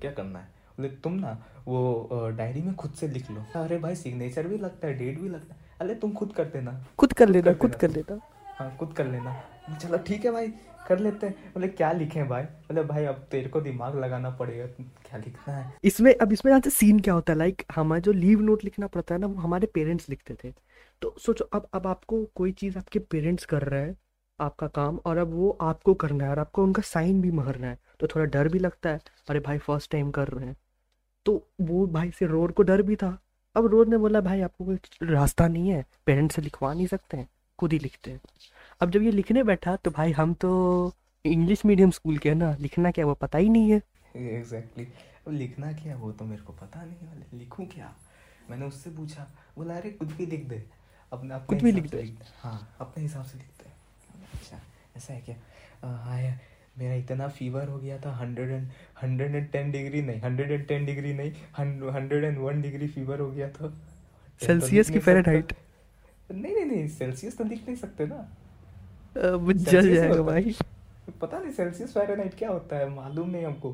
क्या 0.00 0.10
करना 0.12 0.38
है? 0.38 0.44
बोले 0.78 0.88
तुम 1.04 1.12
ना 1.14 1.32
वो 1.66 2.28
डायरी 2.36 2.62
में 2.62 2.74
खुद 2.74 2.92
से 2.92 3.08
लिख 3.08 3.30
लो। 3.30 3.44
अरे 3.56 3.78
भाई 3.78 3.94
सिग्नेचर 3.96 4.46
भी 4.48 4.58
लगता 4.58 4.86
है 4.86 4.94
डेट 4.98 5.20
भी 5.20 5.28
लगता 5.28 5.54
है। 5.54 5.60
अरे 5.80 5.94
तुम 5.94 6.12
खुद 6.12 6.32
कर 6.32 6.44
देना। 6.44 6.72
खुद 6.98 7.12
कर 7.12 7.28
लेना 7.28 7.52
खुद 7.54 7.74
कर 7.74 7.90
लेना। 7.90 8.18
हाँ 8.58 8.76
खुद 8.76 8.92
कर 8.92 9.06
लेना। 9.06 9.40
चलो 9.82 9.98
ठीक 9.98 10.24
है 10.24 10.30
भाई 10.32 10.48
कर 10.88 10.98
लेते 10.98 11.26
हैं। 11.26 11.52
बोले 11.54 11.68
क्या 11.68 11.90
लिखें 11.92 12.28
भाई? 12.28 12.42
बोले 12.42 12.82
भाई 12.84 13.04
अब 13.04 13.26
तेरे 13.30 13.48
को 13.48 13.60
दिमाग 13.60 13.98
लगाना 13.98 14.30
पड़ेगा 14.30 14.66
क्या 14.66 15.18
लिखना 15.18 15.54
है? 15.54 15.72
इसमें 15.84 16.14
अब 16.14 16.32
इसमें 16.32 16.52
यहाँ 16.52 16.60
से 16.60 16.70
सीन 16.70 17.00
क्या 17.00 17.14
होता 17.14 17.32
है? 17.32 17.38
लाइक 17.38 17.62
हमारा 17.74 18.00
जो 18.00 18.12
लीव 18.12 18.40
नोट 18.40 18.64
लिखना 18.64 18.86
पड़ता 18.86 19.14
है 19.14 19.20
ना 19.20 19.26
वो 19.26 19.40
हमारे 19.40 19.66
पेरेंट्स 19.66 20.08
लिखते 20.08 20.36
थे। 20.44 20.52
तो 21.02 21.14
सोचो 21.18 21.44
अब 21.52 21.68
अब 21.74 21.86
आपको 21.86 22.24
कोई 22.34 22.52
चीज़ 22.52 22.78
आपके 22.78 22.98
पेरेंट्स 22.98 23.44
कर 23.44 23.62
रहे 23.62 23.82
हैं 23.82 23.96
आपका 24.42 24.66
काम 24.68 24.98
और 25.06 25.18
अब 25.18 25.32
वो 25.34 25.50
आपको 25.60 25.94
करना 25.94 26.24
है 26.24 26.30
और 26.30 26.38
आपको 26.38 26.62
उनका 26.62 26.82
साइन 26.82 27.20
भी 27.22 27.30
मारना 27.32 27.66
है 27.66 27.78
तो 28.00 28.06
थोड़ा 28.06 28.24
डर 28.26 28.48
भी 28.48 28.58
लगता 28.58 28.90
है 28.90 29.00
अरे 29.30 29.40
भाई 29.40 29.58
फ़र्स्ट 29.58 29.90
टाइम 29.90 30.10
कर 30.10 30.28
रहे 30.28 30.46
हैं। 30.46 30.56
तो 31.26 31.34
वो 31.60 31.86
भाई 31.88 32.10
से 32.10 32.26
रोड 32.26 32.52
को 32.52 32.62
डर 32.62 32.82
भी 32.82 32.96
था। 32.96 33.18
अब 33.56 33.66
रोड 33.66 33.88
ने 33.88 33.98
बोला 33.98 34.20
भाई 34.20 34.40
आपको 34.40 34.64
कोई 34.64 34.78
रास्ता 35.02 35.48
नहीं 35.48 35.68
है 35.68 35.84
पेरेंट्स 36.06 36.34
से 36.36 36.42
लिखवा 36.42 36.72
नहीं 36.74 36.86
सकते 36.86 37.16
हैं 37.16 37.28
खुद 37.58 37.72
ही 37.72 37.78
लिखते 37.78 38.10
हैं। 38.10 38.20
अब 38.80 38.90
जब 38.90 39.02
ये 39.02 39.10
लिखने 39.10 39.42
बैठा 39.44 39.76
तो 39.76 39.90
भाई 39.90 40.12
हम 40.12 40.34
तो 40.34 40.50
इंग्लिश 41.24 41.64
मीडियम 41.66 41.90
स्कूल 41.90 42.18
के 42.18 42.28
हैं 42.28 42.36
ना 42.36 42.54
लिखना 42.60 42.90
क्या 42.90 43.06
वो 43.06 43.14
पता 43.14 43.38
ही 43.38 43.48
नहीं 43.48 43.70
है। 43.70 43.80
Exactly 44.16 44.84
exactly. 44.84 45.26
अब 45.26 45.32
लिखना 45.32 45.72
क्या 45.72 45.96
वो 45.96 46.12
तो 46.12 46.24
मेरे 46.24 46.42
को 46.42 46.52
पता 46.52 46.84
नहीं 46.84 47.08
वाले 47.08 47.38
लिखूं 47.38 47.64
क्या? 47.66 47.94
मैंने 48.50 48.66
उससे 48.66 48.90
पूछा 48.90 49.26
बोला 49.56 49.76
अरे 49.76 49.90
कुछ 49.90 50.12
भी 50.12 50.26
लिख 50.26 50.48
दे। 50.48 50.62
अपने 51.12 51.34
अपने 51.34 51.46
कुछ 51.46 51.62
भी 51.64 51.72
लिख 51.72 51.90
दे। 51.90 52.02
हाँ 52.40 52.76
अपने 52.80 53.02
हिसाब 53.02 53.24
से 53.24 53.38
लिखते 53.38 53.61
हैं 53.61 53.61
अच्छा 54.32 54.60
ऐसा 54.96 55.12
है 55.12 55.20
क्या? 55.20 55.34
अ, 55.82 55.86
हाँ 55.86 56.38
मेरा 56.78 56.94
इतना 56.94 57.28
फीवर 57.28 57.68
हो 57.68 57.78
गया 57.78 57.98
था 57.98 58.12
hundred 58.16 58.50
and 58.50 58.68
hundred 59.02 59.34
and 59.34 59.48
ten 59.50 59.70
degree 59.72 60.02
नहीं 60.02 60.20
हंड्रेड 60.20 60.50
एंड 60.50 60.66
टेन 60.66 60.86
डिग्री 60.86 61.12
नहीं 61.14 61.32
hundred 61.58 62.24
and 62.24 62.38
one 62.38 62.62
degree 62.62 62.86
fever 62.88 63.20
हो 63.20 63.30
गया 63.30 63.48
था। 63.48 63.68
तो 63.68 64.46
सेल्सियस 64.46 64.90
लिख 64.90 64.94
की 64.94 65.00
सकता। 65.00 65.12
फ़ारेनहाइट? 65.12 65.52
नहीं 66.32 66.54
नहीं 66.54 66.64
नहीं 66.64 66.88
सेल्सियस 66.88 67.36
तो 67.38 67.44
लिख 67.44 67.64
नहीं 67.66 67.76
सकते 67.76 68.06
ना। 68.06 68.36
जल 69.52 69.94
जाएगा 69.94 70.22
भाई। 70.22 70.54
पता 71.20 71.38
नहीं 71.38 71.52
सेल्सियस 71.52 71.92
फ़ारेनहाइट 71.92 72.34
क्या 72.34 72.50
होता 72.50 72.76
है 72.76 72.88
मालूम 72.88 73.30
नहीं 73.30 73.44
हमको। 73.44 73.72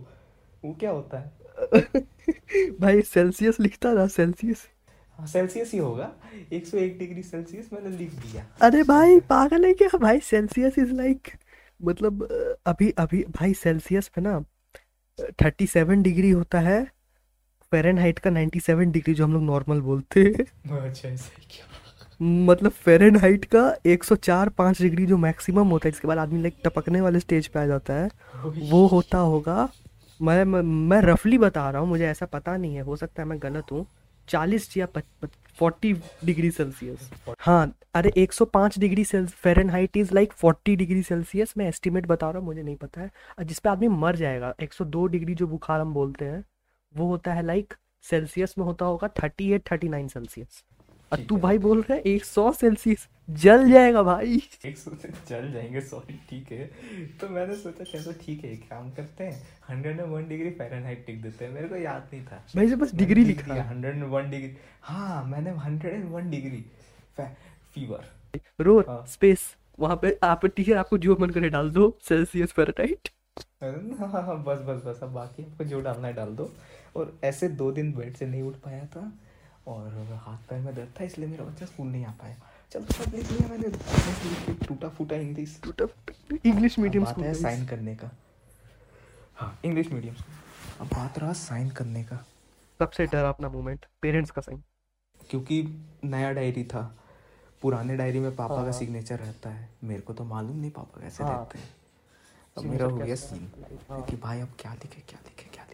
वो 0.65 0.73
क्या 0.81 0.91
होता 0.91 1.19
है? 1.19 1.33
भाई 2.81 3.03
सेल्सियस 3.03 3.61
लिखता 3.61 3.95
था 3.97 4.07
सेल्सियस 4.07 4.67
सेल्सियस 5.27 5.73
ही 5.73 5.79
होगा। 5.79 6.11
101 6.53 6.99
डिग्री 6.99 7.23
सेल्सियस 7.23 7.69
मैंने 7.73 7.97
लिख 7.97 8.11
दिया। 8.13 8.45
अरे 8.63 8.83
भाई 8.83 9.19
पागल 9.21 9.65
है 9.65 9.73
क्या? 9.75 9.99
भाई 9.99 10.21
सेल्सियस 10.21 10.79
इज़ 10.79 10.93
लाइक 10.93 11.29
मतलब 11.81 12.23
अभी 12.67 12.91
अभी 12.99 13.25
भाई 13.31 13.55
सेल्सियस 13.55 14.09
पे 14.09 14.21
ना 14.21 14.41
थर्टी 15.43 15.67
सेवन 15.67 16.03
डिग्री 16.03 16.31
होता 16.31 16.61
है 16.61 16.83
फ़ारेनहाइट 17.73 18.19
का 18.19 18.31
नाइन्टी 18.31 18.61
सेवन 18.61 18.91
डिग्री 18.91 19.15
जो 19.15 19.25
हम 19.25 19.33
लोग 19.33 19.43
नॉर्मल 19.43 19.81
बोलते 19.81 20.21
हैं। 20.21 20.45
अच्छा 20.79 21.09
ऐसा 21.09 21.43
क्या? 21.51 21.67
मतलब 22.21 22.71
फ़ारेनहाइट 22.85 23.45
का 23.45 23.63
104 23.87 24.49
5 24.49 24.81
डिग्री 24.83 25.07
जो 25.07 25.17
मैक्सिमम 25.17 25.69
होता 25.69 25.89
है 25.89 25.93
जिसके 25.93 26.09
बाद 26.09 26.19
आदमी 26.19 26.41
लाइक 26.43 26.57
टपकने 26.65 27.01
वाले 27.01 27.21
स्टेज 27.21 27.47
पे 27.49 27.59
आ 27.61 27.67
जाता 27.67 27.95
है 27.95 28.09
वो 28.71 28.87
होता 28.87 29.19
होगा। 29.19 29.69
मैं 30.21 30.45
मैं, 30.45 30.63
मैं 30.63 31.01
रफली 31.03 31.39
बता 31.39 31.69
रहा 31.71 31.81
हूँ 31.81 31.89
मुझे 31.89 32.07
ऐसा 32.07 32.27
पता 32.27 32.57
नहीं 32.57 32.75
है 32.75 32.83
हो 32.83 32.97
सकता 32.97 33.23
है 33.23 33.29
मैं 33.29 33.39
गलत 33.43 33.73
हूँ। 33.73 33.87
चालीस 34.29 34.77
या 34.77 34.87
फोर्टी 35.59 35.93
डिग्री 36.25 36.51
सेल्सियस। 36.51 37.11
हाँ 37.41 37.75
अरे 37.95 38.13
105 38.17 38.79
degree 38.79 39.05
Fahrenheit 39.71 39.97
is 39.97 40.15
like 40.15 40.33
40 40.45 40.77
degree 40.77 41.03
Celsius 41.03 41.55
मैं 41.59 41.69
एस्टिमेट 41.69 42.07
बता 42.07 42.31
रहा 42.31 42.39
हूँ 42.39 42.47
मुझे 42.47 42.63
नहीं 42.63 42.77
पता 42.77 43.01
है। 43.01 43.07
जिसपे 43.07 43.45
जिस 43.45 43.67
आदमी 43.67 43.89
मर 43.89 44.17
जाएगा 44.17 44.55
102 44.63 45.07
डिग्री 45.07 45.35
जो 45.35 45.47
बुखार 45.47 45.81
हम 45.81 45.95
बोलते 45.95 46.25
हैं 46.25 46.45
वो 46.95 47.07
होता 47.07 47.33
है 47.33 47.47
लाइक 47.47 47.75
सेल्सियस 48.05 48.55
में 48.59 48.65
होता 48.65 48.85
होगा 48.85 49.09
38 49.15 49.73
39 49.73 50.09
सेल्सियस। 50.09 50.63
और 51.13 51.21
तू 51.21 51.37
भाई 51.37 51.59
बोल 51.59 51.81
रहे 51.81 51.99
हैं 51.99 52.05
एक 52.05 52.25
सौ 52.25 52.51
सेल्सियस? 52.53 53.09
जल 53.29 53.71
जाएगा 53.71 54.03
भाई। 54.03 54.39
चल 54.67 55.51
जाएँगे 55.53 55.81
सॉरी 55.81 56.19
ठीक 56.31 56.53
है। 56.53 56.67
तो 57.21 57.29
मैंने 57.29 57.57
सोचा 57.57 57.85
चलो 57.85 58.13
ठीक 58.21 58.45
है 58.45 58.55
काम 58.59 58.91
करते 58.91 59.25
हैं। 59.25 59.43
Hundred 59.69 60.01
and 60.01 60.09
one 60.09 60.29
degree 60.29 60.51
Fahrenheit 60.51 61.05
tick 61.07 61.21
देते 61.23 61.45
हैं। 61.45 61.53
मेरे 61.53 61.69
को 61.69 61.77
याद 61.77 62.09
नहीं 62.13 62.25
था। 62.27 62.45
भाई 62.57 62.69
से 62.69 62.77
बस 62.77 62.95
डिग्री 62.95 63.25
लिखा। 63.25 63.55
है 63.55 63.69
हंड्रेड 63.69 63.95
एंड 63.95 64.05
वन 64.05 64.31
डिग्री 64.31 64.57
हाँ 64.83 65.25
मैंने 65.25 65.51
hundred 65.59 65.95
and 65.95 66.09
one 66.13 66.31
degree 66.31 66.65
fever 67.19 68.85
हाँ। 68.89 69.05
स्पेस 69.09 69.55
वहाँ 69.79 69.97
पे 70.03 70.19
आप 70.25 70.47
टीचर 70.47 70.77
आपको 70.77 70.99
जो 70.99 71.17
मन 71.21 71.31
करे 71.31 71.49
डाल 71.51 71.71
दो 71.71 71.97
सेल्सियस 72.09 72.53
फ़ारेनहाइट 72.53 73.09
हाँ 74.01 74.09
हाँ 74.11 74.23
हाँ 74.23 74.43
बस 74.45 74.59
बस 74.67 74.83
बस 74.87 75.01
अब 75.03 75.13
बाकी 75.13 75.43
आपको 75.43 75.65
जो 75.65 75.81
डालना 75.81 76.09
है 76.09 76.15
डाल 76.15 76.35
दो। 76.37 76.51
और 76.97 77.19
ऐसे 77.25 77.49
दो 77.51 77.71
दिन 77.73 77.93
बेड 77.93 78.17
से 78.17 78.27
नहीं 78.27 78.43
उठ 78.43 78.55
पाया 78.65 78.85
था। 78.87 79.13
और 79.67 79.89
हाथ 80.17 80.49
पैर 80.51 80.61
में 80.61 80.75
दर्द 80.75 80.93
था 81.01 81.05
इसलिए 81.05 81.29
मेरा 81.29 81.45
बच्चा 81.45 81.67
स्कूल 81.67 81.87
नहीं 81.87 82.05
आ 82.05 82.11
पाया। 82.13 82.37
चलो 82.73 82.93
सब 82.95 83.15
लिख 83.15 83.31
लिया 83.33 83.49
मैंने। 83.49 83.69
के 83.69 84.67
टूटा 84.67 84.89
फूटा 84.89 85.17
इंग्लिश 85.17 85.61
इंग्लिश 86.47 86.79
मीडियम 86.79 87.05
स्कूल 87.05 87.25
है 87.25 87.35
साइन 87.35 87.67
करने 87.67 87.95
का। 87.95 88.11
हाँ 89.37 89.59
इंग्लिश 89.65 89.93
मीडियम 89.93 90.15
स्कूल 90.15 90.35
अब 90.81 90.87
बात 90.87 91.19
रहा 91.19 91.33
साइन 91.33 91.71
करने 91.71 92.03
का। 92.05 92.17
सबसे 92.81 93.07
डरावना 93.07 93.49
मोमेंट 93.49 93.87
पेरेंट्स 94.03 94.31
का 94.31 94.43
साइन 94.43 94.63
क्योंकि 95.31 95.63
नया 96.05 96.33
डायरी 96.33 96.65
था। 96.65 96.83
पुराने 97.63 97.97
डायरी 97.97 98.21
में 98.21 98.35
पापा 98.37 98.57
का 98.57 98.63
हाँ। 98.63 98.73
सिग्नेचर 98.73 99.19
रहता 99.19 99.51
है। 99.51 99.69
मेरे 99.85 100.01
को 100.01 100.13
तो 100.13 100.25
मालूम 100.25 100.57
नहीं 100.57 100.71
पापा 100.71 101.01
कैसे 101.01 101.25
हाँ। 101.25 101.39
रहते 101.39 101.59
हैं। 101.59 101.69
अब 102.59 102.65
मेरा 102.65 102.87
हो 102.87 102.97
गया 102.97 103.15
सीन 103.15 103.51
है, 103.59 103.79
हाँ। 103.91 104.03
कि 104.03 104.17
भाई 104.17 104.41
अब 104.41 104.53
क्या 104.59 104.75
लिखे 104.75 105.03
क्या 105.09 105.19
लिखे 105.27 105.51
क्या 105.55 105.65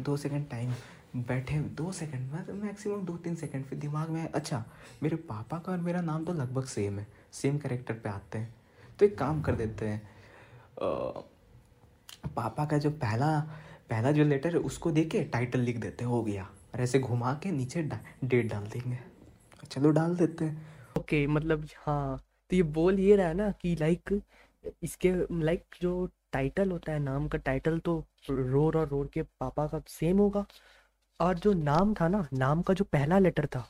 दो 0.00 0.16
सेकंड 0.16 0.48
टाइम 0.48 0.72
बैठे 1.16 1.58
दो 1.76 1.92
सेकंड 1.92 2.32
में 2.32 2.62
मैक्सिमम 2.62 3.04
दो 3.06 3.16
तीन 3.16 3.34
सेकंड 3.34 3.64
फिर 3.64 3.78
दिमाग 3.78 4.10
में 4.10 4.22
अच्छा 4.24 4.64
मेरे 5.02 5.16
पापा 5.16 5.58
का 5.58 5.72
और 5.72 5.78
मेरा 5.78 6.00
नाम 6.00 6.24
तो 6.24 6.32
लगभग 6.32 6.64
सेम 6.64 6.98
है 6.98 7.06
सेम 7.32 7.58
करेक्टर 7.58 7.94
पे 7.94 8.08
आते 8.08 8.38
हैं। 8.38 8.54
तो 8.98 9.04
एक 9.06 9.18
काम 9.18 9.40
कर 9.42 9.54
देते 9.54 9.86
हैं 9.86 10.00
अ, 10.82 11.22
पापा 12.36 12.64
का 12.64 12.78
जो 12.78 12.90
पहला 12.90 13.38
पहला 13.90 14.12
जो 14.12 14.24
लेटर 14.24 14.50
है 14.50 14.60
उसको 14.62 14.90
दे 14.90 15.04
के 15.04 15.22
टाइटल 15.24 15.60
लिख 15.60 15.76
देते 15.76 16.04
हैं 16.04 16.10
हो 16.10 16.22
गया। 16.22 16.42
और 16.74 16.80
ऐसे 16.80 16.98
घुमा 16.98 17.32
के 17.34 17.50
नीचे 17.50 17.82
डेट 17.82 18.50
डाल 18.50 18.66
देंगे। 18.66 18.98
चलो 19.70 19.90
डाल 19.90 20.16
देते 20.16 20.44
हैं। 20.44 20.66
ओके 20.98 21.24
okay, 21.24 21.34
मतलब 21.34 21.66
हाँ 21.78 22.18
तो 22.50 22.56
ये 22.56 22.62
बोल 22.62 23.00
ये 23.00 23.16
रहा 23.16 23.26
है 23.28 23.34
ना 23.34 23.50
कि 23.50 23.74
लाइक 23.76 24.20
इसके 24.82 25.12
लाइक 25.44 25.64
जो 25.82 26.08
टाइटल 26.32 26.70
होता 26.70 26.92
है 26.92 26.98
नाम 26.98 27.28
का 27.28 27.38
टाइटल 27.40 27.78
तो 27.78 27.98
रोर 28.30 28.76
और 28.76 28.88
रोर 28.88 29.10
के 29.14 29.22
पापा 29.22 29.66
का 29.66 29.80
सेम 29.88 30.18
होगा। 30.18 30.44
और 31.20 31.38
जो 31.38 31.52
नाम 31.54 31.94
था 31.94 32.08
ना 32.08 32.26
नाम 32.34 32.62
का 32.62 32.74
जो 32.74 32.84
पहला 32.84 33.18
लेटर 33.18 33.46
था 33.46 33.66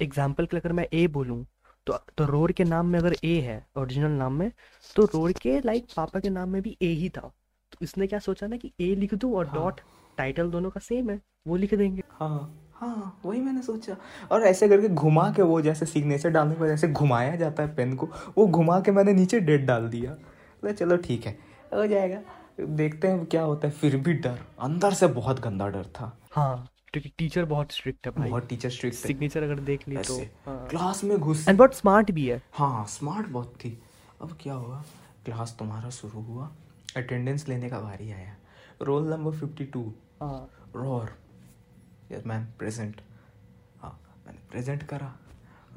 एग्ज़ाम्पल 0.00 0.46
के 0.46 0.56
अगर 0.56 0.72
मैं 0.72 0.86
ए 0.92 1.06
बोलूँ 1.08 1.44
तो 1.86 1.98
तो 2.18 2.24
रोर 2.26 2.52
के 2.52 2.64
नाम 2.64 2.86
में 2.86 2.98
अगर 2.98 3.14
ए 3.24 3.38
है 3.40 3.64
ओरिजिनल 3.78 4.10
नाम 4.12 4.32
में 4.34 4.50
तो 4.96 5.04
रोर 5.04 5.32
के 5.32 5.58
लाइक 5.60 5.86
पापा 5.96 6.20
के 6.20 6.30
नाम 6.30 6.48
में 6.48 6.60
भी 6.62 6.76
ए 6.82 6.88
ही 6.94 7.08
था। 7.08 7.20
तो 7.72 7.78
इसने 7.82 8.06
क्या 8.06 8.18
सोचा 8.18 8.46
ना 8.46 8.56
कि 8.56 8.72
ए 8.80 8.94
लिख 8.94 9.14
दूँ 9.14 9.32
और 9.34 9.46
हाँ। 9.46 9.54
डॉट 9.54 9.80
टाइटल 10.18 10.50
दोनों 10.50 10.70
का 10.70 10.80
सेम 10.80 11.10
है 11.10 11.20
वो 11.48 11.56
लिख 11.56 11.74
देंगे। 11.74 12.02
हाँ। 12.10 12.54
हाँ 12.74 13.20
वही 13.24 13.40
मैंने 13.40 13.62
सोचा। 13.62 13.96
और 14.32 14.42
ऐसे 14.42 14.68
करके 14.68 14.88
घुमा 14.88 15.30
के 15.36 15.42
वो 15.42 15.60
जैसे 15.60 15.86
सिग्नेचर 15.86 16.30
डालने 16.30 16.54
के 16.54 16.60
बाद 16.60 16.70
ऐसे 16.70 16.88
घुमाया 16.88 17.34
जाता 17.36 17.62
है 17.62 17.74
पेन 17.74 17.94
को 17.96 18.08
वो 18.36 18.46
घुमा 18.46 18.78
के 18.80 18.90
मैंने 18.90 19.12
नीचे 19.14 19.40
डेट 19.40 19.64
डाल 19.66 19.88
दिया। 19.88 20.72
चलो 20.72 20.96
ठीक 20.98 21.26
है। 21.26 21.36
हो 21.74 21.86
जाएगा। 21.86 22.20
देखते 22.60 23.08
हैं 23.08 23.24
क्या 23.26 23.42
होता 23.42 23.68
है 23.68 23.74
फिर 23.74 23.96
भी 23.96 24.12
डर। 24.14 24.38
अंदर 24.60 24.94
से 24.94 25.06
बहुत 25.06 25.40
गंदा 25.40 25.68
डर 25.68 25.84
था। 25.96 26.16
हाँ 26.32 26.68
क्योंकि 26.92 27.12
टीचर 27.18 27.44
बहुत 27.44 27.72
स्ट्रिक्ट 27.72 28.06
है 28.06 28.12
भाई। 28.12 28.30
बहुत 28.30 28.48
टीचर 28.48 28.70
स्ट्रिक्ट 28.70 28.96
सिग्नेचर 28.96 29.42
अगर 29.42 29.60
देख 29.60 29.88
ली 29.88 29.96
तो 29.96 30.16
हाँ। 30.46 30.66
क्लास 30.68 31.02
में 31.04 31.16
घुस 31.18 31.46
एंड 31.48 31.58
बहुत 31.58 31.74
स्मार्ट 31.74 32.10
भी 32.10 32.26
है। 32.26 32.40
हाँ 32.52 32.86
स्मार्ट 32.88 33.28
बहुत 33.28 33.54
थी। 33.54 33.70
अब 34.22 34.36
क्या 34.40 34.54
हुआ? 34.54 34.82
क्लास 35.24 35.54
तुम्हारा 35.58 35.90
शुरू 35.90 36.20
हुआ। 36.20 36.50
अटेंडेंस 36.96 37.48
लेने 37.48 37.68
का 37.70 37.80
बारी 37.80 38.10
आया। 38.12 38.36
रोल 38.82 39.08
नंबर 39.10 39.32
फिफ्टी 39.32 39.64
टू 39.64 39.82
हाँ। 40.20 40.48
रोर 40.76 41.14
यस 42.12 42.26
मैम 42.26 42.44
प्रेजेंट 42.58 43.00
हाँ 43.80 43.98
मैंने 44.26 44.38
प्रेजेंट 44.50 44.82
करा। 44.82 45.14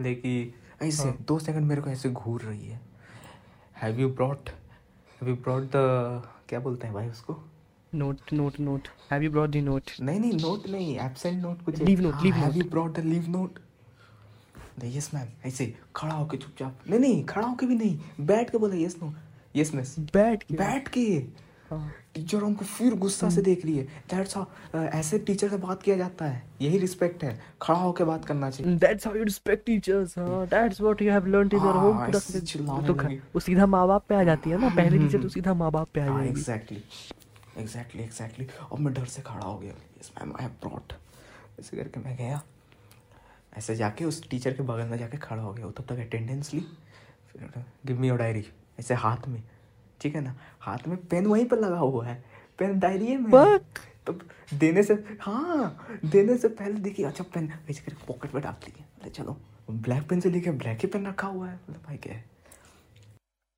लेकिन 0.01 0.85
ऐसे 0.87 1.03
हाँ। 1.03 1.17
दो 1.27 1.39
सेकंड 1.39 1.65
मेरे 1.65 1.81
को 1.81 1.89
ऐसे 1.89 2.09
घूर 2.09 2.41
रही 2.41 2.67
है। 2.67 2.79
Have 3.81 3.99
you 3.99 4.09
brought 4.09 4.49
have 5.21 5.29
you 5.29 5.35
brought 5.35 5.63
the 5.63 5.71
क्या 6.49 6.59
बोलते 6.59 6.87
हैं 6.87 6.93
भाई 6.93 7.09
उसको? 7.09 7.37
Note 7.95 8.33
note 8.33 8.59
note 8.59 8.87
have 9.11 9.23
you 9.23 9.31
brought 9.31 9.49
the 9.49 9.55
note 9.55 9.91
नहीं 10.01 10.19
नहीं 10.19 10.33
नोट 10.33 10.67
नहीं 10.67 10.97
एब्सेंट 10.99 11.41
नोट 11.41 11.61
कुछ 11.65 11.81
leave 11.81 12.01
note 12.01 12.23
leave 12.23 12.33
have 12.33 12.55
you 12.55 12.63
brought 12.69 12.93
the 12.93 13.03
leave 13.05 13.29
note 13.29 13.59
yes 14.83 15.13
ma'am 15.13 15.27
ऐसे 15.45 15.65
खड़ा 15.95 16.13
होके 16.13 16.37
चुपचाप। 16.37 16.79
नहीं 16.89 16.99
नहीं 16.99 17.23
खड़ा 17.25 17.47
होके 17.47 17.65
भी 17.65 17.75
नहीं। 17.75 18.25
बैठ 18.25 18.49
के 18.49 18.57
बोला 18.57 18.75
यस 18.75 18.95
नो 19.03 19.13
यस 19.55 19.73
मिस 19.75 19.99
बैठ 19.99 20.43
के। 20.43 20.55
बैठ 20.55 20.87
के। 20.87 21.05
टीचर 22.13 22.43
हमको 22.43 22.65
फिर 22.65 22.95
गुस्सा 22.95 23.29
से 23.29 23.41
देख 23.41 23.65
रही 23.65 23.77
है। 23.77 23.83
दैट्स 24.09 24.37
हाउ 24.37 24.79
ऐसे 24.79 25.19
टीचर 25.19 25.49
से 25.49 25.57
बात 25.57 25.83
किया 25.83 25.95
जाता 25.97 26.25
है। 26.25 26.41
यही 26.61 26.77
रिस्पेक्ट 26.77 27.23
है। 27.23 27.39
खड़ा 27.61 27.79
होके 27.79 28.03
बात 28.03 28.25
करना 28.25 28.49
चाहिए। 28.49 28.75
That's 28.77 29.07
how 29.07 29.15
you 29.15 29.23
respect 29.23 29.65
teachers 29.65 30.17
हाँ। 30.17 30.45
That's 30.47 30.81
what 30.81 31.01
you 31.01 31.11
have 31.11 31.27
learned 31.27 31.53
in 31.53 31.59
your 31.59 31.75
home 31.75 31.97
हाँ, 31.97 32.11
तो 32.11 32.93
वो 33.33 33.39
सीधा 33.39 33.65
माँ 33.65 33.87
बाप 33.87 34.05
पे 34.09 34.15
आ 34.15 34.23
जाती 34.23 34.49
है 34.49 34.59
ना। 34.61 34.69
पहले 34.75 34.97
टीचर 34.97 35.21
तो 35.21 35.29
सीधा 35.29 35.53
माँ 35.53 35.71
बाप 35.71 35.89
पे 35.93 36.01
आ 36.01 36.05
हाँ 36.05 36.17
जाएगी। 36.17 36.29
एग्जैक्टली 36.29 36.83
एग्जैक्टली 37.57 38.03
एग्जैक्टली 38.03 38.47
और 38.71 38.79
मैं 38.79 38.93
डर 38.93 39.05
से 39.05 39.21
खड़ा 39.21 39.45
हो 39.45 39.57
गया। 39.59 39.73
Yes 39.99 40.11
ma'am 40.17 40.31
I 40.31 40.43
have 40.43 40.51
brought 40.61 40.93
ऐसे 41.59 41.77
करके 41.77 41.99
मैं 41.99 42.15
गया। 42.17 42.41
ऐसे 43.57 43.75
जाके 43.75 44.05
उस 44.05 44.21
टीचर 44.29 44.53
के 44.53 44.63
बगल 44.63 44.85
में 44.87 44.97
जाके 44.97 45.17
खड़ा 45.17 45.41
हो 45.43 45.53
गया। 45.53 45.65
वो 45.65 45.71
तब 45.71 45.85
तक 45.85 45.99
अटेंडेंस 45.99 46.53
ली। 46.53 46.59
फिर 47.31 47.63
गिव 47.85 47.99
मी 47.99 48.07
योर 48.07 48.17
डायरी 48.17 48.45
ऐसे 48.79 48.93
हाथ 48.93 49.27
में। 49.27 49.41
ठीक 50.01 50.15
है 50.15 50.21
ना? 50.21 50.35
हाथ 50.59 50.87
में 50.87 50.97
पेन 51.07 51.25
वहीं 51.27 51.45
पर 51.45 51.59
लगा 51.59 51.77
हुआ 51.77 52.05
है। 52.05 52.23
पेन 52.59 52.79
डायरी 52.79 53.17
में. 53.17 53.59
तो 54.07 54.13
देने 54.53 54.83
से 54.83 54.93
हाँ 55.21 55.99
देने 56.05 56.37
से 56.37 56.47
पहले 56.47 56.79
देखिए 56.81 57.05
अच्छा 57.05 57.23
पेन 57.33 57.51
ऐसे 57.69 57.81
करके 57.81 58.05
पॉकेट 58.07 58.33
में 58.33 58.43
डाल 58.43 58.53
दिए 58.65 58.83
अरे 59.01 59.09
चलो 59.09 59.37
ब्लैक 59.71 60.07
पेन 60.09 60.19
से 60.19 60.29
लिखे 60.29 60.51
ब्लैक 60.51 60.79
ही 60.81 60.87
पेन 60.87 61.07
रखा 61.07 61.27
हुआ 61.27 61.47
है। 61.47 61.55
मतलब 61.55 61.81
भाई 61.87 61.97
क्या 61.97 62.13
है? 62.13 62.23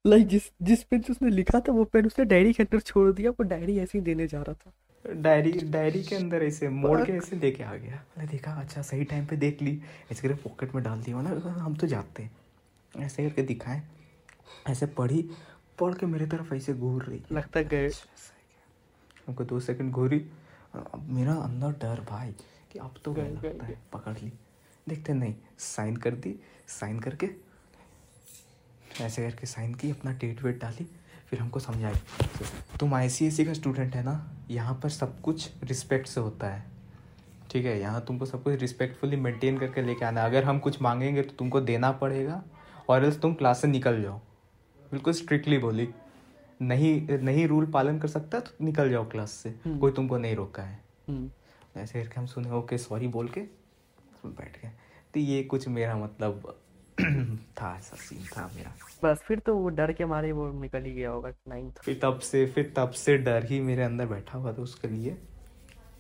लाइक 0.06 0.28
जिस 0.28 0.52
जिस 0.62 0.84
पेन 0.84 1.02
से 1.02 1.14
उसने 1.14 1.30
लिखा 1.30 1.60
था 1.60 1.72
वो 1.72 1.84
पेन 1.84 2.06
उसने 2.06 2.26
डायरी 2.26 2.54
के 2.54 2.64
अंदर 2.64 2.80
छोड़ 2.80 3.12
दिया। 3.12 3.32
वो 3.32 3.44
डायरी 3.44 3.78
ऐसे 3.80 3.98
ही 3.98 4.04
देने 4.04 4.28
जा 4.28 4.42
रहा 4.42 4.54
था। 4.54 4.74
डायरी 5.22 5.52
डायरी 5.52 6.04
के 6.04 6.16
अंदर 6.16 6.44
ऐसे 6.44 6.70
मोड़ 6.70 7.00
के 7.06 7.12
ऐसे 7.12 7.36
लेके 7.36 7.64
आ 7.64 7.74
गया। 7.76 8.04
मैंने 8.18 8.32
देखा 8.32 8.52
अच्छा 8.52 8.82
सही 8.82 9.04
टाइम 9.04 9.26
पे 9.26 9.36
देख 9.36 9.62
ली। 9.62 9.82
ऐसे 10.12 10.28
करके 10.28 10.42
पॉकेट 10.44 10.76
में 10.76 10.84
डाल 10.84 11.02
दिया। 11.02 11.18
वरना 11.18 11.52
हम 11.64 11.76
तो 11.76 11.88
जाते 11.88 12.24
हैं। 12.24 13.06
ऐसे 13.06 13.24
करके 13.24 13.42
दिखाएँ। 13.44 13.82
ऐसे 14.68 14.86
पढ़ी। 14.86 15.30
पढ़ 15.80 15.94
के 15.94 16.06
मेरे 16.06 16.26
तरफ़ 16.28 16.54
ऐसे 16.54 16.74
घूर 16.74 17.04
रही 17.04 17.22
लगता 17.32 17.62
गए। 17.64 17.90
हमको 19.28 19.44
दो 19.44 19.60
सेकंड 19.60 19.92
घूरी। 19.92 20.20
अब 20.76 21.06
मेरा 21.10 21.34
अंदर 21.36 21.72
डर 21.82 22.02
भाई 22.10 22.32
कि 22.72 22.80
अब 22.80 22.94
तो 23.06 23.14
गए, 23.14 23.30
लगता 23.30 23.66
है 23.66 23.78
पकड़ 23.94 24.14
ली। 24.14 24.32
देखते 24.88 25.14
नहीं 25.14 25.36
साइन 25.60 25.96
कर 25.98 26.16
दी 26.16 26.36
साइन 26.70 27.00
करके 27.00 27.30
ऐसे 29.02 29.24
करके 29.24 29.48
साइन 29.48 29.74
की 29.74 29.92
अपना 29.92 30.12
डेट 30.14 30.44
वेट 30.44 30.60
डाली 30.62 30.86
फिर 31.30 31.40
हमको 31.40 31.60
समझाई। 31.60 31.94
तुम 32.80 32.94
आई 32.94 33.10
सी 33.10 33.46
का 33.46 33.54
स्टूडेंट 33.54 33.96
है 33.96 34.04
ना 34.04 34.16
यहाँ 34.52 34.74
पर 34.84 34.90
सब 34.90 35.20
कुछ 35.22 35.50
रिस्पेक्ट 35.64 36.08
से 36.08 36.22
होता 36.22 36.48
है। 36.48 36.66
ठीक 37.52 37.66
है 37.66 37.80
यहाँ 37.80 38.04
तुमको 38.08 38.26
सब 38.26 38.44
कुछ 38.44 38.60
रिस्पेक्टफुली 38.60 39.18
मेंटेन 39.18 39.58
करके 39.58 39.82
लेके 39.82 40.06
आना। 40.06 40.26
अगर 40.26 40.44
हम 40.44 40.60
कुछ 40.60 40.82
मांगेंगे 40.82 41.22
तो 41.22 41.34
तुमको 41.34 41.62
देना 41.62 41.92
पड़ेगा 41.94 42.44
और 42.90 43.06
else 43.06 43.22
तुम 43.22 43.34
क्लास 43.34 43.62
से 43.62 43.68
निकल 43.68 44.02
जाओ। 44.02 44.20
बिल्कुल 44.94 45.14
स्ट्रिक्टली 45.14 45.58
बोली 45.58 45.88
नहीं 46.62 47.18
नहीं 47.20 47.48
रूल 47.48 47.66
पालन 47.66 48.00
कर 48.00 48.08
सकता 48.08 48.40
तो 48.40 48.66
निकल 48.66 48.90
जाओ 48.90 49.10
क्लास 49.10 49.32
से। 49.32 49.54
कोई 49.68 49.92
तुमको 49.92 50.18
नहीं 50.18 50.36
रोका 50.36 50.64
है। 50.64 50.80
हम्म। 51.10 51.80
ऐसे 51.82 52.04
करके 52.04 52.20
हम 52.20 52.26
सुने 52.26 52.52
ओके 52.52 52.78
सॉरी 52.78 53.08
बोल 53.08 53.28
के 53.28 53.42
बैठ 54.26 54.62
गए। 54.62 54.72
तो 55.14 55.20
ये 55.20 55.44
कुछ 55.44 55.68
मेरा 55.68 55.96
मतलब 55.98 56.60
था 57.62 57.76
ऐसा 57.78 57.96
सीन 57.96 58.26
था 58.38 58.50
मेरा। 58.56 58.74
बस 59.04 59.24
फिर 59.28 59.40
तो 59.40 59.56
वो 59.56 59.70
डर 59.70 59.94
के 59.94 60.06
मारे 60.06 60.32
वो 60.32 60.52
निकल 60.62 60.84
ही 60.84 60.94
गया 60.94 61.10
होगा 61.10 61.30
नाइन्थ 61.48 61.80
फिर 61.80 62.00
तब 62.04 62.20
से 62.20 62.46
फिर 62.46 62.74
तब 62.78 62.92
से 62.92 63.18
डर 63.18 63.46
ही 63.46 63.60
मेरे 63.62 63.84
अंदर 63.84 64.06
बैठा 64.06 64.38
हुआ 64.38 64.54
था 64.54 64.62
उसके 64.62 64.88
लिए 64.88 65.18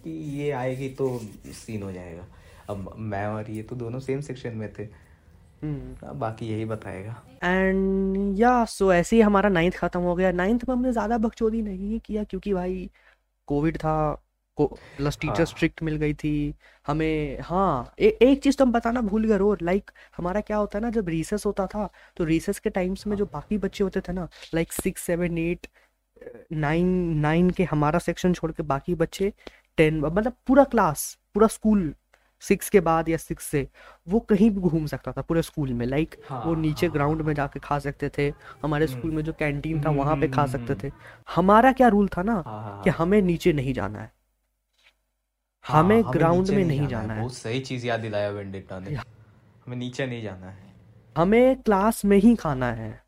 कि 0.04 0.12
ये 0.40 0.52
आएगी 0.52 0.90
तो 0.90 1.20
सीन 1.46 1.84
हो 1.84 1.92
जाएगा। 1.92 2.28
अब 2.70 2.94
मैं 2.98 3.26
और 3.28 3.50
ये 3.52 3.64
तो 3.64 3.76
दोनों 3.76 4.00
सेम 4.00 4.22
सेक्शन 4.22 4.54
में 4.58 4.74
थे। 4.74 4.84
हम्म 4.84 5.03
बाकी 5.64 6.48
यही 6.48 6.66
बताएगा। 6.66 7.22
एंड 7.44 8.40
या 8.40 8.64
सो 8.66 8.92
ऐसे 8.94 9.16
ही 9.16 9.22
हमारा 9.22 9.50
नाइन्थ 9.50 9.76
खत्म 9.78 10.00
हो 10.02 10.16
गया। 10.16 10.32
नाइन्थ 10.32 10.64
में 10.70 10.76
हमने 10.76 10.92
ज़्यादा 10.92 11.18
बकचोदी 11.18 11.62
नहीं 11.62 12.00
किया 12.00 12.24
क्योंकि 12.24 12.54
भाई 12.54 12.90
कोविड 13.48 13.78
था 13.78 13.96
को 14.58 14.66
प्लस 14.98 15.18
टीचर 15.22 15.34
हाँ। 15.34 15.46
स्ट्रिक्ट 15.46 15.82
मिल 15.84 15.96
गई 15.96 16.14
थी। 16.14 16.54
हमें 16.88 17.40
हाँ 17.42 17.94
ए, 18.00 18.08
एक 18.22 18.44
चीज़ 18.44 18.58
तो 18.58 18.66
हम 18.66 18.72
बताना 18.72 19.02
भूल 19.02 19.26
गए 19.28 19.38
रोर 19.38 19.62
लाइक 19.62 19.92
हमारा 20.18 20.42
क्या 20.42 20.58
होता 20.58 20.78
है 20.78 20.82
ना 20.82 20.90
जब 20.92 21.10
रिसेस 21.10 21.46
होता 21.46 21.66
था 21.68 21.90
तो 22.18 22.24
रिसेस 22.24 22.60
के 22.60 22.70
टाइम्स 22.70 23.08
में 23.08 23.16
जो 23.18 23.26
बाकी 23.34 23.58
बच्चे 23.58 23.84
होते 23.84 24.02
थे 24.02 24.14
ना 24.14 24.28
like 24.56 24.74
six 24.74 25.02
seven 25.02 25.38
eight 25.38 25.68
nine 26.52 26.88
nine 27.20 27.50
के 27.50 27.64
हमारा 27.64 28.00
सेक्शन 28.00 28.34
छोड़ 28.34 28.52
के 28.52 28.64
बाकी 28.64 28.96
बच्चे 28.96 29.32
टेन 29.78 30.00
मतलब 30.00 30.34
पूरा 30.48 30.64
क्लास 30.64 31.18
पूरा 31.34 31.48
स्कूल 31.48 31.94
सिक्स 32.48 32.70
के 32.70 32.80
बाद 32.80 33.10
या 33.10 33.18
सिक्स 33.18 33.44
से 33.44 33.68
वो 34.08 34.20
कहीं 34.20 34.52
भी 34.52 34.62
घूम 34.62 34.86
सकता 34.86 35.12
था 35.12 35.22
पूरे 35.22 35.42
स्कूल 35.42 35.74
में 35.74 35.86
लाइक 35.86 36.16
हाँ, 36.30 36.44
वो 36.46 36.56
नीचे 36.56 36.86
हाँ, 36.86 36.94
ग्राउंड 36.94 37.22
में 37.22 37.34
जाके 37.34 37.60
खा 37.60 37.80
सकते 37.80 38.12
थे 38.18 38.34
हमारे 38.64 38.88
स्कूल 38.88 39.12
में 39.12 39.24
जो 39.24 39.34
कैंटीन 39.34 39.84
था 39.86 39.90
हम्म, 39.90 40.00
वहाँ 40.00 40.16
पे 40.16 40.26
हम्म, 40.26 40.36
खा 40.36 40.42
हम्म, 40.42 40.52
सकते 40.52 40.74
हम्म। 40.74 40.90
थे। 40.90 40.92
हमारा 41.36 41.72
क्या 41.72 41.88
रूल 41.88 42.08
था 42.08 42.24
ना 42.24 42.34
हाँ 42.34 42.44
हाँ। 42.44 42.84
कि। 42.84 42.90
हमें 42.90 43.22
नीचे 43.22 43.54
नहीं 43.54 43.74
जाना 43.74 44.00
है। 44.00 44.12
हाँ, 45.62 45.84
हमें 45.84 46.04
ग्राउंड 46.14 46.50
में 46.50 46.66
नहीं 46.66 46.88
जाना 46.88 47.14
है। 47.14 47.20
बहुत 47.20 47.34
सही 47.34 47.60
चीज़ 47.60 47.88
याद 47.88 48.00
दिलाया 48.00 48.30
वेंडेटा 48.30 48.80
ने। 48.80 48.94
हमें 48.94 49.78
नीचे 49.78 50.06
नहीं 50.06 50.24
जाना 50.24 50.50
है। 50.50 50.74
हमें 51.18 51.62
क्लास 51.62 52.06
में 52.06 52.18
ही 52.18 52.36
खाना 52.36 52.72
है। 52.72 53.04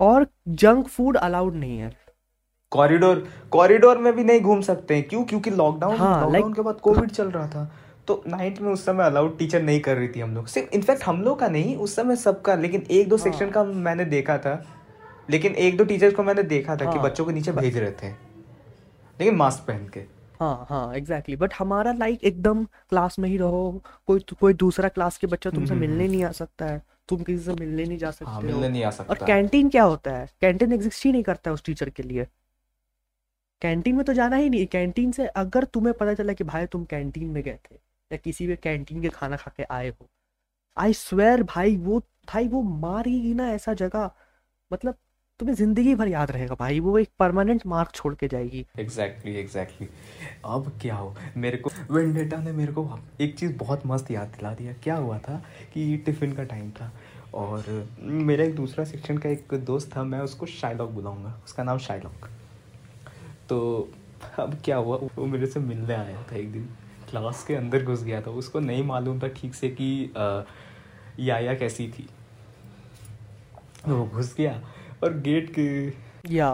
और 0.00 0.26
जंक 0.48 0.88
फ़ूड 0.88 1.16
अलाउड 1.16 1.54
नहीं 1.54 1.78
है। 1.78 2.01
कॉरिडोर 2.72 3.28
कॉरिडोर 3.50 3.98
में 3.98 4.16
भी 4.16 4.24
नहीं 4.24 4.40
घूम 4.40 4.60
सकते 4.60 4.94
हैं। 4.94 5.08
क्यों? 5.08 5.24
क्योंकि 5.24 5.50
लॉकडाउन 5.50 5.96
हाँ, 5.96 6.20
लॉकडाउन 6.20 6.34
like- 6.34 6.56
के 6.56 6.62
बाद 6.62 6.74
कोविड 6.74 7.10
चल 7.10 7.30
रहा 7.30 7.48
था। 7.48 7.72
तो 8.06 8.24
नाइन्थ 8.26 8.58
में 8.60 8.72
उस 8.72 8.84
समय 8.84 9.04
अलाउड 9.04 9.38
टीचर 9.38 9.62
नहीं 9.62 9.80
कर 9.80 9.96
रही 9.96 10.08
थी 10.08 10.20
हम 10.20 10.34
लोग। 10.34 10.46
सिर्फ़ 10.46 10.70
इनफैक्ट 10.70 11.04
हम 11.04 11.22
लोग 11.22 11.38
का 11.38 11.48
नहीं 11.48 11.76
उस 11.76 11.96
समय 11.96 12.16
सबका 12.16 12.54
लेकिन 12.54 12.86
एक 12.90 13.08
दो 13.08 13.16
सेक्शन 13.16 13.44
हाँ। 13.44 13.52
का 13.52 13.64
मैंने 13.64 14.04
देखा 14.04 14.38
था। 14.38 14.66
लेकिन 15.30 15.54
एक 15.54 15.76
दो 15.76 15.84
टीचर्स 15.84 16.14
को 16.14 16.22
मैंने 16.22 16.42
देखा 16.42 16.72
था 16.72 16.84
कि 16.84 16.98
हाँ। 16.98 17.02
बच्चों 17.02 17.24
को 17.24 17.30
नीचे 17.30 17.52
भेज 17.52 17.78
रहे 17.78 17.90
थे। 17.90 18.08
लेकिन 19.20 19.34
मास्क 19.34 19.66
पहन 19.68 19.88
के। 19.88 20.00
हाँ 20.40 20.66
हाँ 20.68 20.94
एग्जैक्टली 20.94 21.36
बट 21.36 21.52
हमारा 21.58 21.92
लाइक 21.92 22.24
एकदम 22.24 22.64
क्लास 22.64 23.18
में 23.18 23.28
ही 23.28 23.36
रहो। 23.36 23.82
कोई 24.06 24.24
कोई 24.40 24.54
दूसरा 24.54 24.88
क्लास 24.88 25.18
के 25.18 25.26
बच्चा 25.26 25.50
तुमसे 25.50 25.70
हम्म, 25.70 25.80
मिलने 25.80 26.08
नहीं 26.08 26.24
आ 26.24 26.30
सकता 26.30 26.66
है। 26.66 26.82
तुम 27.08 27.22
किसी 27.22 27.44
से 27.44 27.52
मिलने 27.52 27.84
नहीं 27.84 27.98
जा 27.98 28.10
सकते 28.10 28.30
हाँ। 28.30 28.40
मिलने 28.40 28.68
नहीं 28.68 28.84
आ 28.84 28.90
सकता। 28.90 29.14
और 29.14 29.26
कैंटीन 29.26 29.68
क्या 29.68 29.82
होता 29.82 30.10
है? 30.10 30.28
कैंटीन 30.40 30.72
एग्जिस्ट 30.72 31.04
ही 31.04 31.12
नहीं 31.12 31.22
करता 31.22 31.50
है 31.50 31.54
उस 31.54 31.64
टीचर 31.64 31.88
के 31.88 32.02
लिए। 32.02 32.26
कैंटीन 33.62 33.96
में 33.96 34.04
तो 34.04 34.12
जाना 34.12 34.36
ही 34.36 34.48
नहीं। 34.50 34.66
कैंटीन 34.66 35.12
से 35.12 35.26
अगर 35.26 35.64
तुम्हें 35.64 35.94
पता 35.94 36.14
चला 36.14 36.32
कि 36.32 36.44
भाई 36.44 36.66
तुम 36.66 36.84
कैंटीन 36.84 37.28
में 37.28 37.42
गए 37.42 37.58
थे 37.70 37.74
या 38.10 38.16
किसी 38.16 38.46
भी 38.46 38.56
कैंटीन 38.62 39.02
के 39.02 39.08
खाना 39.10 39.36
खा 39.36 39.52
के 39.56 39.62
आए 39.70 39.88
हो 39.90 40.08
आई 40.76 40.92
स्वेयर 40.94 41.42
भाई 41.44 41.76
वो 41.76 41.98
भाई 42.28 42.48
वो 42.48 42.62
मारेगी 42.62 43.32
ना 43.34 43.48
ऐसा 43.50 43.74
जगह। 43.74 44.10
मतलब 44.70 44.94
तुम्हें 45.40 45.54
ज़िंदगी 45.56 45.94
भर 45.94 46.08
याद 46.08 46.30
रहेगा 46.30 46.54
भाई 46.54 46.80
वो 46.80 46.98
एक 46.98 47.08
परमानेंट 47.18 47.66
मार्क 47.66 47.90
छोड़ 47.94 48.14
के 48.14 48.28
जाएगी। 48.28 48.64
Exactly 48.78 49.32
exactly, 49.32 49.36
exactly 49.36 49.86
exactly. 49.86 50.44
अब 50.46 50.78
क्या 50.82 50.96
हो? 50.96 51.14
मेरे 51.36 51.56
को 51.56 51.70
वेंडेटा 51.90 52.36
ने 52.36 52.52
मेरे 52.52 52.72
को 52.72 52.98
एक 53.20 53.38
चीज़ 53.38 53.56
बहुत 53.58 53.86
मस्त 53.86 54.10
याद 54.10 54.28
दिला 54.28 54.54
दिया 54.54 54.72
क्या 54.82 54.96
हुआ 54.96 55.18
था 55.18 55.42
कि 55.74 55.96
टिफ़िन 56.06 56.32
का 56.32 56.44
टाइम 56.44 56.70
था 56.70 56.92
और 57.34 57.88
मेरा 58.00 58.44
एक 58.44 58.54
दूसरा 58.56 58.84
सेक्शन 58.84 59.18
का 59.18 59.28
एक 59.28 59.54
दोस्त 59.64 59.96
था 59.96 60.04
मैं 60.04 60.20
उसको 60.20 60.46
शाइलॉक 60.48 60.90
बुलाऊँगा। 60.90 61.40
उसका 61.44 61.62
नाम 61.62 61.78
शाइलॉक 61.80 62.28
तो 63.52 63.88
अब 64.38 64.54
क्या 64.64 64.76
हुआ? 64.76 64.96
वो 64.96 65.24
मेरे 65.26 65.46
से 65.46 65.60
मिलने 65.60 65.94
आया 65.94 66.22
था 66.22 66.36
एक 66.36 66.52
दिन। 66.52 66.64
क्लास 67.10 67.44
के 67.44 67.54
अंदर 67.54 67.84
घुस 67.84 68.02
गया 68.04 68.20
था। 68.22 68.30
उसको 68.32 68.60
नहीं 68.60 68.84
मालूम 68.84 69.20
था 69.22 69.28
ठीक 69.28 69.54
से 69.54 69.68
कि 69.80 69.88
याया 71.20 71.54
कैसी 71.54 71.88
थी। 71.88 72.08
वो 73.88 74.04
घुस 74.06 74.34
गया 74.36 74.52
और 75.04 75.18
गेट 75.18 75.52
के 75.58 75.66
या 76.34 76.48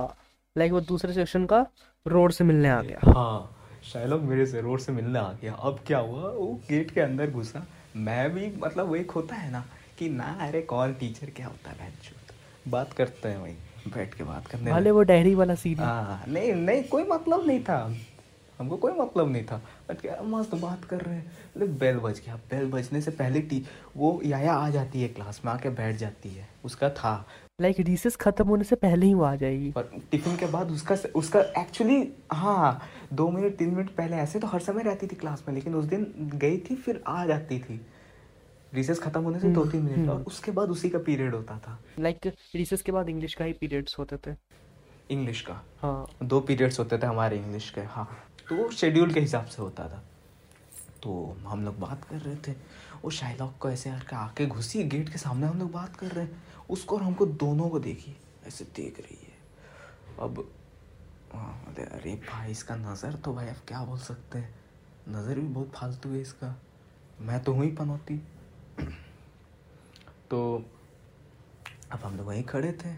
लाइक 0.57 0.73
वो 0.73 0.81
दूसरे 0.81 1.13
सेक्शन 1.13 1.47
का 1.47 1.65
रोड 2.07 2.33
से 2.33 2.45
मिलने 2.45 2.69
आ 2.69 2.81
गया। 2.83 3.13
हाँ 3.13 3.55
शायलॉक 3.85 4.21
मेरे 4.23 4.47
से 4.47 4.61
रोड 4.61 4.81
से 4.81 4.93
मिलने 4.93 5.19
आ 5.19 5.33
गया। 5.33 5.53
अब 5.53 5.81
क्या 5.87 5.99
हुआ? 5.99 6.29
वो 6.31 6.61
गेट 6.71 6.91
के 6.91 7.01
अंदर 7.01 7.31
घुसा। 7.31 7.67
मैं 7.97 8.31
भी 8.35 8.53
मतलब 8.57 8.89
वो 8.89 8.97
एक 8.97 9.11
होता 9.11 9.37
है 9.37 9.51
ना 9.53 9.65
कि 9.99 10.09
ना 10.09 10.37
अरे 10.41 10.63
कौन 10.63 10.95
टीचर 10.95 11.31
क्या 11.31 11.47
होता 11.47 11.71
है 11.71 11.93
बात 12.69 12.93
करते 12.93 13.29
हैं 13.29 13.39
वही। 13.39 13.55
बैठ 13.89 14.15
के 14.15 14.25
बात 14.25 14.47
करने 14.47 14.73
भले 14.73 14.91
वो 14.91 15.03
डायरी 15.03 15.35
वाला 15.35 15.55
सीन 15.55 15.79
हाँ। 15.79 16.25
नहीं 16.29 16.53
नहीं 16.53 16.83
कोई 16.83 17.05
मतलब 17.05 17.47
नहीं 17.47 17.61
था। 17.61 17.97
हमको 18.59 18.77
कोई 18.77 18.93
मतलब 18.93 19.31
नहीं 19.33 19.45
था। 19.45 19.57
बट 19.89 20.01
क्या 20.01 20.17
मस्त 20.23 20.55
बात 20.55 20.85
कर 20.85 21.01
रहे 21.01 21.15
हैं। 21.15 21.33
मतलब 21.57 21.79
बेल 21.79 21.97
बज 21.97 22.21
गया। 22.27 22.37
बेल 22.51 22.71
बजने 22.71 23.01
से 23.01 23.11
पहले 23.11 23.41
टी 23.41 23.63
वो 23.97 24.21
याया 24.25 24.53
आ 24.53 24.71
जाती 24.71 25.03
है 25.03 25.09
क्लास 25.09 25.41
में 25.45 25.53
आके 25.53 25.71
बैठ 25.71 25.97
जाती 25.97 26.29
है। 26.29 26.49
उसका 26.65 26.91
था। 26.91 27.27
लाइक 27.61 27.81
रिसेस 27.81 28.17
खत्म 28.17 28.47
होने 28.49 28.65
से 28.65 28.77
पहले 28.77 29.07
ही 29.07 29.15
वो 29.15 29.25
आ 29.25 29.35
जाएगी। 29.37 29.71
पर 29.71 29.91
टिफ़िन 30.11 30.37
के 30.37 30.47
बाद 30.47 30.71
उसका 30.71 30.97
उसका 31.15 31.41
एक्चुअली 31.59 32.09
हाँ 32.33 32.81
दो 33.13 33.29
मिनट 33.31 33.57
तीन 33.57 33.75
मिनट 33.75 33.91
पहले 33.91 34.17
ऐसे 34.17 34.39
तो 34.39 34.47
हर 34.47 34.61
समय 34.61 34.83
रहती 34.83 35.07
थी 35.07 35.17
क्लास 35.17 35.45
में 35.49 35.55
लेकिन 35.55 35.75
उस 35.75 35.85
दिन 35.85 36.31
गई 36.35 36.59
थी 36.59 36.75
फिर 36.77 37.03
आ 37.07 37.25
जाती 37.27 37.59
थी। 37.59 37.81
रिसेस 38.73 38.99
खत्म 38.99 39.23
होने 39.23 39.41
से 39.41 39.49
दो 39.49 39.65
तीन 39.65 39.83
मिनट 39.83 40.09
और 40.09 40.23
उसके 40.23 40.51
बाद 40.51 40.71
उसी 40.71 40.91
का 40.91 40.99
पीरियड 40.99 41.35
होता 41.35 41.59
था। 41.59 41.79
लाइक 41.99 42.27
रिसेस 42.55 42.83
के 42.83 42.93
बाद 42.93 43.09
इंग्लिश 43.09 43.35
का 43.35 43.45
ही 43.45 43.53
पीरियड्स 43.53 43.99
होते 43.99 44.17
थे। 44.17 44.35
इंग्लिश 45.11 45.41
का? 45.41 45.63
हाँ। 45.83 46.07
दो 46.23 46.41
पीरियड्स 46.41 46.79
होते 46.79 46.99
थे 46.99 47.07
हमारे 47.07 47.37
इंग्लिश 47.37 47.71
के 47.71 47.81
हाँ। 47.81 48.09
तो 48.49 48.57
वो 48.57 48.71
शेड्यूल 48.71 49.13
के 49.15 49.21
हिसाब 49.21 49.47
से 49.47 49.63
होता 49.63 49.89
था। 49.89 50.03
तो 51.03 51.37
हम 51.47 51.65
लोग 51.65 51.79
बात 51.81 52.05
कर 52.05 52.17
रहे 52.17 52.37
थे 52.49 52.53
वो 53.03 53.11
शाइलॉक 53.11 53.57
को 53.61 53.71
ऐसे 53.71 53.91
करके 53.91 54.17
आके 54.17 54.47
घुसी 54.47 54.83
गेट 54.85 55.09
के 55.09 55.19
सामने 55.19 55.47
हम 55.47 55.59
लोग 55.59 55.71
बात 55.73 55.97
कर 55.97 56.07
रहे 56.07 56.25
हैं। 56.25 56.43
उसको 56.71 56.97
और 56.97 57.03
हमको 57.03 57.27
दोनों 57.27 57.69
को 57.69 57.79
देखी 57.81 58.17
ऐसे 58.47 58.65
देख 58.77 59.01
रही 59.01 59.19
है। 59.23 59.37
अब 60.21 60.47
हाँ, 61.35 61.75
अरे 61.79 62.15
भाई 62.29 62.51
इसका 62.51 62.77
नज़र 62.77 63.15
तो 63.15 63.35
भाई 63.35 63.49
अब 63.49 63.57
क्या 63.69 63.85
बोल 63.85 63.99
सकते 63.99 64.39
हैं? 64.39 64.55
नज़र 65.09 65.35
भी 65.35 65.47
बहुत 65.49 65.73
फालतू 65.75 66.09
है 66.09 66.21
इसका। 66.21 66.55
मैं 67.21 67.43
तो 67.45 67.53
हूँ 67.53 67.65
ही 67.65 67.71
पनौती। 67.73 68.21
तो 70.31 70.41
अब 71.93 71.99
हम 72.05 72.17
लोग 72.17 72.27
वहीं 72.27 72.43
खड़े 72.45 72.73
थे। 72.81 72.91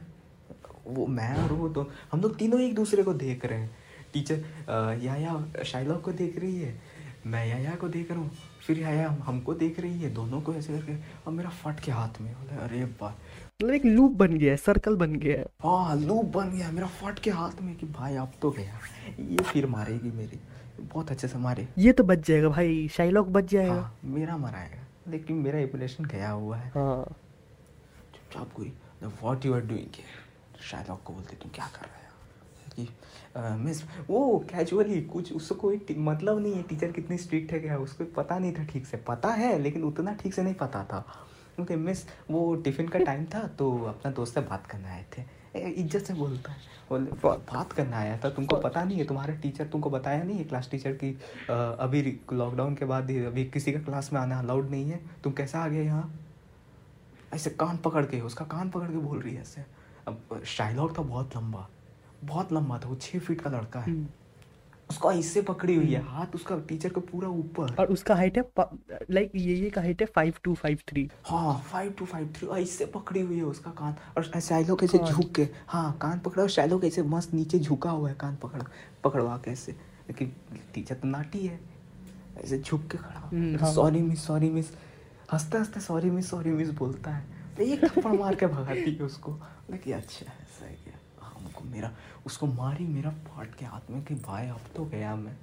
वो 0.87 1.07
मैं 1.09 1.35
और 1.37 1.53
वो 1.53 1.69
दो 1.69 1.90
हम 2.12 2.21
लोग 2.21 2.37
तीनों 2.38 2.61
एक 2.61 2.75
दूसरे 2.75 3.03
को 3.03 3.12
देख 3.16 3.45
रहे 3.45 3.59
हैं। 3.59 3.71
टीचर 4.12 4.99
याया 5.03 5.62
शाइलॉक 5.64 6.03
को 6.05 6.12
देख 6.12 6.38
रही 6.38 6.61
है 6.61 6.79
मैं 7.27 7.47
याया 7.47 7.75
को 7.77 7.88
देख 7.88 8.11
रहा 8.11 8.21
हूँ 8.21 8.31
फिर 8.66 8.79
याया 8.79 9.09
हमको 9.25 9.55
देख 9.55 9.79
रही 9.81 10.01
है 10.01 10.11
दोनों 10.14 10.40
को 10.40 10.55
ऐसे 10.55 10.73
करके 10.73 10.93
अब 11.27 11.33
मेरा 11.33 11.51
फट 11.51 11.81
के 11.81 11.93
हाथ 11.93 12.21
में 12.21 12.33
बोले 12.35 12.61
अरे 12.62 12.85
बा 13.01 13.09
मतलब 13.09 13.75
एक 13.75 13.85
लूप 13.85 14.12
बन 14.12 14.37
गया 14.38 14.51
है 14.51 14.57
सर्कल 14.57 14.97
बन 14.97 15.14
गया 15.16 15.38
है। 15.38 15.47
हाँ 15.62 15.97
लूप 15.97 16.25
बन 16.37 16.51
गया 16.51 16.66
है 16.66 16.73
मेरा 16.75 16.87
फट 17.01 17.19
के 17.19 17.31
हाथ 17.31 17.62
में 17.62 17.75
कि 17.77 17.87
भाई 17.88 18.16
अब 18.16 18.33
तो 18.43 18.51
गया। 18.51 18.79
ये 19.21 19.43
फिर 19.45 19.66
मारेगी 19.69 20.11
मेरी 20.11 20.40
बहुत 20.83 21.11
अच्छे 21.11 21.29
से 21.29 21.38
मारे। 21.38 21.69
ये 21.79 21.92
तो 21.92 22.04
बच 22.04 22.27
जाएगा 22.29 22.48
भाई 22.48 22.87
शाइलॉक 22.88 23.29
बच 23.29 23.50
जाएगा। 23.50 23.75
हाँ 23.75 23.98
मेरा 24.04 24.37
मराएगा 24.37 24.87
लेकिन 25.09 25.37
मेरा 25.38 25.59
एपुलेशन 25.59 26.04
गया 26.07 26.31
हुआ 26.31 26.57
है। 26.57 26.71
हाँ। 26.71 27.17
चुपचाप 28.31 28.52
कोई 28.54 28.72
what 29.02 29.44
you 29.46 29.54
are 29.54 29.60
doing 29.60 30.02
Shylock 30.62 31.02
को 31.04 31.12
बोलते, 31.12 31.37
तुम 31.37 31.50
क्या 31.54 31.66
कर 31.74 31.87
रहे 31.87 31.98
हो? 31.98 32.08
कि 32.72 33.62
मिस 33.64 33.83
वो 34.08 34.38
कैजुअली 34.50 35.00
कुछ 35.04 35.33
उसको 35.33 35.54
कोई 35.56 35.96
मतलब 35.98 36.38
नहीं 36.38 36.54
है 36.54 36.62
टीचर 36.62 36.92
कितनी 36.92 37.18
स्ट्रिक्ट 37.18 37.52
है 37.52 37.60
क्या? 37.60 37.78
उसको 37.78 38.04
पता 38.16 38.38
नहीं 38.38 38.52
था 38.54 38.64
ठीक 38.64 38.87
से। 38.87 38.96
पता 39.08 39.28
है, 39.33 39.58
लेकिन 39.58 39.85
उतना 39.85 40.14
ठीक 40.14 40.35
से 40.35 40.42
नहीं 40.42 40.54
पता 40.54 40.85
था। 40.85 41.04
ओके 41.60 41.76
मिस 41.76 42.04
वो 42.31 42.54
टिफ़िन 42.56 42.88
का 42.88 42.98
टाइम 43.00 43.24
था 43.35 43.46
तो 43.58 43.76
अपना 43.85 44.12
दोस्त 44.12 44.35
से 44.35 44.40
बात 44.42 44.66
करने 44.66 44.88
आए 44.88 45.04
थे। 45.16 45.24
इज़्ज़त 45.60 46.06
से 46.06 46.14
बोलता 46.14 46.52
है। 46.52 46.58
बोले 46.90 47.10
बात 47.22 47.72
करना 47.72 47.96
आया 47.98 48.18
था, 48.18 48.31
तुमको 48.31 48.56
पता 48.58 48.85
नहीं 48.85 48.98
है, 48.98 49.04
तुम्हारे 49.04 49.33
टीचर 49.38 49.66
तुमको 49.66 49.90
बताया 49.90 50.22
नहीं 50.22 50.38
है 50.38 50.44
क्लास 50.44 50.68
टीचर 50.70 50.92
की 50.94 51.10
अभी 51.50 52.18
लॉकडाउन 52.33 52.74
के 52.74 52.85
बाद 52.85 53.10
अभी 53.26 53.44
किसी 53.50 53.72
का 53.72 53.81
क्लास 53.81 54.12
में 54.12 54.20
आना 54.20 54.38
अलाउड 54.38 54.70
नहीं 54.70 54.90
है। 54.90 55.00
तुम 55.24 55.33
कैसे 55.33 55.58
आ 55.58 55.68
गए 55.68 55.85
यहाँ? 55.85 56.12
ऐसे 57.33 57.50
कान 57.50 57.76
पकड़ 57.76 58.04
के 58.06 58.20
उसका 58.20 58.44
कान 58.46 58.70
पकड़ 58.70 58.90
के 58.90 58.98
बोल 58.98 59.20
रही 59.20 59.35
है 59.35 59.40
ऐसे। 59.42 59.64
अब 60.08 60.40
शाइलॉट 60.46 60.98
था 60.98 61.02
बहुत 61.02 61.37
लंबा 61.37 61.68
बहुत 62.24 62.52
लंबा 62.52 62.78
था 62.78 62.88
वो 62.88 62.96
छः 63.00 63.18
फीट 63.18 63.40
का 63.40 63.50
लड़का 63.50 63.81
है। 63.81 63.90
हम्म। 63.90 64.06
उसको 64.90 65.10
ऐसे 65.12 65.42
पकड़ी 65.42 65.74
हुई 65.74 65.92
है 65.92 66.00
हाथ 66.04 66.35
उसका 66.35 66.58
टीचर 66.68 66.88
के 66.88 67.00
पूरा 67.00 67.28
ऊपर। 67.28 67.74
और 67.78 67.92
उसका 67.92 68.14
हाइट 68.14 68.38
है 68.38 68.44
लाइक 69.10 69.33
ये 69.37 69.54
ये 69.54 69.68
का 69.70 69.81
हाइट 69.81 70.00
है 70.00 70.06
फाइव 70.14 70.35
टू 70.44 70.54
फाइव 70.54 70.78
थ्री 70.88 71.08
हाँ 71.26 71.52
फाइव 71.66 71.92
टू 71.98 72.04
फाइव 72.04 72.33
थ्री 72.37 72.48
ऐसे 72.62 72.87
पकड़ी 72.94 73.20
हुई 73.20 73.37
है 73.37 73.44
उसका 73.44 73.70
कान। 73.70 73.94
और 74.16 74.40
शैलो 74.40 74.76
कैसे 74.76 74.98
झुक 74.98 75.33
के 75.35 75.48
हाँ 75.68 75.92
कान 76.02 76.18
पकड़ा 76.18 76.42
और 76.42 76.48
शैलो 76.50 76.78
कैसे 76.78 77.02
मस्त 77.14 77.35
नीचे 77.35 77.58
झुका 77.58 77.90
हुआ 77.90 78.08
है 78.08 78.14
कान 78.20 78.37
पकड़ 78.42 78.62
पकड़वा 79.04 79.37
के 79.44 79.50
ऐसे। 79.50 79.72
लेकिन 79.72 80.33
टीचर 80.74 80.94
तो 80.94 81.08
नाटी 81.08 81.46
है 81.46 81.60
ऐसे 82.37 82.58
झुक 82.58 82.87
के 82.90 82.98
खड़ा। 82.98 83.72
सॉरी 83.72 84.02
मिस 84.02 84.26
सॉरी 84.26 84.50
मिस 84.50 84.72
हँसते 85.33 85.58
हँसते 85.58 85.81
सॉरी 85.81 86.10
मिस 86.10 86.31
सॉरी 86.31 86.50
मिस 86.50 86.70
बोलता 86.70 87.10
है। 87.10 87.38
एक 87.60 87.85
थप्पड़ 87.85 88.12
मार 88.12 88.35
के 88.35 88.46
भगाती 88.46 88.94
है 88.94 89.02
उसको। 89.02 89.33
लेकिन 89.70 89.94
अच्छा 89.94 90.26
ऐसा 90.26 90.64
है 90.64 90.74
क्या? 90.74 90.94
हमको 91.24 91.64
मेरा 91.64 91.90
उसको 92.26 92.46
मारी 92.46 92.87
मेरा 92.87 93.10
फाट 93.26 93.54
के 93.54 93.64
हाथ 93.64 93.90
में 93.90 94.02
कि 94.04 94.14
भाई 94.14 94.48
अब 94.48 94.60
तो 94.76 94.85
गया 94.85 95.14
मैं। 95.16 95.37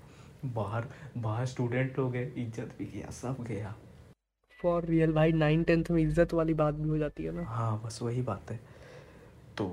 बाहर 0.46 0.88
बाहर 1.18 1.46
स्टूडेंट 1.46 2.00
लोग 2.00 2.16
हैं 2.16 2.34
इज़्ज़त 2.36 2.76
भी 2.80 2.86
गया 2.86 3.12
सब 3.12 3.44
गया। 3.44 3.74
फॉर 4.60 4.86
रियल 4.86 5.14
भाई 5.14 5.32
नाइन 5.32 5.64
टेंथ 5.64 5.92
में 5.92 6.02
इज़्ज़त 6.02 6.34
वाली 6.34 6.54
बात 6.54 6.74
भी 6.74 6.90
हो 6.90 6.98
जाती 6.98 7.24
है 7.24 7.32
ना। 7.32 7.44
हाँ 7.46 7.82
बस 7.86 8.00
वही 8.02 8.22
बात 8.22 8.52
है। 8.52 8.60
तो 9.58 9.68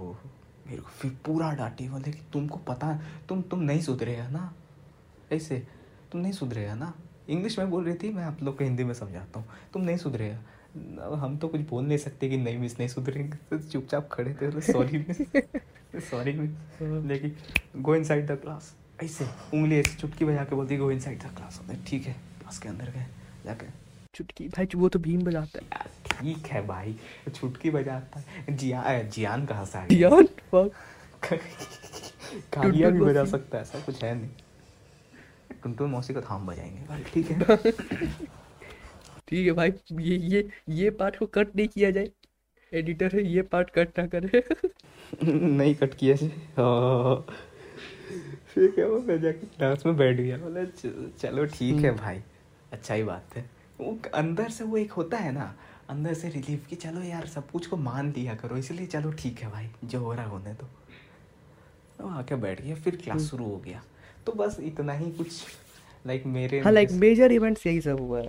मेरे 0.66 0.80
को 0.82 0.88
फिर 0.90 1.10
पूरा 1.26 1.50
डांटी 1.52 1.88
बोले 1.88 2.12
कि 2.12 2.22
तुमको 2.32 2.58
पता 2.68 2.86
है 2.86 3.26
तुम 3.28 3.42
तुम 3.42 3.60
नहीं 3.60 3.80
सुधरे 3.80 4.14
है 4.14 4.30
ना? 4.32 4.52
ऐसे 5.32 5.66
तुम 6.12 6.20
नहीं 6.20 6.32
सुधरे 6.32 6.64
है 6.64 6.78
ना? 6.78 6.92
इंग्लिश 7.28 7.58
में 7.58 7.70
बोल 7.70 7.84
रही 7.84 7.94
थी 7.94 8.12
मैं 8.12 8.24
आप 8.24 8.42
लोग 8.42 8.58
को 8.58 8.64
हिंदी 8.64 8.84
में 8.84 8.94
समझाता 8.94 9.40
हूँ। 9.40 9.46
तुम 9.72 9.82
नहीं 9.82 9.96
सुधरे 9.96 10.30
हम 11.16 11.36
तो 11.36 11.48
कुछ 11.48 11.60
बोल 11.60 11.84
नहीं 11.84 11.98
सकते 11.98 12.28
कि 12.28 12.36
नहीं 12.36 12.58
मिस 12.58 12.78
नहीं 12.78 12.88
सुधरेंगे। 12.88 13.36
तो 13.50 13.58
चुपचाप 13.58 14.08
खड़े 14.12 14.34
थे 14.34 14.60
सॉरी 14.60 14.98
मिस 14.98 15.20
सॉरी 16.10 16.32
मिस 16.32 16.50
लेकिन 17.06 17.36
go 17.76 17.94
in 17.94 18.04
side 18.04 18.26
the 18.26 18.30
class 18.30 18.74
ऐसे 19.02 19.24
उंगली 19.54 19.76
ऐसे 19.76 19.96
चुटकी 19.96 20.24
बजा 20.24 20.44
के 20.44 20.56
बोलती 20.56 20.76
go 20.76 20.90
in 20.90 21.00
side 21.00 21.18
the 21.18 21.34
class 21.36 21.60
ठीक 21.86 22.06
है 22.06 22.12
क्लास 22.12 22.58
के 22.58 22.68
अंदर 22.68 22.90
गए 22.90 23.06
जाके। 23.44 23.66
चुटकी 24.14 24.48
भाई 24.48 24.68
वो 24.74 24.88
तो 24.88 24.98
भीम 24.98 25.22
बजाता 25.22 25.58
है। 25.58 25.86
ठीक 26.10 26.46
है 26.46 26.66
भाई 26.66 26.96
चुटकी 27.34 27.70
बजाता 27.70 28.20
है। 28.20 28.56
जियान 28.56 29.10
जियान 29.10 29.46
कहाँ 29.46 29.64
से 29.64 30.02
fuck. 30.54 30.70
कालिया 32.52 32.90
भी 32.90 33.00
बजा 33.00 33.24
सकता 33.24 33.56
है 33.56 33.62
ऐसा 33.62 33.80
कुछ 33.80 34.04
है 34.04 34.14
नहीं। 34.14 34.30
टुनटुन 35.64 35.90
मौसी 35.90 36.14
का 36.14 36.20
थाम 36.20 36.46
बजाएँगे। 36.46 36.86
भाई 36.88 37.02
ठीक 37.14 37.30
है। 37.30 37.56
ठीक 39.28 39.46
है 39.46 39.52
भाई 39.52 39.72
ये 39.92 40.16
ये 40.28 40.48
ये 40.68 40.90
पार्ट 40.98 41.18
को 41.18 41.26
कट 41.34 41.56
नहीं 41.56 41.68
किया 41.68 41.90
जाए। 41.90 42.10
एडिटर 42.72 43.16
है 43.16 43.24
ये 43.26 43.42
पार्ट 43.42 43.70
कट 43.70 43.98
ना 43.98 44.06
करे। 44.14 44.42
नहीं 45.24 45.74
कट 45.74 45.94
किया 45.94 46.16
जी 46.16 46.26
हाँ। 46.58 47.26
फिर 48.54 48.70
क्या 48.70 48.86
वो 48.86 48.98
मैं 49.00 49.20
जाके 49.20 49.46
क्लास 49.46 49.86
में 49.86 49.96
बैठ 49.96 50.16
गया। 50.16 50.36
बोले 50.38 50.66
चलो 51.20 51.44
ठीक 51.54 51.84
है 51.84 51.90
भाई 51.96 52.20
अच्छा 52.72 52.94
ही 52.94 53.02
बात 53.02 53.36
है। 53.36 53.44
वो 53.80 53.98
अंदर 54.14 54.48
से 54.48 54.64
वो 54.64 54.76
एक 54.76 54.92
होता 54.92 55.16
है 55.16 55.32
ना 55.32 55.54
अंदर 55.90 56.14
से 56.14 56.28
रिलीफ 56.28 56.66
कि 56.66 56.76
चलो 56.76 57.02
यार 57.02 57.26
सब 57.26 57.50
कुछ 57.50 57.66
को 57.66 57.76
मान 57.76 58.12
लिया 58.16 58.34
करो 58.34 58.56
इसलिए 58.56 58.86
चलो 58.86 59.12
ठीक 59.12 59.40
है 59.40 59.50
भाई 59.50 59.68
जो 59.84 59.98
हो 60.00 60.12
रहा 60.12 60.22
है 60.22 60.30
होने 60.30 60.52
दो। 60.52 60.68
तो 61.98 62.08
आके 62.08 62.34
बैठ 62.36 62.62
गया 62.62 62.74
फिर 62.74 62.96
क्लास 62.96 63.22
शुरू 63.22 63.44
हो 63.44 63.56
गया। 63.56 63.82
तो 64.26 64.32
बस 64.32 64.56
इतना 64.62 64.92
ही 64.92 65.10
कुछ 65.10 65.42
लाइक 66.04 66.26
मेरे 66.26 66.60
हाँ 66.60 66.72
लाइक 66.72 66.90
मेजर 66.94 67.32
इवेंट्स 67.32 67.66
यही 67.66 67.80
सब 67.80 68.00
हुआ 68.00 68.20
है। 68.20 68.28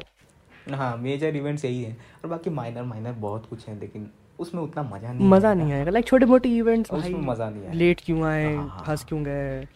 हाँ 0.72 0.96
मेजर 0.98 1.36
इवेंट्स 1.36 1.66
यही 1.66 1.84
है। 1.84 1.92
और 1.92 2.30
बाकी 2.30 2.50
माइनर 2.50 2.84
माइनर 2.84 3.12
बहुत 3.22 3.46
कुछ 3.50 3.68
है 3.68 3.80
लेकिन 3.80 4.10
उसमें 4.40 4.62
उतना 4.62 4.84
मज़ा 4.84 5.12
नहीं 5.14 5.30
मज़ा। 5.30 5.54
नहीं 5.54 5.74
आएगा। 5.74 5.92
लाइक 5.92 6.06
छोटे 6.08 6.26
मोटे 6.26 6.50
इवेंट्स 6.58 6.92
उसमें 6.92 7.14
भाई 7.14 7.22
मज़ा 7.26 7.50
नहीं 7.50 7.64
आएगा। 7.64 7.74
लेट 7.74 8.02
क्यों 8.06 8.24
आए? 8.24 8.56
हाँ, 8.56 8.68
हाँ, 8.68 8.84
फंस 8.88 9.04
क्यों 9.04 9.24
गए? 9.24 9.68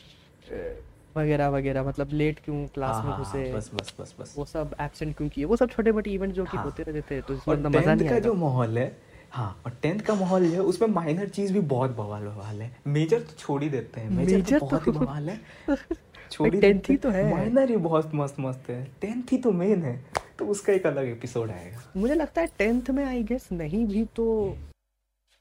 वगैरह 1.16 1.48
वगैरह 1.50 1.84
मतलब 1.84 2.10
लेट 2.14 2.40
क्यों 2.40 2.66
क्लास 2.74 2.96
हाँ, 2.96 3.04
में 3.04 3.18
घुसे? 3.18 3.52
बस 3.54 3.70
बस 3.74 3.94
बस 4.00 4.16
बस। 4.20 4.34
वो 4.38 4.46
सब 4.46 4.76
एब्सेंट 4.82 5.16
क्यों 5.18 5.30
किए? 5.30 5.46
वो 5.46 5.56
सब 5.56 5.70
छोटे 5.70 5.92
मोटे 5.92 6.12
इवेंट 6.12 6.34
जो 6.34 6.46
कि। 6.46 6.58
होते 6.58 6.84
रहते 6.84 7.02
थे 7.12 7.22
तो 7.22 7.34
इसमें 7.34 7.56
मज़ा 7.70 7.96
नहीं 7.96 8.10
का 8.10 8.20
जो 8.20 8.34
माहौल 8.36 8.78
है 8.78 8.88
हाँ 9.32 9.62
और 9.66 9.78
टेंथ 9.82 10.00
का 10.00 10.16
माहौल 10.16 10.44
है 10.44 10.62
उसमें 10.62 10.90
माइनर 10.90 11.30
चीज़ 11.30 11.54
भी 11.54 11.60
बहुत 11.60 11.92
बवाल 11.92 12.24
बवाल 12.24 12.62
है। 12.62 12.78
मेजर 12.88 13.20
तो 13.20 13.34
छोड़ 13.34 13.64
ही 13.64 13.70
देते 13.70 14.02
हैं 14.02 14.10
मेजर 14.10 14.60
तो 14.60 14.66
बहुत 14.66 14.88
ही 14.88 14.92
तो- 14.92 15.02
बवाल 15.02 15.30
है। 15.30 15.42
छोड़ 16.32 16.56
ही 16.56 16.62
10th 16.62 16.90
ही 16.90 16.98
तो 16.98 17.10
है। 17.10 17.32
माइनर 17.32 17.70
ही 17.70 17.78
बहुत 17.78 18.12
मस्त 18.14 18.36
मस्त 18.40 18.70
है। 18.70 18.92
टेंथ 19.02 19.24
ही 19.32 19.38
तो 19.38 19.52
मेन 19.52 19.84
है 19.84 20.06
तो 20.40 20.46
उसका 20.46 20.74
एक 20.74 20.86
अलग 20.86 21.06
एपिसोड 21.06 21.52
आएगा। 21.52 21.82
मुझे 21.98 22.14
लगता 22.14 22.42
है 22.42 22.48
टेंथ 22.58 22.90
में 22.90 23.06
आई 23.06 23.24
गेस 23.24 23.52
नहीं 23.52 23.86
भी 23.86 24.06
तो 24.06 24.58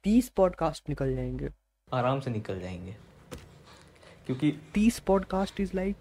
तीस 0.05 0.29
पॉडकास्ट 0.29 0.89
निकल 0.89 1.15
जाएँगे। 1.15 1.49
आराम 1.93 2.21
से 2.21 2.31
निकल 2.31 2.61
जाएँगे। 2.61 2.97
क्योंकि 4.27 4.55
तीस 4.75 4.99
पॉडकास्ट 4.99 5.61
इज़ 5.61 5.71
लाइक 5.75 5.97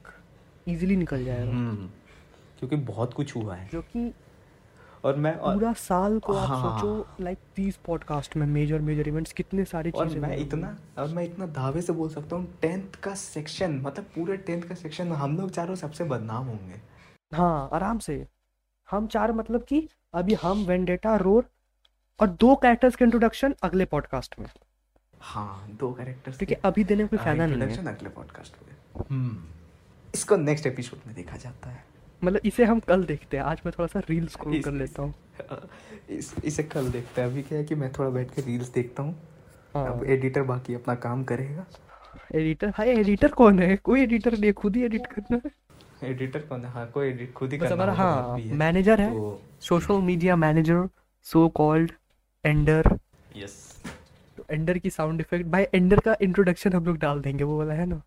इजीली 0.68 0.96
निकल 0.96 1.26
जाएगा। 1.26 1.50
हम्म, 1.50 1.88
क्योंकि 2.60 2.76
बहुत 2.76 3.14
कुछ 3.14 3.36
हुआ 3.36 3.56
है। 3.56 3.70
जो 3.72 3.82
कि 3.82 4.14
और 5.08 5.16
मैं 5.16 5.34
और, 5.34 5.54
पूरा 5.54 5.72
साल 5.74 6.20
को 6.20 6.34
आप 6.34 6.48
हाँ। 6.50 6.80
सोचो 6.80 7.24
लाइक 7.24 7.38
तीस 7.56 7.76
पॉडकास्ट 7.86 8.36
में 8.38 8.46
मेजर 8.48 8.80
मेजर 8.80 9.08
इवेंट्स 9.08 9.34
कितने 9.34 9.66
सारी 9.66 9.92
और 9.92 10.08
मैं 10.10 10.38
इतना 10.38 10.78
और 10.98 11.08
मैं 11.08 11.24
इतना 11.24 11.46
दावे 11.46 11.82
से 11.82 11.94
बोल 11.94 12.10
सकता 12.10 12.36
हूँ 12.36 12.60
टेंथ 12.62 12.96
का 12.96 13.14
सेक्शन 13.14 13.80
मतलब 13.84 14.04
पूरे 14.16 14.38
टेंथ 14.38 14.64
का 14.64 14.76
सेक्शन 14.76 15.08
में 15.08 15.16
हम 15.18 15.38
लोग 15.38 15.52
चारों 15.52 15.76
सबसे 15.76 16.04
बदनाम 16.04 16.46
होंगे। 16.46 16.82
हाँ 17.34 17.70
आराम 17.74 18.00
से। 18.00 18.28
हम 18.92 19.08
चार 19.08 19.32
मतलब 19.32 19.64
कि 19.64 19.88
अभी 20.14 20.34
हम 20.34 20.66
वेंडेटा 20.66 21.16
रोर 21.16 21.50
और 22.20 22.28
दो 22.28 22.56
कैरेक्टर्स 22.56 22.96
के 22.96 23.06
इंट्रोडक्शन 23.06 23.56
अगले 23.64 23.86
पॉडकास्ट 23.86 24.40
में। 24.40 24.48
हाँ 25.22 25.68
दो 25.80 25.94
कैरेक्टर्स 25.94 26.38
क्योंकि 26.38 26.54
अभी 26.54 26.84
देने 26.84 27.04
में 27.04 27.10
कोई 27.10 27.20
फ़ायदा 27.20 27.46
नहीं 27.46 27.62
है। 27.62 27.86
अगले 27.86 28.10
पॉडकास्ट 28.10 28.56
पे 28.56 29.06
हम्म। 29.14 29.38
इसको 30.14 30.36
नेक्स्ट 30.36 30.68
एपिसोड 30.68 31.00
में 31.08 31.16
देखा 31.16 31.38
जाता 31.38 31.70
है। 31.70 31.84
मतलब 32.22 32.42
इसे 32.46 32.66
हम 32.66 32.80
कल 32.80 33.04
देखते 33.06 33.38
हैं। 33.38 33.44
आज 33.44 33.62
मैं 33.66 33.72
थोड़ा 33.78 33.88
सा 33.88 34.00
रील्स 34.10 34.32
स्क्रॉल 34.34 34.62
कर 34.62 34.72
लेता 34.72 35.02
हूँ। 35.02 35.14
इस 36.10 36.34
इसे 36.46 36.64
कल 36.64 36.90
देखते 36.92 37.22
हैं। 37.22 37.28
अभी 37.30 37.42
क्या 37.44 37.58
है 37.58 37.64
कि 37.64 37.76
मैं 37.76 37.92
थोड़ा 37.94 38.10
बैठ 38.10 38.34
के 38.36 38.42
रील्स 38.42 38.70
देखता 38.74 39.04
हूँ। 39.04 39.16
हाँ। 39.76 39.86
अब 39.88 40.04
एडिटर 40.06 40.44
बाकी 40.44 40.74
अपना 40.74 40.96
काम 40.96 41.24
करेगा। 41.24 41.66
एडिटर 42.36 42.72
हाय 42.78 42.90
एडिटर 42.90 43.32
कौन 43.32 43.60
है? 43.60 43.76
कोई 43.78 44.02
एडिटर 44.02 44.38
नहीं 44.38 44.54
खुद 44.54 44.76
ही 44.76 44.84
एडिट 44.84 45.06
करना 45.08 45.40
है। 45.46 46.10
एडिटर 46.10 46.40
कौन 46.40 46.66
है? 46.66 46.72
हाँ 46.72 46.86
कोई 46.92 47.08
एडिट 47.08 47.34
खुद 47.34 47.52
ही 47.54 47.58
करना 47.58 47.74
हमारा 47.74 47.94
हाँ 47.94 48.38
है। 48.40 48.54
मैनेजर 48.56 49.02
है। 49.02 49.12
तो 49.14 49.42
social 49.62 50.02
media 50.02 50.36
manager 50.36 50.88
so 51.26 51.48
called 51.56 51.92
Ender 52.46 52.98
yes 53.36 53.56
तो 54.38 54.46
एंडर 54.52 54.78
की 54.78 54.90
साउंड 54.90 55.22
इफ़ेक्ट 55.22 55.46
भाई 55.46 55.66
एंडर 55.74 56.00
का 56.00 56.16
इंट्रोडक्शन 56.22 56.74
हम 56.74 56.86
लोग 56.86 56.98
डाल 56.98 57.22
देंगे 57.22 57.44
वो 57.44 57.58
वाला 57.58 57.74
है 57.74 57.86
ना? 57.86 58.02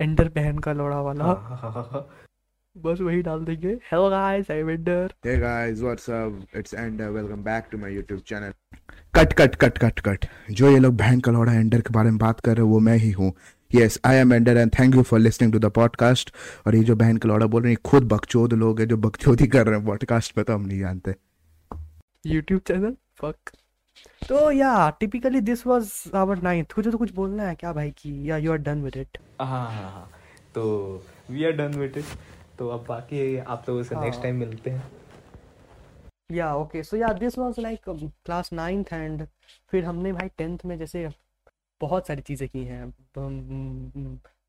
एंडर 0.00 0.28
बहन 0.28 0.58
का 0.58 0.72
लोड़ा 0.72 1.00
वाला। 1.00 1.24
हाँ, 1.24 2.06
बस 2.76 3.00
वही 3.00 3.22
डाल 3.22 3.44
देंगे। 3.44 3.68
Hello 3.68 4.08
guys 4.10 4.50
I 4.50 4.58
am 4.58 4.68
Ender 4.70 5.12
Hey 5.26 5.32
guys, 5.40 5.80
what's 5.86 6.08
up? 6.16 6.34
It's 6.58 6.74
Ender. 6.82 7.08
Welcome 7.14 7.40
back 7.46 7.66
to 7.72 7.80
my 7.82 7.88
YouTube 7.94 8.20
channel. 8.30 8.52
Cut 9.14 9.32
cut 9.40 9.54
cut 9.54 9.78
cut 9.78 10.00
cut 10.00 10.26
जो 10.50 10.70
ये 10.70 10.78
लोग 10.78 10.96
बहन 10.96 11.20
कलौड़ा 11.20 11.52
एंडर 11.52 11.80
के 11.80 11.94
बारे 11.94 12.10
में 12.10 12.18
बात 12.18 12.40
कर 12.40 12.56
रहे 12.56 12.66
हैं 12.66 12.72
वो 12.72 12.78
मैं 12.88 12.96
ही 12.98 13.10
हूँ। 13.10 13.32
Yes 13.74 13.98
I 14.06 14.16
am 14.16 14.32
Ender 14.32 14.56
and 14.56 14.70
thank 14.78 14.94
you 14.94 15.02
for 15.02 15.20
listening 15.20 15.52
to 15.52 15.58
the 15.58 15.70
podcast 15.80 16.32
और 16.66 16.76
ये 16.76 16.82
जो 16.84 16.96
बहन 16.96 17.16
कलौड़ा 17.16 17.46
बोल 17.46 17.62
रहे 17.62 17.72
हैं 17.72 17.80
खुद 17.90 18.08
बकचोद 18.12 18.52
लोग 18.62 18.80
हैं 18.80 18.88
जो 18.88 18.96
बकचोदी 19.08 19.46
कर 19.46 19.66
रहे 19.66 19.78
हैं। 19.78 19.86
पॉडकास्ट 19.86 20.34
पे 20.34 20.42
तो 20.42 20.54
हम 20.54 20.66
नहीं 20.66 20.80
जानते। 20.80 21.14
यूट्यूब 22.26 22.60
चैनल 22.66 22.96
फक 23.22 23.56
तो 24.28 24.50
yeah 24.52 24.90
typically 25.00 25.40
this 25.52 25.66
was 25.66 25.92
our 26.16 26.42
ninth 26.42 26.74
तुझे 26.76 26.90
तो 26.90 26.98
कुछ 26.98 27.14
बोलना 27.14 27.42
है 27.42 27.54
क्या 27.54 27.72
भाई 27.72 27.90
की? 27.90 28.28
Yeah 28.30 28.36
you 28.36 28.52
are 28.52 28.58
done 28.58 28.82
with 28.82 28.96
it 28.96 29.18
हाँ 29.40 29.70
हाँ 29.72 29.90
हाँ। 29.92 30.10
तो 30.54 30.62
we 31.30 31.44
are 31.44 31.52
done 31.52 31.78
with 31.78 31.98
it 31.98 32.04
तो 32.60 32.68
अब 32.68 32.84
बाकी 32.88 33.36
आप 33.38 33.68
लोगों 33.68 33.82
से 33.82 33.94
नेक्स्ट 33.94 34.14
हाँ। 34.14 34.22
टाइम 34.22 34.36
मिलते 34.36 34.70
हैं। 34.70 34.90
Yeah 36.32 36.54
okay 36.54 36.82
so 36.82 36.96
yeah 36.96 37.12
this 37.14 37.38
was 37.38 37.58
like 37.60 37.88
class 37.88 38.52
ninth 38.52 38.92
and 38.92 39.26
फिर 39.72 39.84
हमने 39.84 40.12
भाई 40.12 40.28
टेंथ 40.38 40.58
में 40.66 40.76
जैसे 40.78 41.08
बहुत 41.80 42.06
सारी 42.06 42.22
चीज़ें 42.22 42.48
की 42.48 42.64
हैं। 42.64 42.92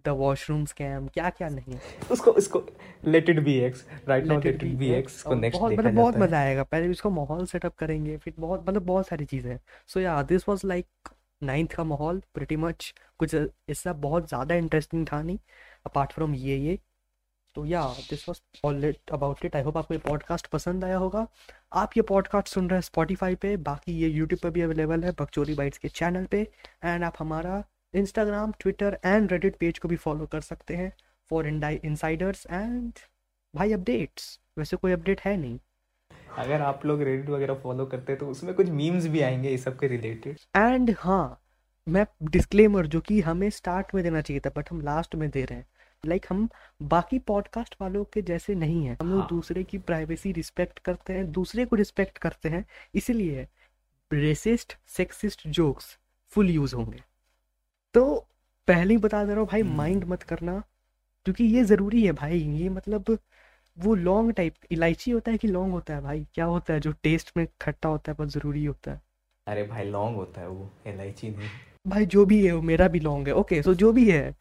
द 0.06 0.10
वॉशरूम 0.18 0.66
स्कैम 0.66 1.08
क्या 1.08 1.30
क्या 1.30 1.50
नहीं। 1.50 1.78
उसको 2.12 2.34
इसको 2.38 2.64
let 3.06 3.30
it 3.30 3.40
be 3.44 3.56
X 3.60 3.86
right 4.08 4.26
now 4.26 4.40
let 4.40 4.64
it 4.64 4.76
be 4.78 4.92
X 4.94 5.22
को 5.24 5.36
नेक्स्ट 5.36 5.60
बहुत 5.60 5.74
मतलब 5.74 5.94
बहुत 5.94 6.18
मज़ा 6.18 6.40
आएगा। 6.40 6.64
पहले 6.66 6.92
इसका 6.92 7.10
माहौल 7.12 7.46
सेटअप 7.46 7.76
करेंगे 7.78 8.18
फिर 8.18 8.34
बहुत 8.40 8.68
मतलब 8.70 8.86
बहुत 8.86 9.08
सारी 9.08 9.26
चीज़ें। 9.26 9.58
सो 9.88 10.00
yeah 10.00 10.22
this 10.24 10.50
was 10.50 10.66
like 10.66 11.10
ninth 11.44 11.74
का 11.76 11.84
माहौल 11.86 12.22
प्रिटी 12.34 12.56
मच 12.60 12.94
कुछ 13.20 13.36
इससे 13.36 13.94
बहुत 14.02 14.28
ज़्यादा 14.30 14.56
इंटरेस्टिंग 14.56 15.06
था 15.12 15.22
नहीं 15.22 15.38
अपार्ट 15.86 16.12
फ्रॉम 16.12 16.36
ये 16.36 16.58
ये। 16.60 16.80
तो 17.56 17.66
yeah 17.66 17.84
this 18.10 18.28
was 18.30 18.40
all 18.66 18.94
about 19.12 19.46
it 19.46 19.56
I 19.56 19.62
hope 19.62 19.78
आपको 19.78 19.94
ये 19.94 20.00
पॉडकास्ट 20.00 20.48
पसंद 20.48 20.86
आया 20.86 20.98
होगा। 20.98 21.28
आप 21.74 21.92
ये 21.98 22.04
पॉडकास्ट 22.04 22.48
सुन 22.48 22.70
रहे 22.70 22.78
हैं 22.78 22.82
स्पॉटिफाई 22.82 23.36
पे 23.36 23.56
बाकी 23.58 23.94
ये 23.94 24.08
यूट्यूब 24.10 24.40
पे 24.44 24.50
भी 24.50 24.62
अवेलेबल 24.62 25.04
है 25.04 25.12
बकचोदी 25.12 25.56
बाइट्स 25.56 25.78
के 25.78 25.88
चैनल 25.88 26.26
पे। 26.26 26.42
एंड 26.86 27.04
आप 27.04 27.16
हमारा 27.20 27.64
Instagram 27.94 28.54
Twitter 28.60 29.00
and 29.06 29.32
Reddit 29.32 29.56
page 29.56 29.80
को 29.80 29.88
भी 29.88 29.96
फॉलो 29.96 30.26
कर 30.26 30.42
सकते 30.42 30.76
हैं 30.76 30.92
फॉर 31.30 31.48
इनसाइडर्स 31.48 32.46
एंड 32.52 32.94
भाई 33.56 33.74
अपडेट्स 33.74 34.40
वैसे 34.58 34.78
कोई 34.78 34.92
अपडेट 34.92 35.22
है 35.22 35.36
नहीं। 35.38 35.60
अगर 36.38 36.62
आप 36.62 36.86
लोग 36.86 37.02
रेडिट 37.02 37.30
वगैरह 37.30 37.54
फॉलो 37.54 37.86
करते 37.86 38.12
हैं 38.12 38.20
तो 38.20 38.28
उसमें 38.28 38.54
कुछ 38.54 38.70
मीम्स 38.70 39.08
भी 39.08 39.22
आएँगे 39.22 39.50
इस 39.50 39.64
सब 39.64 39.80
के 39.80 39.88
रिलेटेड 39.88 40.38
एंड 40.56 40.96
हाँ 41.00 41.42
मैं 41.88 42.06
डिस्क्लेमर 42.24 42.88
जो 42.88 43.00
कि 43.02 43.22
हमें 43.22 43.50
स्टार्ट 43.50 43.96
में 43.96 44.04
देना 44.04 44.22
चाहिए 44.22 44.40
था 44.40 44.52
बट 44.58 44.72
हम 44.72 44.82
लास्ट 44.82 45.16
में 45.16 45.30
दे 45.30 45.46
रहे 45.46 45.58
हैं। 45.60 45.68
लाइक 46.06 46.26
हम 46.30 46.48
बाकी 46.82 47.18
पॉडकास्ट 47.20 47.76
वालों 47.82 48.04
के 48.04 48.22
जैसे 48.22 48.54
नहीं 48.56 48.86
है। 48.86 48.98
हम 49.02 49.10
लोग 49.10 49.20
हाँ। 49.20 49.28
दूसरे 49.30 49.64
की 49.64 49.78
प्राइवेसी 49.78 50.32
रिस्पेक्ट 50.32 50.80
करते 50.80 51.14
हैं 51.14 51.32
दूसरे 51.32 51.66
को 51.66 51.76
रिस्पेक्ट 51.76 52.18
करते 52.18 52.50
हैं 52.50 52.66
इसीलिए 52.96 53.48
racist 54.12 54.78
sexist 54.88 55.48
jokes 55.48 55.98
full 56.32 56.50
use 56.50 56.76
होंगे। 56.76 57.02
तो 57.94 58.28
पहले 58.68 58.94
ही 58.94 58.98
बता 58.98 59.24
दे 59.26 59.32
रहा 59.32 59.40
हूँ 59.40 59.48
भाई 59.48 59.62
हम्म। 59.62 59.76
माइंड 59.78 60.04
मत 60.04 60.24
करना 60.24 60.60
क्योंकि 61.26 61.44
ये 61.44 61.64
ज़रूरी 61.64 62.06
है 62.06 62.12
भाई 62.12 62.40
ये 62.40 62.70
मतलब 62.70 63.18
वो 63.78 63.94
लॉन्ग 63.96 64.32
टाइप 64.34 64.56
इलायची 64.72 65.12
होता 65.12 65.32
है 65.32 65.38
कि 65.38 65.48
लॉन्ग 65.48 65.74
होता 65.74 65.96
है 65.96 66.02
भाई? 66.02 66.26
क्या 66.34 66.46
होता 66.46 66.74
है 66.74 66.80
जो 66.80 66.92
टेस्ट 67.04 67.32
में 67.38 67.48
खट्टा 67.62 67.90
होता 67.90 68.12
है 68.12 68.16
बहुत 68.16 68.30
ज़रूरी 68.30 68.66
होता 68.66 68.92
है? 68.92 69.02
अरे 69.48 69.64
भाई 69.64 69.86
लॉन्ग 69.86 70.16
होता 70.16 70.42
है 70.42 70.48
वो 70.48 70.70
इलायची 70.88 71.30
नहीं। 71.30 71.50
भाई 71.88 72.06
जो 72.06 72.26
भी 72.26 72.46
है 72.48 72.54
वो 72.54 72.62
मेरा 72.62 72.88
भी 72.88 73.00
लॉन्ग 73.00 73.28
है 73.28 73.34
ओके 73.34 73.62
सो 73.64 73.74
जो 73.74 73.92
भी 73.94 74.10
है। 74.12 74.36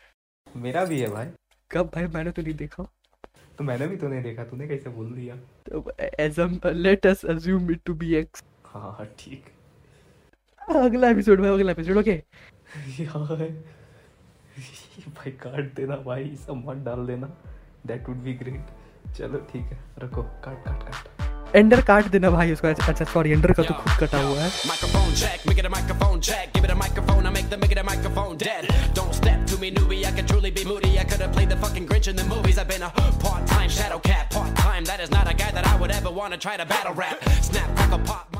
मेरा 0.57 0.85
भी 0.85 1.01
है 1.01 1.09
भाई। 1.11 1.27
कब 1.71 1.91
भाई 1.95 2.07
मैंने 2.15 2.31
तो 2.31 2.43
नहीं 2.43 2.55
देखा। 2.55 2.83
तो 3.59 3.65
मैंने 3.65 3.87
भी 3.87 3.97
तो 3.97 4.09
नहीं 4.09 4.23
देखा 4.23 4.45
तूने 4.45 4.67
कैसे 4.69 4.91
बोल 4.91 5.13
दिया? 5.13 5.37
तो 5.67 5.93
as 6.01 6.41
let 6.67 7.07
us 7.07 7.25
assume 7.27 7.71
it 7.71 7.81
to 7.87 7.95
be 7.95 8.15
X 8.17 8.43
हाँ 8.67 9.07
ठीक। 9.19 9.45
अगला 10.61 11.11
एपिसोड 11.11 11.41
भाई 11.41 11.51
अगला 11.51 11.73
एपिसोड 11.73 11.97
ओके 11.99 12.13
यार 13.01 13.49
भाई 15.09 15.31
काट 15.43 15.75
देना 15.77 15.97
भाई 16.07 16.37
सब 16.47 16.63
मत 16.67 16.85
डाल 16.85 17.07
देना। 17.07 17.27
दैट 17.87 18.09
वुड 18.09 18.17
बी 18.25 18.33
ग्रेट 18.35 19.15
चलो 19.17 19.39
ठीक 19.53 19.65
है 19.65 19.79
रखो 19.99 20.23
काट 20.23 20.65
काट 20.65 20.83
काट। 20.83 21.20
एंडर 21.55 21.81
काट 21.91 22.09
देना 22.11 22.31
भाई 22.31 22.53
उसका 22.53 22.69
अच्छा 22.69 23.05
सॉरी 23.05 23.31
एंडर 23.31 23.53
का 23.53 23.63
तो 23.63 23.75
खुद 23.75 23.93
कटा 24.01 24.21
हुआ 24.23 24.41
है 24.41 24.51
part-time 33.21 33.69
shadow 33.69 33.99
cat, 34.01 34.31
part-time. 34.31 34.85
That 34.85 35.01
is 35.01 35.11
not 35.11 35.31
a 35.31 35.35
guy 35.35 35.51
that 35.51 35.67
I 35.67 35.79
would 35.81 35.91
ever 35.91 36.11
want 36.11 36.33
to 36.33 36.39
try 36.39 36.57
to 36.57 36.67
battle 36.67 36.95
rap. 36.95 37.23
Snap, 37.43 37.75
crackle, 37.77 37.99
pop. 38.01 38.40